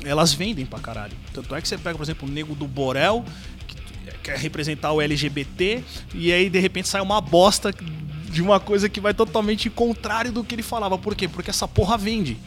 elas 0.03 0.33
vendem 0.33 0.65
pra 0.65 0.79
caralho. 0.79 1.13
Tanto 1.33 1.55
é 1.55 1.61
que 1.61 1.67
você 1.67 1.77
pega, 1.77 1.97
por 1.97 2.03
exemplo, 2.03 2.27
o 2.27 2.31
Nego 2.31 2.53
do 2.53 2.67
Borel, 2.67 3.25
que 3.67 3.75
quer 4.23 4.37
representar 4.37 4.91
o 4.91 5.01
LGBT, 5.01 5.83
e 6.13 6.31
aí 6.31 6.49
de 6.49 6.59
repente 6.59 6.87
sai 6.87 7.01
uma 7.01 7.19
bosta 7.19 7.73
de 8.29 8.41
uma 8.41 8.59
coisa 8.59 8.87
que 8.87 8.99
vai 8.99 9.13
totalmente 9.13 9.69
contrário 9.69 10.31
do 10.31 10.43
que 10.43 10.53
ele 10.53 10.61
falava. 10.61 10.97
Por 10.97 11.15
quê? 11.15 11.27
Porque 11.27 11.49
essa 11.49 11.67
porra 11.67 11.97
vende. 11.97 12.37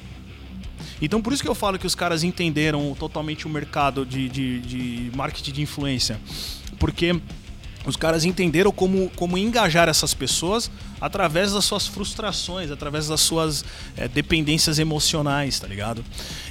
Então 1.00 1.22
por 1.22 1.32
isso 1.32 1.42
que 1.42 1.48
eu 1.48 1.54
falo 1.54 1.78
que 1.78 1.86
os 1.86 1.94
caras 1.94 2.24
entenderam 2.24 2.94
totalmente 2.98 3.46
o 3.46 3.50
mercado 3.50 4.04
de, 4.04 4.28
de, 4.28 4.60
de 4.60 5.16
marketing 5.16 5.52
de 5.52 5.62
influência. 5.62 6.20
Porque 6.78 7.20
os 7.88 7.96
caras 7.96 8.24
entenderam 8.24 8.70
como, 8.70 9.10
como 9.16 9.38
engajar 9.38 9.88
essas 9.88 10.12
pessoas 10.12 10.70
através 11.00 11.52
das 11.52 11.64
suas 11.64 11.86
frustrações, 11.86 12.70
através 12.70 13.08
das 13.08 13.20
suas 13.20 13.64
eh, 13.96 14.06
dependências 14.08 14.78
emocionais, 14.78 15.58
tá 15.58 15.66
ligado? 15.66 16.04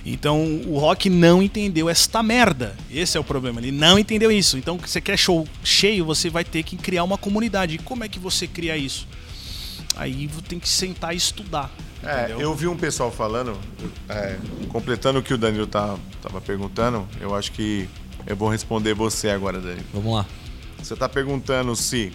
Então 0.04 0.62
o 0.66 0.80
rock 0.80 1.10
não 1.12 1.44
entendeu 1.44 1.90
esta 1.90 2.24
merda. 2.24 2.76
Esse 2.90 3.18
é 3.18 3.20
o 3.20 3.24
problema. 3.24 3.60
Ele 3.60 3.72
não 3.72 4.00
entendeu 4.00 4.32
isso. 4.32 4.58
Então, 4.58 4.78
você 4.78 5.00
quer 5.00 5.18
show 5.18 5.48
cheio, 5.64 6.06
você 6.06 6.30
vai 6.30 6.44
ter 6.44 6.64
que 6.64 6.76
criar 6.76 7.04
uma 7.04 7.20
comunidade. 7.20 7.76
E 7.76 7.78
como 7.78 8.04
é 8.04 8.08
que 8.08 8.18
você 8.18 8.48
cria 8.48 8.76
isso? 8.76 9.08
Aí 9.96 10.28
tem 10.48 10.60
que 10.60 10.70
sentar 10.70 11.14
e 11.14 11.18
estudar. 11.18 11.72
É, 12.08 12.36
eu 12.40 12.56
vi 12.56 12.68
um 12.68 12.78
pessoal 12.78 13.12
falando, 13.12 13.58
é, 14.08 14.38
completando 14.70 15.20
o 15.20 15.24
que 15.24 15.34
o 15.34 15.38
Danilo 15.38 15.68
tá, 15.68 15.98
tava 16.22 16.40
perguntando, 16.40 17.06
eu 17.20 17.36
acho 17.36 17.52
que 17.52 17.90
eu 18.26 18.36
vou 18.36 18.50
responder 18.50 18.94
você 18.94 19.30
agora, 19.30 19.60
Danilo. 19.60 19.86
Vamos 19.94 20.14
lá. 20.16 20.26
Você 20.82 20.94
está 20.94 21.10
perguntando 21.10 21.76
se 21.76 22.14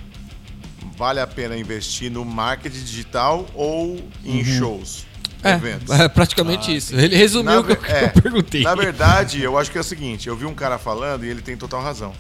vale 0.97 1.21
a 1.21 1.27
pena 1.27 1.57
investir 1.57 2.11
no 2.11 2.25
marketing 2.25 2.85
digital 2.85 3.47
ou 3.55 4.01
em 4.25 4.43
shows, 4.45 5.07
eventos. 5.45 5.91
É, 5.91 6.05
é 6.05 6.09
praticamente 6.09 6.75
isso. 6.75 6.95
Ele 6.95 7.15
resumiu 7.15 7.53
Na 7.53 7.61
o 7.61 7.65
que 7.65 7.73
eu, 7.73 7.85
é, 7.85 8.05
eu 8.07 8.11
perguntei. 8.23 8.63
Na 8.63 8.75
verdade, 8.75 9.43
eu 9.43 9.59
acho 9.59 9.71
que 9.71 9.79
é 9.79 9.81
o 9.81 9.85
seguinte: 9.85 10.29
eu 10.29 10.37
vi 10.37 10.47
um 10.47 10.55
cara 10.55 10.79
falando 10.79 11.25
e 11.25 11.29
ele 11.29 11.43
tem 11.43 11.57
total 11.57 11.83
razão. 11.83 12.13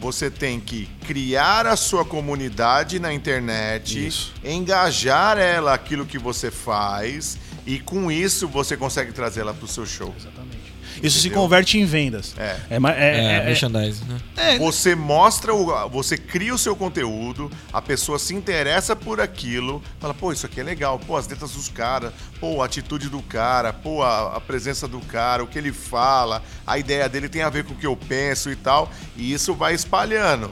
Você 0.00 0.30
tem 0.30 0.58
que 0.58 0.86
criar 1.06 1.66
a 1.66 1.76
sua 1.76 2.06
comunidade 2.06 2.98
na 2.98 3.12
internet, 3.12 4.06
Isso. 4.06 4.32
engajar 4.42 5.36
ela 5.36 5.74
aquilo 5.74 6.06
que 6.06 6.18
você 6.18 6.50
faz 6.50 7.36
e 7.66 7.78
com 7.78 8.10
isso 8.10 8.48
você 8.48 8.78
consegue 8.78 9.12
trazê-la 9.12 9.52
para 9.52 9.64
o 9.64 9.68
seu 9.68 9.84
show. 9.84 10.14
Exatamente. 10.16 10.59
Isso 11.02 11.18
se 11.18 11.26
Entendeu? 11.28 11.42
converte 11.42 11.78
em 11.78 11.84
vendas. 11.84 12.34
É. 12.70 12.78
ma- 12.78 12.92
É, 12.92 13.16
é- 13.16 13.32
é- 13.38 13.44
merchandising, 13.46 14.04
né? 14.04 14.58
Você 14.58 14.94
mostra, 14.94 15.54
o, 15.54 15.88
você 15.88 16.16
cria 16.16 16.54
o 16.54 16.58
seu 16.58 16.74
conteúdo, 16.76 17.50
a 17.72 17.80
pessoa 17.80 18.18
se 18.18 18.34
interessa 18.34 18.94
por 18.96 19.20
aquilo, 19.20 19.82
fala, 20.00 20.12
pô, 20.14 20.32
isso 20.32 20.46
aqui 20.46 20.60
é 20.60 20.62
legal, 20.62 20.98
pô, 20.98 21.16
as 21.16 21.26
letras 21.28 21.52
dos 21.52 21.68
caras, 21.68 22.12
pô, 22.40 22.60
a 22.62 22.66
atitude 22.66 23.08
do 23.08 23.22
cara, 23.22 23.72
pô, 23.72 24.02
a, 24.02 24.36
a 24.36 24.40
presença 24.40 24.88
do 24.88 25.00
cara, 25.00 25.42
o 25.44 25.46
que 25.46 25.58
ele 25.58 25.72
fala, 25.72 26.42
a 26.66 26.78
ideia 26.78 27.08
dele 27.08 27.28
tem 27.28 27.42
a 27.42 27.48
ver 27.50 27.64
com 27.64 27.74
o 27.74 27.76
que 27.76 27.86
eu 27.86 27.96
penso 27.96 28.50
e 28.50 28.56
tal, 28.56 28.90
e 29.16 29.32
isso 29.32 29.54
vai 29.54 29.74
espalhando. 29.74 30.50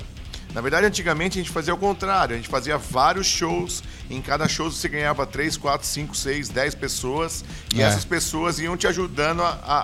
Na 0.55 0.61
verdade, 0.63 0.87
antigamente 0.87 1.39
a 1.39 1.43
gente 1.43 1.53
fazia 1.53 1.75
o 1.75 1.77
contrário, 1.77 2.35
a 2.35 2.37
gente 2.39 2.49
fazia 2.49 2.79
vários 2.79 3.27
shows, 3.27 3.83
em 4.11 4.21
cada 4.23 4.49
show 4.49 4.71
você 4.71 4.89
ganhava 4.89 5.27
3, 5.27 5.57
4, 5.59 5.87
5, 5.87 6.17
6, 6.17 6.49
10 6.49 6.75
pessoas, 6.75 7.45
e 7.75 7.81
É. 7.83 7.85
essas 7.85 8.05
pessoas 8.05 8.59
iam 8.59 8.77
te 8.77 8.87
ajudando 8.87 9.43
a, 9.43 9.49
a, 9.51 9.79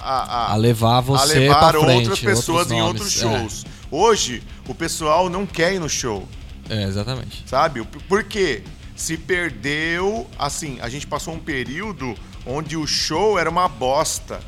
a- 0.48 0.52
A 0.52 0.56
levar 0.56 1.00
você 1.02 1.22
a 1.22 1.40
levar 1.40 1.72
frente, 1.74 1.84
outras 2.08 2.18
pessoas 2.18 2.58
outros 2.70 2.72
em 2.72 2.78
nomes, 2.80 3.00
outros 3.02 3.16
é. 3.22 3.38
shows. 3.38 3.66
Hoje, 3.90 4.42
o 4.66 4.74
pessoal 4.74 5.28
não 5.28 5.44
quer 5.46 5.74
ir 5.74 5.78
no 5.78 5.88
show, 5.88 6.26
É, 6.68 6.84
exatamente. 6.84 7.44
sabe? 7.46 7.84
Por 8.08 8.24
quê? 8.24 8.62
Se 8.96 9.16
perdeu, 9.18 10.26
assim, 10.38 10.78
a 10.80 10.88
gente 10.88 11.06
passou 11.06 11.34
um 11.34 11.38
período 11.38 12.14
onde 12.46 12.76
o 12.76 12.86
show 12.86 13.38
era 13.38 13.50
uma 13.50 13.68
bosta. 13.68 14.40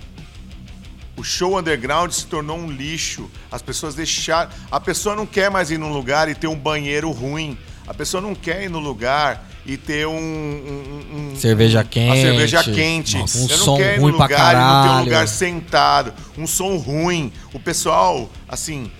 O 1.17 1.23
show 1.25 1.59
underground 1.59 2.11
se 2.13 2.27
tornou 2.27 2.59
um 2.59 2.71
lixo. 2.71 3.31
As 3.51 3.63
pessoas 3.63 3.95
deixaram. 3.95 4.51
A 4.71 4.79
pessoa 4.79 5.17
não 5.17 5.25
quer 5.27 5.51
mais 5.51 5.71
ir 5.71 5.79
num 5.79 5.93
lugar 5.93 6.29
e 6.29 6.35
ter 6.35 6.47
um 6.47 6.57
banheiro 6.57 7.11
ruim. 7.11 7.57
A 7.87 7.95
pessoa 7.95 8.21
não 8.21 8.35
quer 8.35 8.65
ir 8.65 8.69
no 8.69 8.79
lugar 8.81 9.49
e 9.65 9.77
ter 9.77 10.07
um. 10.07 10.13
um- 10.15 11.33
um- 11.33 11.37
Cerveja 11.37 11.83
quente. 11.85 12.21
cerveja 12.21 12.65
quente. 12.65 13.17
Nossa, 13.19 13.39
um 13.39 13.43
Eu 13.49 13.49
não 13.59 13.65
som 13.65 13.77
quero 13.79 13.97
ir 13.97 14.01
ruim 14.01 14.13
no 14.13 14.19
pra 14.19 14.27
lugar 14.27 14.55
e 14.55 14.59
não 14.59 14.63
ter 14.63 14.79
um 14.79 14.83
caralho. 14.89 15.05
lugar 15.05 15.29
sentado. 15.29 16.15
Um 16.37 16.47
som 16.47 16.77
ruim. 16.77 17.33
O 17.55 17.59
pessoal, 17.61 18.31
assim, 18.49 18.91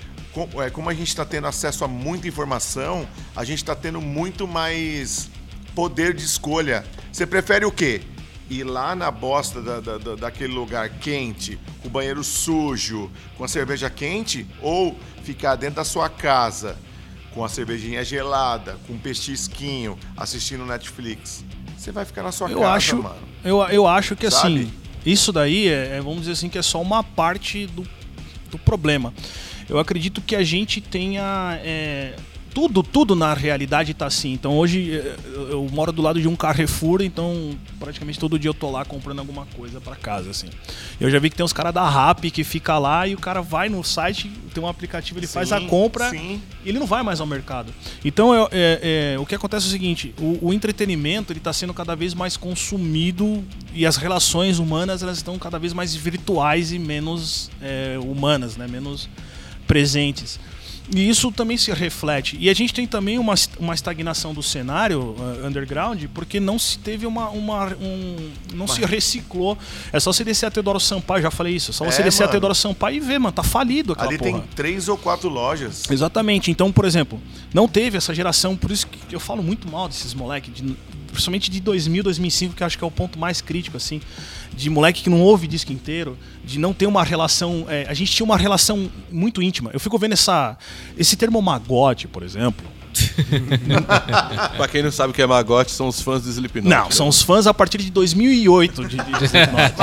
é, 0.65 0.71
como 0.71 0.89
a 0.89 0.95
gente 0.95 1.09
está 1.09 1.25
tendo 1.25 1.47
acesso 1.47 1.85
a 1.85 1.89
muita 1.89 2.27
informação, 2.29 3.07
a 3.35 3.45
gente 3.45 3.59
está 3.59 3.75
tendo 3.75 4.01
muito 4.01 4.47
mais 4.49 5.29
poder 5.75 6.15
de 6.15 6.25
escolha. 6.25 6.85
Você 7.13 7.27
prefere 7.27 7.65
o 7.67 7.71
quê? 7.73 8.01
Ir 8.49 8.63
lá 8.65 8.95
na 8.95 9.11
bosta 9.11 9.61
da, 9.61 9.81
da- 9.81 9.99
da- 9.99 10.15
daquele 10.15 10.53
lugar 10.55 10.89
quente, 10.89 11.59
com 11.83 11.89
o 11.89 11.91
banheiro 11.91 12.23
sujo, 12.23 13.11
com 13.37 13.43
a 13.45 13.49
cerveja 13.49 13.91
quente, 13.91 14.47
ou 14.63 14.97
ficar 15.25 15.57
dentro 15.57 15.77
da 15.77 15.85
sua 15.85 16.09
casa 16.09 16.77
com 17.35 17.45
a 17.45 17.49
cervejinha 17.49 18.03
gelada, 18.05 18.79
com 18.87 18.95
um 18.95 18.99
petisquinho, 18.99 19.99
assistindo 20.17 20.65
Netflix? 20.65 21.45
Você 21.77 21.93
vai 21.93 22.05
ficar 22.05 22.23
na 22.23 22.33
sua 22.33 22.51
Eu 22.51 22.61
casa, 22.61 22.73
acho, 22.73 23.03
mano. 23.03 23.17
eu, 23.45 23.61
eu 23.65 23.87
acho 23.87 24.17
que 24.17 24.27
assim, 24.27 24.37
Sabe? 24.65 24.73
isso 25.05 25.33
daí 25.33 25.69
é, 25.69 25.97
é, 25.97 26.01
vamos 26.01 26.21
dizer 26.21 26.33
assim, 26.33 26.49
que 26.49 26.57
é 26.57 26.63
só 26.63 26.81
uma 26.81 27.03
parte 27.05 27.67
do, 27.67 27.87
do 28.51 28.59
problema. 28.59 29.13
Eu 29.69 29.79
acredito 29.79 30.21
que 30.23 30.35
a 30.37 30.43
gente 30.45 30.81
tenha 30.81 31.59
é, 31.63 32.15
tudo, 32.57 32.83
tudo 32.83 33.15
na 33.15 33.35
realidade 33.35 33.93
tá 33.93 34.07
assim. 34.07 34.33
Então 34.33 34.57
hoje 34.57 34.91
eh, 34.91 35.15
eu, 35.35 35.49
eu 35.51 35.69
moro 35.71 35.93
do 35.93 36.01
lado 36.01 36.19
de 36.19 36.27
um 36.27 36.35
Carrefour, 36.35 37.03
então 37.03 37.55
praticamente 37.79 38.19
todo 38.19 38.39
dia 38.39 38.49
eu 38.49 38.55
tô 38.55 38.71
lá 38.71 38.83
comprando 38.83 39.19
alguma 39.19 39.45
coisa 39.55 39.79
pra 39.79 39.95
casa, 39.95 40.31
assim. 40.31 40.47
Eu 40.99 41.11
já 41.11 41.19
vi 41.19 41.29
que 41.29 41.37
tem 41.37 41.45
uns 41.45 41.53
caras 41.53 41.75
da 41.75 41.87
Rap 41.87 42.31
que 42.31 42.43
fica 42.43 42.79
lá 42.79 43.07
e 43.07 43.15
o 43.15 43.19
cara 43.19 43.43
vai 43.43 43.69
no 43.69 43.85
site, 43.85 44.31
tem 44.55 44.65
um 44.65 44.67
aplicativo, 44.67 45.19
ele 45.19 45.27
faz 45.27 45.53
a 45.53 45.61
Sim, 45.61 45.67
compra 45.67 46.09
sim. 46.09 46.41
e 46.65 46.71
ele 46.71 46.79
não 46.79 46.87
vai 46.87 47.03
mais 47.03 47.21
ao 47.21 47.27
mercado. 47.27 47.75
Então 48.03 48.35
é, 48.35 48.49
é- 48.51 49.13
é, 49.15 49.19
o 49.19 49.27
que 49.27 49.35
acontece 49.35 49.67
é 49.67 49.69
o 49.69 49.73
seguinte: 49.73 50.15
o, 50.19 50.47
o 50.49 50.53
entretenimento 50.55 51.35
ele 51.35 51.41
está 51.41 51.53
sendo 51.53 51.75
cada 51.75 51.95
vez 51.95 52.15
mais 52.15 52.39
consumido 52.39 53.45
e 53.75 53.85
as 53.85 53.99
relações 53.99 54.59
humanas 54.59 55.03
elas 55.03 55.19
estão 55.19 55.39
cada 55.39 55.59
vez 55.59 55.75
mais 55.75 55.95
virtuais 55.95 56.73
e 56.73 56.79
menos 56.79 57.51
é, 57.61 57.99
humanas, 58.03 58.57
né? 58.57 58.67
menos 58.67 59.11
presentes. 59.67 60.41
E 60.95 61.09
isso 61.09 61.33
também 61.33 61.57
se 61.57 61.73
reflete. 61.73 62.37
E 62.39 62.49
a 62.49 62.55
gente 62.55 62.73
tem 62.73 62.87
também 62.87 63.19
uma, 63.19 63.35
uma 63.59 63.75
estagnação 63.75 64.33
do 64.33 64.43
cenário 64.43 65.17
uh, 65.19 65.47
underground, 65.47 66.05
porque 66.15 66.39
não 66.39 66.59
se 66.59 66.79
teve 66.79 67.07
uma. 67.07 67.29
uma 67.31 67.67
um, 67.75 68.31
não 68.55 68.67
se 68.67 68.85
reciclou. 68.85 69.59
É 69.93 69.99
só 69.99 70.13
você 70.13 70.23
descer 70.23 70.47
a 70.47 70.51
Teodoro 70.51 70.79
Sampaio, 70.79 71.23
já 71.23 71.31
falei 71.31 71.57
isso. 71.57 71.71
É 71.71 71.75
só 71.75 71.85
você 71.85 72.03
É, 72.03 72.05
descer 72.05 72.23
a 72.23 72.27
mano. 72.27 72.33
Teodoro 72.33 72.55
Sampaio 72.55 72.97
e 72.97 73.01
ver, 73.01 73.19
mano, 73.19 73.33
tá 73.33 73.43
falido 73.43 73.93
aquela 73.93 74.09
Ali 74.09 74.19
porra. 74.19 74.41
tem 74.41 74.43
três 74.55 74.89
ou 74.89 74.97
quatro 74.97 75.29
lojas. 75.29 75.91
Exatamente. 75.91 76.51
Então, 76.51 76.71
por 76.71 76.85
exemplo, 76.85 77.21
não 77.53 77.67
teve 77.67 77.97
essa 77.99 78.15
geração, 78.15 78.57
por 78.57 78.71
isso 78.71 78.87
que 78.87 79.15
eu 79.15 79.21
falo 79.21 79.43
muito 79.43 79.69
mal 79.71 79.89
desses 79.89 80.15
moleques, 80.15 80.55
de, 80.55 80.77
principalmente 81.17 81.51
de 81.51 81.61
2000, 81.61 82.03
2005, 82.05 82.55
que 82.55 82.65
acho 82.65 82.79
que 82.79 82.85
é 82.85 82.87
o 82.87 82.91
ponto 82.91 83.19
mais 83.19 83.41
crítico, 83.41 83.77
assim, 83.77 84.01
de 84.55 84.71
moleque 84.71 85.03
que 85.03 85.11
não 85.11 85.21
ouve 85.21 85.47
disco 85.47 85.73
inteiro, 85.73 86.17
de 86.45 86.59
não 86.59 86.73
ter 86.73 86.87
uma 86.87 87.03
relação. 87.03 87.67
é, 87.69 87.87
a 87.89 87.95
gente 87.95 88.13
tinha 88.13 88.25
uma 88.25 88.37
relação 88.37 88.91
muito 89.11 89.43
íntima. 89.43 89.71
Eu 89.73 89.81
fico 89.81 89.99
vendo 89.99 90.13
essa, 90.13 90.57
esse 90.97 91.17
termo 91.17 91.41
magote, 91.43 92.07
por 92.07 92.23
exemplo. 92.23 92.76
Pra 94.57 94.69
quem 94.69 94.83
não 94.83 94.91
sabe 94.91 95.11
o 95.11 95.15
que 95.15 95.23
é 95.23 95.27
magote, 95.27 95.71
são 95.73 95.89
os 95.89 96.01
fãs 96.01 96.23
do 96.23 96.31
Slipknot. 96.31 96.69
Não, 96.69 96.91
são 96.91 97.09
os 97.09 97.23
fãs 97.23 97.47
a 97.47 97.55
partir 97.55 97.79
de 97.79 97.91
2008 97.91 98.85
de, 98.87 98.97
de 98.97 99.25
Slipknot. 99.25 99.75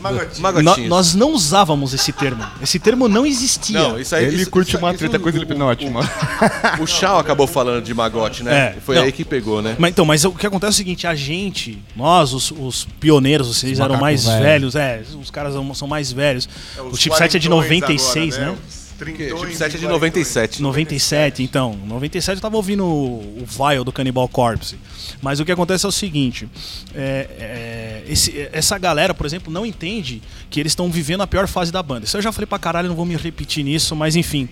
Magotinhos, 0.00 0.38
magotinhos. 0.40 0.78
No- 0.78 0.88
nós 0.88 1.14
não 1.14 1.32
usávamos 1.32 1.92
esse 1.94 2.12
termo. 2.12 2.44
Esse 2.62 2.78
termo 2.78 3.08
não 3.08 3.24
existia. 3.26 3.78
Não, 3.80 3.98
isso 3.98 4.14
aí. 4.14 4.24
Ele 4.26 4.42
isso- 4.42 4.50
curte 4.50 4.68
isso- 4.70 4.78
uma 4.78 4.90
isso- 4.90 4.98
treta 4.98 5.18
com 5.18 5.26
o 5.26 5.30
Slipknot, 5.30 5.90
mano. 5.90 6.08
O 6.80 6.86
Shaw 6.86 7.18
acabou 7.18 7.46
falando 7.46 7.82
de 7.84 7.94
magote, 7.94 8.42
né? 8.42 8.74
É, 8.76 8.80
Foi 8.80 8.96
não. 8.96 9.02
aí 9.04 9.12
que 9.12 9.24
pegou, 9.24 9.62
né? 9.62 9.76
Mas 9.78 9.90
então, 9.90 10.04
mas 10.04 10.24
o 10.24 10.32
que 10.32 10.46
acontece 10.46 10.72
é 10.72 10.74
o 10.74 10.76
seguinte, 10.76 11.06
a 11.06 11.14
gente, 11.14 11.82
nós, 11.96 12.32
os, 12.32 12.50
os 12.50 12.86
pioneiros, 13.00 13.46
vocês 13.48 13.74
Os 13.74 13.80
eram 13.80 13.96
mais 13.98 14.24
velhos. 14.24 14.74
velhos, 14.74 14.76
é, 14.76 15.02
os 15.20 15.30
caras 15.30 15.54
são- 15.54 15.86
mais 15.86 16.10
velhos. 16.10 16.48
É, 16.76 16.80
o 16.82 16.96
chipset 16.96 17.36
é 17.36 17.40
de 17.40 17.48
quarentões 17.48 17.80
96, 17.80 18.34
agora, 18.36 18.50
né? 18.52 18.58
Os 18.68 18.73
Porque 18.98 19.12
trintões 19.26 19.42
o 19.42 19.46
chipset 19.46 19.62
é 19.64 19.66
e 19.66 19.80
de 19.80 19.86
quarentões. 19.86 19.90
97. 19.92 20.62
97, 20.62 21.42
então. 21.42 21.76
97 21.86 22.36
eu 22.36 22.40
tava 22.42 22.56
ouvindo 22.56 22.84
o, 22.84 23.42
o 23.42 23.44
Vile 23.46 23.84
do 23.84 23.90
Cannibal 23.92 24.28
Corpse. 24.28 24.76
Mas 25.20 25.40
o 25.40 25.44
que 25.44 25.50
acontece 25.52 25.84
é 25.84 25.88
o 25.88 25.92
seguinte: 25.92 26.48
é, 26.94 27.28
é, 27.38 28.12
esse- 28.12 28.48
essa 28.52 28.78
galera, 28.78 29.12
por 29.12 29.26
exemplo, 29.26 29.52
não 29.52 29.66
entende 29.66 30.22
que 30.48 30.60
eles 30.60 30.72
estão 30.72 30.90
vivendo 30.90 31.22
a 31.22 31.26
pior 31.26 31.46
fase 31.48 31.72
da 31.72 31.82
banda. 31.82 32.04
Isso 32.06 32.16
eu 32.16 32.22
já 32.22 32.30
falei 32.32 32.46
pra 32.46 32.58
caralho, 32.58 32.88
não 32.88 32.96
vou 32.96 33.04
me 33.04 33.16
repetir 33.16 33.64
nisso, 33.64 33.94
mas 33.96 34.14
enfim. 34.16 34.48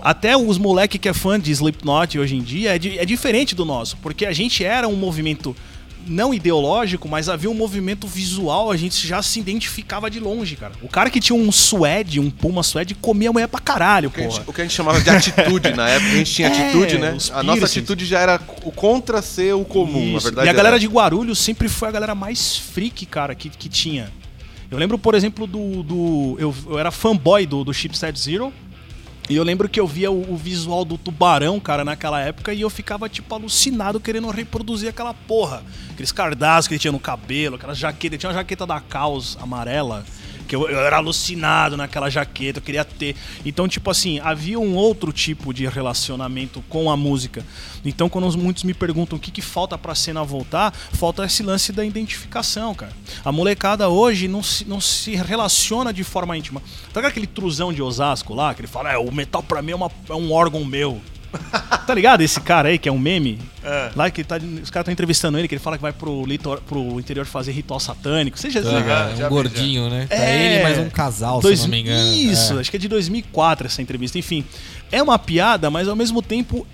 Até 0.00 0.36
os 0.36 0.58
moleque 0.58 0.96
que 0.98 1.08
é 1.08 1.12
fã 1.12 1.38
de 1.40 1.50
Slipknot 1.50 2.18
hoje 2.18 2.36
em 2.36 2.40
dia 2.42 2.74
é, 2.76 2.78
di- 2.78 2.98
é 2.98 3.04
diferente 3.04 3.54
do 3.54 3.64
nosso, 3.64 3.96
porque 3.96 4.24
a 4.26 4.32
gente 4.32 4.64
era 4.64 4.86
um 4.86 4.94
movimento 4.94 5.56
não 6.06 6.32
ideológico, 6.32 7.08
mas 7.08 7.28
havia 7.28 7.50
um 7.50 7.54
movimento 7.54 8.06
visual, 8.06 8.70
a 8.70 8.76
gente 8.76 9.06
já 9.06 9.22
se 9.22 9.38
identificava 9.40 10.10
de 10.10 10.20
longe, 10.20 10.56
cara. 10.56 10.72
O 10.82 10.88
cara 10.88 11.10
que 11.10 11.20
tinha 11.20 11.36
um 11.36 11.50
suede, 11.52 12.20
um 12.20 12.30
puma 12.30 12.62
suede, 12.62 12.94
comia 12.94 13.30
a 13.30 13.32
mulher 13.32 13.48
pra 13.48 13.60
caralho, 13.60 14.08
O 14.08 14.12
que, 14.12 14.20
a 14.20 14.22
gente, 14.24 14.32
porra. 14.32 14.44
o 14.48 14.52
que 14.52 14.60
a 14.60 14.64
gente 14.64 14.74
chamava 14.74 15.00
de 15.00 15.10
atitude 15.10 15.72
na 15.74 15.88
época, 15.88 16.12
a 16.12 16.16
gente 16.16 16.32
tinha 16.32 16.48
É, 16.58 16.68
atitude, 16.68 16.98
né? 16.98 17.16
A 17.32 17.42
nossa 17.42 17.64
atitude 17.66 18.06
já 18.06 18.20
era 18.20 18.40
o 18.62 18.72
contra 18.72 19.20
ser 19.22 19.54
o 19.54 19.64
comum, 19.64 20.12
na 20.12 20.18
Isso. 20.18 20.24
verdade. 20.26 20.46
E 20.46 20.50
a 20.50 20.52
galera 20.52 20.76
era. 20.76 20.80
de 20.80 20.86
Guarulhos 20.86 21.38
sempre 21.38 21.68
foi 21.68 21.88
a 21.88 21.92
galera 21.92 22.14
mais 22.14 22.56
freak, 22.56 23.04
cara, 23.06 23.34
que, 23.34 23.48
que 23.50 23.68
tinha. 23.68 24.10
Eu 24.70 24.78
lembro, 24.78 24.98
por 24.98 25.14
exemplo, 25.14 25.46
do. 25.46 25.82
do 25.82 26.36
eu, 26.38 26.54
eu 26.68 26.78
era 26.78 26.90
fanboy 26.90 27.46
do, 27.46 27.64
do 27.64 27.72
Chipset 27.72 28.18
Zero. 28.18 28.52
E 29.28 29.36
eu 29.36 29.44
lembro 29.44 29.68
que 29.68 29.78
eu 29.78 29.86
via 29.86 30.10
o, 30.10 30.32
o 30.32 30.36
visual 30.36 30.86
do 30.86 30.96
tubarão, 30.96 31.60
cara, 31.60 31.84
naquela 31.84 32.18
época, 32.20 32.54
e 32.54 32.62
eu 32.62 32.70
ficava, 32.70 33.08
tipo, 33.10 33.34
alucinado 33.34 34.00
querendo 34.00 34.30
reproduzir 34.30 34.88
aquela 34.88 35.12
porra. 35.12 35.62
Aqueles 35.90 36.10
cardápios 36.10 36.66
que 36.66 36.74
ele 36.74 36.78
tinha 36.78 36.92
no 36.92 36.98
cabelo, 36.98 37.56
aquela 37.56 37.74
jaqueta. 37.74 38.14
Ele 38.14 38.18
tinha 38.18 38.30
uma 38.30 38.36
jaqueta 38.36 38.66
da 38.66 38.80
Caos 38.80 39.36
amarela. 39.40 40.04
Que 40.48 40.56
eu, 40.56 40.68
eu 40.68 40.78
era 40.80 40.96
alucinado 40.96 41.76
naquela 41.76 42.08
jaqueta, 42.10 42.58
eu 42.58 42.62
queria 42.62 42.84
ter. 42.84 43.14
Então, 43.44 43.68
tipo 43.68 43.90
assim, 43.90 44.18
havia 44.20 44.58
um 44.58 44.74
outro 44.74 45.12
tipo 45.12 45.52
de 45.52 45.66
relacionamento 45.66 46.64
com 46.68 46.90
a 46.90 46.96
música. 46.96 47.44
Então, 47.84 48.08
quando 48.08 48.26
os- 48.26 48.34
muitos 48.34 48.64
me 48.64 48.72
perguntam 48.74 49.18
o 49.18 49.20
que, 49.20 49.30
que 49.30 49.42
falta 49.42 49.76
pra 49.76 49.94
cena 49.94 50.24
voltar, 50.24 50.72
falta 50.72 51.24
esse 51.24 51.42
lance 51.42 51.70
da 51.70 51.84
identificação, 51.84 52.74
cara. 52.74 52.92
A 53.24 53.30
molecada 53.30 53.88
hoje 53.88 54.26
não 54.26 54.42
se, 54.42 54.64
não 54.64 54.80
se 54.80 55.14
relaciona 55.14 55.92
de 55.92 56.02
forma 56.02 56.36
íntima. 56.36 56.62
Tá 56.92 57.06
aquele 57.06 57.26
truzão 57.26 57.72
de 57.72 57.82
Osasco 57.82 58.34
lá, 58.34 58.54
que 58.54 58.62
ele 58.62 58.68
fala, 58.68 58.90
é, 58.90 58.96
o 58.98 59.12
metal 59.12 59.42
pra 59.42 59.60
mim 59.60 59.72
é, 59.72 59.76
uma- 59.76 59.90
é 60.08 60.14
um 60.14 60.32
órgão 60.32 60.64
meu. 60.64 61.00
tá 61.86 61.94
ligado 61.94 62.20
esse 62.22 62.40
cara 62.40 62.68
aí, 62.68 62.78
que 62.78 62.88
é 62.88 62.92
um 62.92 62.98
meme? 62.98 63.38
É. 63.62 63.90
Lá 63.94 64.10
que 64.10 64.24
tá, 64.24 64.36
os 64.36 64.70
caras 64.70 64.84
estão 64.84 64.92
entrevistando 64.92 65.38
ele, 65.38 65.46
que 65.48 65.54
ele 65.54 65.60
fala 65.62 65.76
que 65.76 65.82
vai 65.82 65.92
pro, 65.92 66.24
litor, 66.24 66.60
pro 66.62 66.98
interior 66.98 67.26
fazer 67.26 67.52
ritual 67.52 67.78
satânico. 67.80 68.38
Você 68.38 68.50
já, 68.50 68.60
Ah, 68.60 69.14
já 69.16 69.26
um 69.26 69.30
gordinho, 69.30 69.88
né? 69.90 70.06
Tá 70.08 70.14
É. 70.16 70.54
ele 70.54 70.62
mais 70.62 70.78
um 70.78 70.88
casal, 70.88 71.40
Dois- 71.40 71.58
se 71.60 71.64
não 71.66 71.70
me 71.70 71.80
engano. 71.80 72.14
Isso, 72.14 72.54
É. 72.56 72.60
acho 72.60 72.70
que 72.70 72.76
é 72.76 72.80
de 72.80 72.88
2004 72.88 73.66
essa 73.66 73.82
entrevista. 73.82 74.18
Enfim, 74.18 74.44
é 74.90 75.02
uma 75.02 75.18
piada, 75.18 75.70
mas 75.70 75.86
ao 75.88 75.96
mesmo 75.96 76.22
tempo 76.22 76.66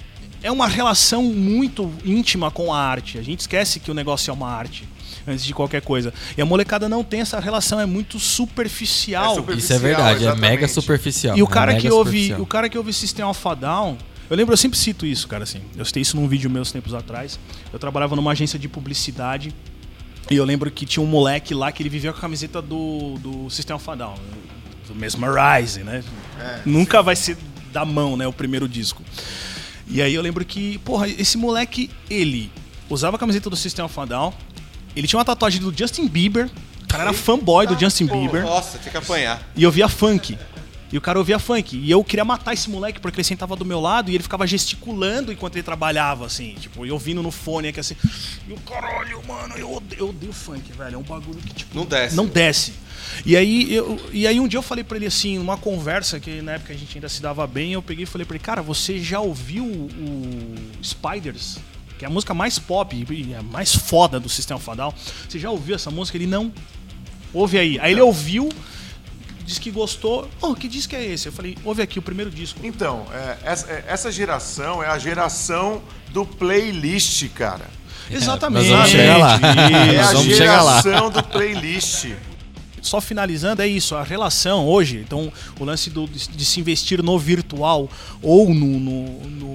é 0.43 0.51
uma 0.51 0.69
relação 0.69 1.23
muito 1.23 1.91
íntima 2.05 2.51
com 2.51 2.73
a 2.73 2.79
arte. 2.79 3.19
A 3.19 3.23
gente 3.23 3.41
esquece 3.41 3.81
que 3.81 3.91
o 3.91 3.95
negócio 3.95 4.31
é 4.31 4.35
uma 4.35 4.49
arte 4.51 4.87
antes 5.27 5.43
de 5.45 5.55
qualquer 5.55 5.81
coisa. 5.81 6.13
E 6.37 6.43
a 6.43 6.45
molecada 6.45 6.87
não 6.87 7.03
tem 7.03 7.21
essa 7.23 7.41
relação, 7.41 7.81
é 7.81 7.87
muito 7.87 8.19
superficial. 8.19 9.33
É 9.33 9.35
super- 9.37 9.57
Isso 9.59 9.73
é 9.73 9.79
verdade, 9.79 10.19
é 10.19 10.23
Exatamente. 10.29 10.51
mega 10.51 10.69
superficial. 10.69 11.37
E 11.37 11.43
o 11.43 11.47
é 11.47 11.49
cara 11.49 11.73
mega 11.73 11.81
que 11.81 11.91
ouve, 11.91 12.11
superficial. 12.11 12.41
o 12.43 12.47
cara 12.47 12.69
que 12.69 12.77
ouve 12.79 12.93
System 12.93 13.25
Alpha 13.25 13.55
Down, 13.57 13.97
eu 14.31 14.37
lembro, 14.37 14.53
eu 14.53 14.57
sempre 14.57 14.79
cito 14.79 15.07
isso, 15.07 15.29
cara, 15.29 15.45
assim. 15.45 15.61
Eu 15.77 15.85
citei 15.85 16.03
isso 16.03 16.17
num 16.17 16.27
vídeo 16.27 16.49
meus 16.51 16.73
tempos 16.73 16.95
atrás. 16.95 17.39
Eu 17.73 17.79
trabalhava 17.79 18.17
numa 18.17 18.33
agência 18.33 18.59
de 18.59 18.69
publicidade 18.69 19.55
e 20.31 20.37
eu 20.37 20.45
lembro 20.45 20.71
que 20.71 20.87
tinha 20.87 21.03
um 21.03 21.07
moleque 21.07 21.55
lá 21.55 21.71
que 21.71 21.83
ele 21.83 21.91
vivia 21.91 22.13
com 22.13 22.19
a 22.19 22.21
camiseta 22.21 22.63
do, 22.63 23.19
do 23.19 23.51
System 23.51 23.75
Alpha 23.75 23.95
Down, 23.95 24.15
do 24.89 24.95
Mesmerize, 24.95 25.83
né? 25.83 26.03
Nunca 26.65 27.03
vai 27.03 27.15
ser 27.15 27.37
da 27.73 27.85
mão, 27.85 28.17
né, 28.17 28.27
o 28.27 28.33
primeiro 28.33 28.69
disco. 28.69 29.03
E 29.87 30.01
aí 30.01 30.15
eu 30.15 30.23
lembro 30.23 30.45
que, 30.45 30.79
porra, 30.79 31.09
esse 31.09 31.37
moleque, 31.37 31.91
ele 32.09 32.51
usava 32.89 33.17
a 33.17 33.19
camiseta 33.19 33.51
do 33.51 33.57
System 33.57 33.83
Alpha 33.83 34.07
Down, 34.07 34.33
ele 34.97 35.07
tinha 35.07 35.19
uma 35.19 35.25
tatuagem 35.25 35.61
do 35.61 35.77
Justin 35.77 36.07
Bieber, 36.07 36.49
o 36.83 36.87
cara 36.87 37.05
era 37.05 37.13
fanboy 37.13 37.67
do 37.67 37.79
Justin 37.79 38.07
Bieber. 38.07 38.43
Nossa, 38.45 38.79
tinha 38.79 38.93
que 38.93 38.97
apanhar. 38.97 39.43
E 39.57 39.63
eu 39.63 39.71
via 39.71 39.89
funk. 39.89 40.39
E 40.95 40.97
o 40.97 41.01
cara 41.01 41.19
ouvia 41.19 41.41
funk. 41.41 41.77
E 41.77 41.91
eu 41.91 42.05
queria 42.05 42.25
matar 42.25 42.53
esse 42.53 42.71
moleque 42.71 43.01
porque 43.01 43.17
ele 43.17 43.25
sentava 43.27 43.57
do 43.57 43.65
meu 43.65 43.81
lado 43.81 44.13
e 44.13 44.15
ele 44.15 44.23
ficava 44.23 44.47
gesticulando 44.47 45.33
enquanto 45.33 45.57
ele 45.57 45.65
trabalhava, 45.65 46.25
assim. 46.25 46.55
Tipo, 46.55 46.87
eu 46.87 46.95
ouvindo 46.95 47.21
no 47.21 47.33
fone 47.33 47.67
aqui 47.67 47.81
assim. 47.81 47.97
E 48.47 48.53
o 48.53 48.57
caralho, 48.61 49.21
mano, 49.27 49.57
eu 49.57 49.75
odeio, 49.75 49.99
eu 49.99 50.09
odeio 50.11 50.33
funk, 50.33 50.73
velho. 50.73 50.95
É 50.95 50.97
um 50.97 51.03
bagulho 51.03 51.41
que, 51.41 51.53
tipo. 51.53 51.77
Não 51.77 51.85
desce. 51.85 52.15
Não 52.15 52.27
desce. 52.27 52.75
E 53.27 53.37
aí, 53.37 53.75
eu, 53.75 54.01
e 54.13 54.25
aí 54.25 54.39
um 54.39 54.47
dia 54.47 54.57
eu 54.57 54.63
falei 54.63 54.85
pra 54.85 54.97
ele 54.97 55.07
assim, 55.07 55.37
numa 55.37 55.57
conversa 55.57 56.21
que 56.21 56.41
na 56.41 56.53
época 56.53 56.73
a 56.73 56.77
gente 56.77 56.97
ainda 56.97 57.09
se 57.09 57.21
dava 57.21 57.45
bem, 57.45 57.73
eu 57.73 57.83
peguei 57.83 58.05
e 58.05 58.07
falei 58.07 58.25
pra 58.25 58.37
ele, 58.37 58.45
cara, 58.45 58.63
você 58.63 59.01
já 59.01 59.19
ouviu 59.19 59.65
o 59.65 60.55
Spiders? 60.81 61.59
Que 61.99 62.05
é 62.05 62.09
a 62.09 62.11
música 62.11 62.33
mais 62.33 62.57
pop 62.57 62.95
e 62.95 63.35
a 63.35 63.43
mais 63.43 63.75
foda 63.75 64.21
do 64.21 64.29
System 64.29 64.57
of 64.57 64.71
a 64.71 64.75
Down. 64.75 64.95
Você 65.29 65.41
já 65.41 65.51
ouviu 65.51 65.75
essa 65.75 65.91
música? 65.91 66.17
Ele 66.17 66.29
não. 66.29 66.53
Ouve 67.33 67.59
aí. 67.59 67.81
Aí 67.81 67.91
ele 67.91 68.01
ouviu, 68.01 68.49
disse 69.45 69.61
que 69.61 69.71
gostou. 69.71 70.29
Oh, 70.41 70.55
que 70.55 70.67
disco 70.69 70.95
é 70.95 71.05
esse? 71.05 71.27
Eu 71.29 71.33
falei, 71.33 71.57
ouve 71.65 71.83
aqui 71.83 71.99
o 71.99 72.03
primeiro 72.03 72.31
disco. 72.31 72.61
Então, 72.63 73.07
é, 73.13 73.37
essa, 73.45 73.71
é, 73.71 73.85
essa 73.89 74.11
geração 74.13 74.83
é 74.83 74.89
a 74.89 74.99
geração 74.99 75.83
do 76.11 76.25
playlist, 76.25 77.29
cara. 77.35 77.67
Exatamente. 78.11 78.69
nós 78.69 78.77
vamos 78.79 78.91
chegar 78.91 79.17
lá. 79.19 79.39
É 79.93 79.97
Nós 79.97 80.09
a 80.09 80.13
vamos 80.13 80.37
chegar 80.37 80.63
lá. 80.63 80.81
geração 80.83 81.11
do 81.11 81.23
playlist. 81.23 82.07
só 82.83 83.01
finalizando, 83.01 83.63
é 83.63 83.67
isso, 83.67 83.95
a 83.97 84.03
relação 84.03 84.67
hoje, 84.67 84.99
então 84.99 85.33
o 85.59 85.65
lance 85.65 85.89
do- 85.89 86.07
de, 86.07 86.29
de 86.29 86.45
se 86.45 86.61
investir 86.61 87.03
no 87.03 87.19
virtual 87.19 87.89
ou 88.23 88.53
no, 88.53 88.79
no, 88.79 89.21
no, 89.31 89.55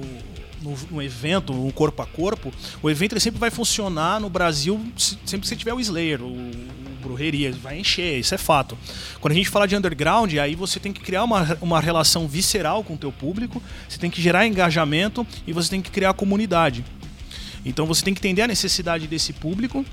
no- 0.62 0.76
no 0.90 1.00
evento, 1.02 1.52
no 1.52 1.72
corpo 1.72 2.02
a 2.02 2.06
corpo, 2.06 2.52
o 2.82 2.90
evento 2.90 3.12
ele 3.12 3.20
sempre 3.20 3.38
vai 3.38 3.50
funcionar 3.50 4.20
no 4.20 4.28
Brasil 4.28 4.80
se- 4.96 5.16
sempre 5.24 5.42
que 5.42 5.46
você 5.48 5.54
tiver 5.56 5.72
o 5.72 5.78
Slayer, 5.80 6.20
o, 6.22 6.26
o 7.00 7.08
Brujeria, 7.08 7.52
vai 7.52 7.78
encher, 7.78 8.18
isso 8.18 8.34
é 8.34 8.38
fato. 8.38 8.76
Quando 9.20 9.32
a 9.32 9.36
gente 9.36 9.48
fala 9.48 9.66
de 9.66 9.74
underground, 9.76 10.34
aí 10.34 10.54
você 10.54 10.78
tem 10.78 10.92
que 10.92 11.00
criar 11.00 11.24
uma, 11.24 11.58
uma 11.60 11.80
relação 11.80 12.28
visceral 12.28 12.84
com 12.84 12.94
o 12.94 12.98
teu 12.98 13.10
público, 13.10 13.62
você 13.88 13.98
tem 13.98 14.10
que 14.10 14.20
gerar 14.20 14.46
engajamento 14.46 15.26
e 15.46 15.52
você 15.52 15.70
tem 15.70 15.82
que 15.82 15.90
criar 15.90 16.12
comunidade. 16.14 16.84
Então 17.64 17.86
você 17.86 18.04
tem 18.04 18.14
que 18.14 18.20
entender 18.20 18.42
a 18.42 18.46
necessidade 18.46 19.06
desse 19.06 19.32
público 19.32 19.84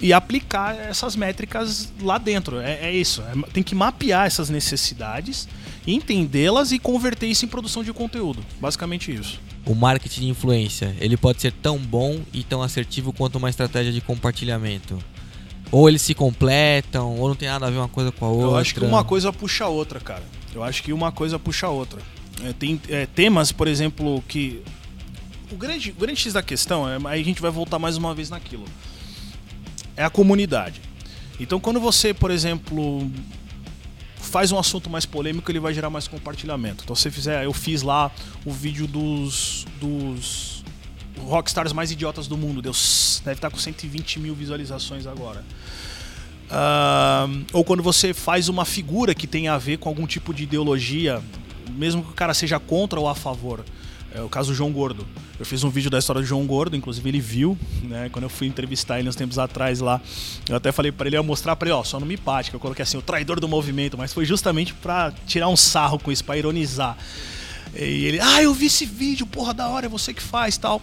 e 0.00 0.12
aplicar 0.12 0.74
essas 0.74 1.16
métricas 1.16 1.92
lá 2.00 2.18
dentro. 2.18 2.60
É, 2.60 2.88
é 2.88 2.92
isso. 2.92 3.22
É- 3.22 3.50
tem 3.52 3.62
que 3.62 3.74
mapear 3.74 4.26
essas 4.26 4.50
necessidades, 4.50 5.48
entendê-las 5.86 6.72
e 6.72 6.78
converter 6.78 7.26
isso 7.26 7.44
em 7.44 7.48
produção 7.48 7.82
de 7.82 7.92
conteúdo. 7.92 8.44
Basicamente 8.60 9.12
isso. 9.14 9.40
O 9.64 9.74
marketing 9.74 10.20
de 10.22 10.28
influência, 10.28 10.94
ele 11.00 11.16
pode 11.16 11.40
ser 11.40 11.52
tão 11.52 11.78
bom 11.78 12.20
e 12.34 12.42
tão 12.42 12.62
assertivo 12.62 13.12
quanto 13.12 13.36
uma 13.36 13.48
estratégia 13.48 13.92
de 13.92 14.00
compartilhamento. 14.00 14.98
Ou 15.74 15.88
eles 15.88 16.02
se 16.02 16.14
completam, 16.14 17.18
ou 17.18 17.26
não 17.26 17.34
tem 17.34 17.48
nada 17.48 17.66
a 17.66 17.70
ver 17.70 17.78
uma 17.78 17.88
coisa 17.88 18.12
com 18.12 18.24
a 18.24 18.28
outra. 18.28 18.46
Eu 18.46 18.56
acho 18.56 18.74
que 18.74 18.84
uma 18.84 19.02
coisa 19.02 19.32
puxa 19.32 19.64
a 19.64 19.68
outra, 19.68 19.98
cara. 19.98 20.22
Eu 20.54 20.62
acho 20.62 20.80
que 20.84 20.92
uma 20.92 21.10
coisa 21.10 21.36
puxa 21.36 21.66
a 21.66 21.70
outra. 21.70 22.00
É, 22.44 22.52
tem 22.52 22.80
é, 22.88 23.06
temas, 23.06 23.50
por 23.50 23.66
exemplo, 23.66 24.22
que. 24.28 24.62
O 25.50 25.56
grande, 25.56 25.90
o 25.90 25.94
grande 25.94 26.20
X 26.20 26.32
da 26.32 26.44
questão, 26.44 26.88
é, 26.88 26.96
aí 27.06 27.20
a 27.20 27.24
gente 27.24 27.42
vai 27.42 27.50
voltar 27.50 27.80
mais 27.80 27.96
uma 27.96 28.14
vez 28.14 28.30
naquilo. 28.30 28.64
É 29.96 30.04
a 30.04 30.10
comunidade. 30.10 30.80
Então, 31.40 31.58
quando 31.58 31.80
você, 31.80 32.14
por 32.14 32.30
exemplo, 32.30 33.10
faz 34.14 34.52
um 34.52 34.58
assunto 34.60 34.88
mais 34.88 35.04
polêmico, 35.04 35.50
ele 35.50 35.58
vai 35.58 35.74
gerar 35.74 35.90
mais 35.90 36.06
compartilhamento. 36.06 36.84
Então, 36.84 36.94
se 36.94 37.02
você 37.02 37.10
fizer, 37.10 37.44
eu 37.44 37.52
fiz 37.52 37.82
lá 37.82 38.12
o 38.44 38.52
vídeo 38.52 38.86
dos, 38.86 39.66
dos 39.80 40.53
rockstars 41.18 41.72
mais 41.72 41.90
idiotas 41.90 42.26
do 42.26 42.36
mundo. 42.36 42.60
Deus 42.62 43.22
deve 43.24 43.38
estar 43.38 43.50
com 43.50 43.58
120 43.58 44.20
mil 44.20 44.34
visualizações 44.34 45.06
agora. 45.06 45.44
Ah, 46.50 47.26
ou 47.52 47.64
quando 47.64 47.82
você 47.82 48.12
faz 48.12 48.48
uma 48.48 48.64
figura 48.64 49.14
que 49.14 49.26
tem 49.26 49.48
a 49.48 49.58
ver 49.58 49.78
com 49.78 49.88
algum 49.88 50.06
tipo 50.06 50.32
de 50.32 50.44
ideologia, 50.44 51.22
mesmo 51.70 52.02
que 52.02 52.10
o 52.10 52.14
cara 52.14 52.34
seja 52.34 52.58
contra 52.58 53.00
ou 53.00 53.08
a 53.08 53.14
favor. 53.14 53.64
É 54.14 54.22
o 54.22 54.28
caso 54.28 54.52
do 54.52 54.54
João 54.54 54.70
Gordo. 54.70 55.04
Eu 55.40 55.44
fiz 55.44 55.64
um 55.64 55.70
vídeo 55.70 55.90
da 55.90 55.98
história 55.98 56.22
do 56.22 56.26
João 56.26 56.46
Gordo, 56.46 56.76
inclusive 56.76 57.08
ele 57.08 57.20
viu, 57.20 57.58
né? 57.82 58.08
Quando 58.12 58.22
eu 58.22 58.28
fui 58.28 58.46
entrevistar 58.46 59.00
ele 59.00 59.08
uns 59.08 59.16
tempos 59.16 59.40
atrás 59.40 59.80
lá, 59.80 60.00
eu 60.48 60.54
até 60.54 60.70
falei 60.70 60.92
para 60.92 61.08
ele, 61.08 61.16
eu 61.16 61.24
mostrar 61.24 61.56
para 61.56 61.68
ele, 61.68 61.74
ó, 61.74 61.82
só 61.82 61.98
não 61.98 62.06
me 62.06 62.16
pate, 62.16 62.50
que 62.50 62.54
eu 62.54 62.60
coloquei 62.60 62.84
assim, 62.84 62.96
o 62.96 63.02
traidor 63.02 63.40
do 63.40 63.48
movimento, 63.48 63.98
mas 63.98 64.12
foi 64.12 64.24
justamente 64.24 64.72
para 64.72 65.12
tirar 65.26 65.48
um 65.48 65.56
sarro 65.56 65.98
com 65.98 66.12
isso, 66.12 66.22
para 66.22 66.36
ironizar. 66.36 66.96
E 67.76 68.04
ele, 68.06 68.20
ah, 68.20 68.42
eu 68.42 68.54
vi 68.54 68.66
esse 68.66 68.86
vídeo, 68.86 69.26
porra, 69.26 69.52
da 69.52 69.68
hora, 69.68 69.86
é 69.86 69.88
você 69.88 70.14
que 70.14 70.22
faz 70.22 70.56
tal. 70.56 70.80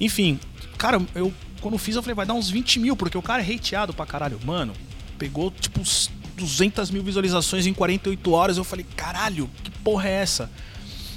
Enfim, 0.00 0.40
cara, 0.78 1.00
eu 1.14 1.32
quando 1.62 1.78
fiz 1.78 1.94
eu 1.94 2.02
falei, 2.02 2.14
vai 2.14 2.26
dar 2.26 2.34
uns 2.34 2.50
20 2.50 2.80
mil, 2.80 2.96
porque 2.96 3.16
o 3.16 3.22
cara 3.22 3.40
é 3.40 3.54
hateado 3.54 3.94
pra 3.94 4.04
caralho. 4.04 4.38
Mano, 4.44 4.74
pegou 5.16 5.50
tipo 5.52 5.80
uns 5.80 6.10
200 6.36 6.90
mil 6.90 7.04
visualizações 7.04 7.66
em 7.66 7.72
48 7.72 8.32
horas. 8.32 8.56
Eu 8.56 8.64
falei, 8.64 8.84
caralho, 8.96 9.48
que 9.62 9.70
porra 9.70 10.08
é 10.08 10.12
essa? 10.12 10.50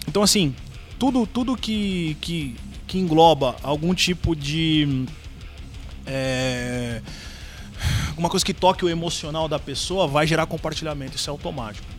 Então, 0.07 0.21
assim, 0.21 0.55
tudo, 0.99 1.25
tudo 1.25 1.57
que, 1.57 2.15
que, 2.21 2.55
que 2.85 2.99
engloba 2.99 3.55
algum 3.63 3.93
tipo 3.95 4.35
de. 4.35 5.05
É, 6.05 7.01
alguma 8.09 8.29
coisa 8.29 8.45
que 8.45 8.53
toque 8.53 8.85
o 8.85 8.89
emocional 8.89 9.47
da 9.47 9.57
pessoa 9.57 10.07
vai 10.07 10.27
gerar 10.27 10.45
compartilhamento. 10.45 11.15
Isso 11.15 11.27
é 11.27 11.31
automático. 11.31 11.94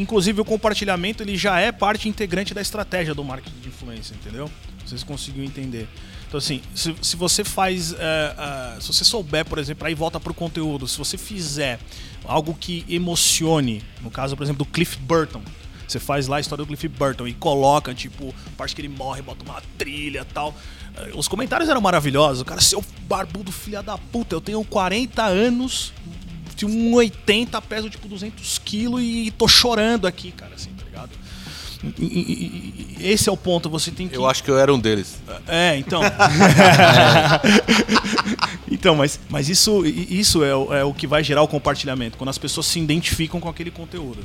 Inclusive, 0.00 0.40
o 0.40 0.44
compartilhamento 0.44 1.22
ele 1.22 1.36
já 1.36 1.58
é 1.60 1.70
parte 1.72 2.08
integrante 2.08 2.52
da 2.54 2.60
estratégia 2.60 3.14
do 3.14 3.24
marketing 3.24 3.60
de 3.60 3.68
influência, 3.68 4.14
entendeu? 4.14 4.50
Vocês 4.84 5.02
conseguiram 5.02 5.46
entender. 5.46 5.88
Então, 6.26 6.38
assim, 6.38 6.60
se, 6.74 6.94
se 7.00 7.16
você 7.16 7.44
faz. 7.44 7.92
é, 7.92 8.76
é, 8.76 8.80
se 8.80 8.88
você 8.88 9.04
souber, 9.04 9.44
por 9.44 9.58
exemplo, 9.58 9.86
aí 9.86 9.94
volta 9.94 10.18
pro 10.18 10.34
conteúdo, 10.34 10.86
se 10.88 10.98
você 10.98 11.16
fizer 11.16 11.78
algo 12.24 12.54
que 12.54 12.84
emocione, 12.88 13.82
no 14.02 14.10
caso, 14.10 14.36
por 14.36 14.42
exemplo, 14.42 14.64
do 14.64 14.70
Cliff 14.70 14.96
Burton, 14.98 15.42
você 15.86 16.00
faz 16.00 16.26
lá 16.26 16.38
a 16.38 16.40
história 16.40 16.64
do 16.64 16.66
Cliff 16.66 16.88
Burton 16.88 17.28
e 17.28 17.34
coloca, 17.34 17.94
tipo, 17.94 18.34
a 18.46 18.56
parte 18.56 18.74
que 18.74 18.80
ele 18.80 18.88
morre, 18.88 19.22
bota 19.22 19.44
uma 19.44 19.62
trilha 19.78 20.24
tal. 20.24 20.54
Eh, 20.96 21.12
Os 21.14 21.28
comentários 21.28 21.68
eram 21.68 21.80
maravilhosos. 21.80 22.40
O 22.40 22.44
cara, 22.44 22.60
seu 22.60 22.84
barbudo 23.02 23.52
filha 23.52 23.82
da 23.82 23.96
puta, 23.96 24.34
eu 24.34 24.40
tenho 24.40 24.64
40 24.64 25.22
anos, 25.22 25.92
de 26.56 26.66
1,80, 26.66 27.60
peso 27.62 27.90
tipo 27.90 28.06
200 28.08 28.58
quilos 28.64 29.00
e 29.02 29.32
tô 29.36 29.46
chorando 29.48 30.06
aqui, 30.06 30.30
cara, 30.32 30.52
assim, 30.54 30.70
tá 30.70 30.84
ligado? 30.84 31.10
E- 31.98 32.02
e- 32.02 32.06
e- 32.06 32.96
e- 33.02 33.12
esse 33.12 33.28
é 33.28 33.32
o 33.32 33.36
ponto, 33.36 33.68
você 33.68 33.90
tem 33.90 34.08
que. 34.08 34.16
Eu 34.16 34.26
acho 34.26 34.42
que 34.42 34.50
eu 34.50 34.58
era 34.58 34.72
um 34.72 34.78
deles. 34.78 35.20
É, 35.46 35.76
então. 35.76 36.00
então, 38.70 38.94
mas, 38.94 39.20
mas 39.28 39.48
isso, 39.48 39.84
isso 39.86 40.42
é, 40.44 40.54
o- 40.54 40.72
é 40.74 40.84
o 40.84 40.94
que 40.94 41.06
vai 41.06 41.22
gerar 41.22 41.42
o 41.42 41.48
compartilhamento, 41.48 42.16
quando 42.16 42.30
as 42.30 42.38
pessoas 42.38 42.66
se 42.66 42.78
identificam 42.80 43.40
com 43.40 43.48
aquele 43.48 43.70
conteúdo. 43.70 44.24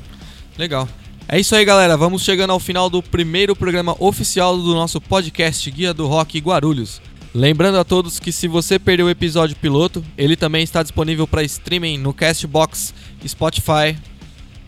Legal. 0.58 0.88
É 1.28 1.40
isso 1.40 1.54
aí, 1.56 1.64
galera. 1.64 1.96
Vamos 1.96 2.24
chegando 2.24 2.52
ao 2.52 2.60
final 2.60 2.90
do 2.90 3.04
primeiro 3.04 3.56
programa 3.56 3.96
oficial 4.00 4.58
do 4.58 4.74
nosso 4.74 5.00
podcast 5.00 5.70
Guia 5.70 5.94
do 5.94 6.08
Rock 6.08 6.40
Guarulhos. 6.40 7.02
Lembrando 7.34 7.78
a 7.78 7.84
todos 7.84 8.20
que 8.20 8.32
se 8.32 8.48
você 8.48 8.80
perdeu 8.80 9.06
o 9.06 9.10
episódio 9.10 9.56
piloto, 9.56 10.04
ele 10.18 10.36
também 10.36 10.64
está 10.64 10.82
disponível 10.82 11.28
para 11.28 11.44
streaming 11.44 11.98
no 11.98 12.12
Castbox, 12.12 12.94
Spotify, 13.28 13.96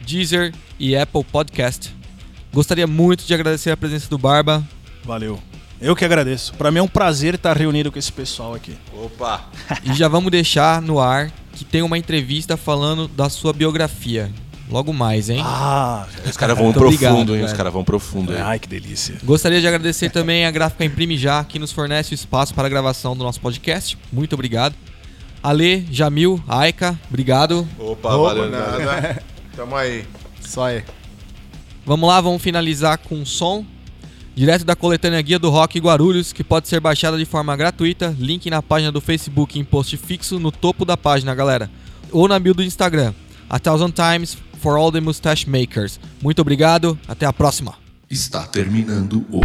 Deezer 0.06 0.54
e 0.80 0.96
Apple 0.96 1.24
Podcast. 1.24 1.94
Gostaria 2.54 2.86
muito 2.86 3.26
de 3.26 3.34
agradecer 3.34 3.72
a 3.72 3.78
presença 3.78 4.08
do 4.08 4.18
Barba. 4.18 4.64
Valeu. 5.04 5.40
Eu 5.82 5.96
que 5.96 6.06
agradeço. 6.06 6.54
Pra 6.54 6.70
mim 6.70 6.78
é 6.78 6.84
um 6.84 6.88
prazer 6.88 7.34
estar 7.34 7.58
reunido 7.58 7.92
com 7.92 7.98
esse 7.98 8.12
pessoal 8.12 8.54
aqui. 8.54 8.76
Opa! 8.94 9.50
E 9.84 9.94
já 9.96 10.08
vamos 10.08 10.32
deixar 10.32 10.80
no 10.82 11.00
ar 11.00 11.32
que 11.54 11.66
tem 11.66 11.82
uma 11.82 11.98
entrevista 11.98 12.56
falando 12.56 13.08
da 13.08 13.28
sua 13.28 13.52
biografia. 13.54 14.32
Logo 14.72 14.94
mais, 14.94 15.30
hein? 15.30 15.42
Ah, 15.44 16.08
Os 16.26 16.38
caras 16.38 16.58
vão 16.58 16.72
profundo, 16.72 16.86
obrigado, 16.88 17.36
hein? 17.36 17.44
Os 17.44 17.52
caras 17.52 17.74
vão 17.74 17.84
profundo 17.84 18.34
ai 18.38 18.58
que 18.58 18.70
delícia. 18.70 19.16
Gostaria 19.22 19.60
de 19.60 19.68
agradecer 19.68 20.10
também 20.10 20.46
a 20.46 20.52
Gráfica 20.52 20.86
Imprime 20.86 21.18
Já, 21.18 21.44
que 21.44 21.60
nos 21.60 21.74
fornece 21.74 22.14
o 22.14 22.16
espaço 22.16 22.54
para 22.54 22.68
a 22.68 22.70
gravação 22.70 23.16
do 23.16 23.22
nosso 23.24 23.42
podcast. 23.42 23.98
Muito 24.14 24.34
obrigado. 24.34 24.74
Ale, 25.44 25.86
Jamil, 25.92 26.42
Aika, 26.48 26.98
obrigado. 27.10 27.68
Opa, 27.78 28.16
Opa, 28.16 28.34
valeu. 28.34 28.50
nada. 28.50 29.22
Tamo 29.58 29.76
aí. 29.76 30.06
Só 30.40 30.68
aí. 30.68 30.84
Vamos 31.86 32.08
lá, 32.08 32.22
vamos 32.22 32.42
finalizar 32.42 32.98
com 32.98 33.16
um 33.16 33.26
som. 33.26 33.66
Direto 34.34 34.64
da 34.64 34.78
coletânea 34.78 35.22
Guia 35.22 35.38
do 35.38 35.50
Rock 35.50 35.78
Guarulhos, 35.80 36.32
que 36.32 36.46
pode 36.46 36.70
ser 36.70 36.80
baixada 36.80 37.18
de 37.18 37.26
forma 37.26 37.54
gratuita. 37.58 38.16
Link 38.18 38.50
na 38.50 38.62
página 38.62 38.90
do 38.90 39.02
Facebook 39.02 39.60
em 39.60 39.66
post 39.66 39.98
fixo 39.98 40.40
no 40.40 40.50
topo 40.50 40.86
da 40.86 40.96
página, 40.96 41.36
galera. 41.36 41.70
Ou 42.10 42.30
na 42.30 42.40
bio 42.40 42.54
do 42.54 42.64
Instagram. 42.64 43.14
A 43.50 43.60
thousand 43.60 43.92
times 43.92 44.38
for 44.62 44.78
all 44.78 44.92
the 44.92 45.02
mustache 45.02 45.50
makers. 45.50 46.00
Muito 46.22 46.40
obrigado, 46.40 46.98
até 47.08 47.26
a 47.26 47.34
próxima. 47.34 47.74
Está 48.10 48.46
terminando 48.46 49.26
o 49.32 49.42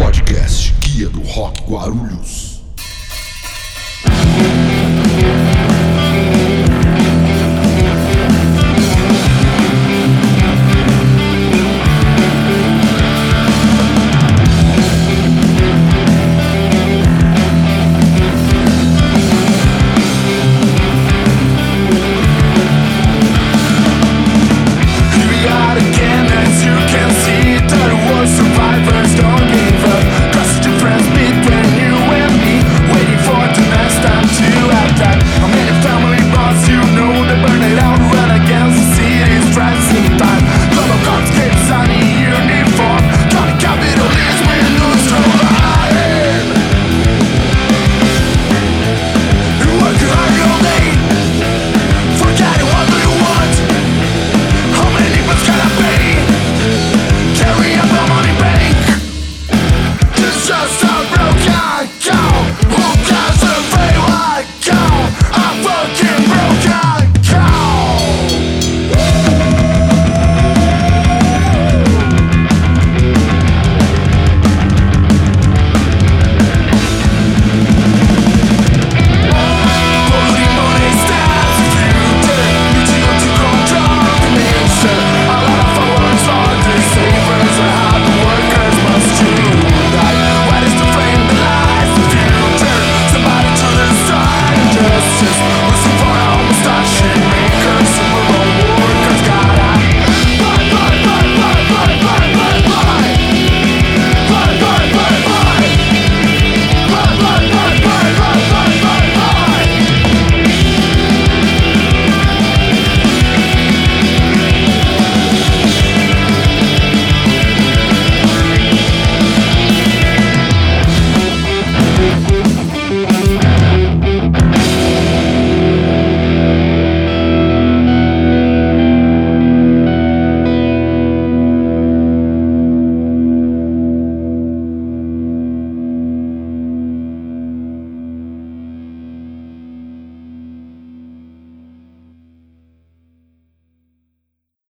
podcast 0.00 0.72
Guia 0.80 1.08
do 1.08 1.20
Rock 1.20 1.62
Guarulhos. 1.64 2.53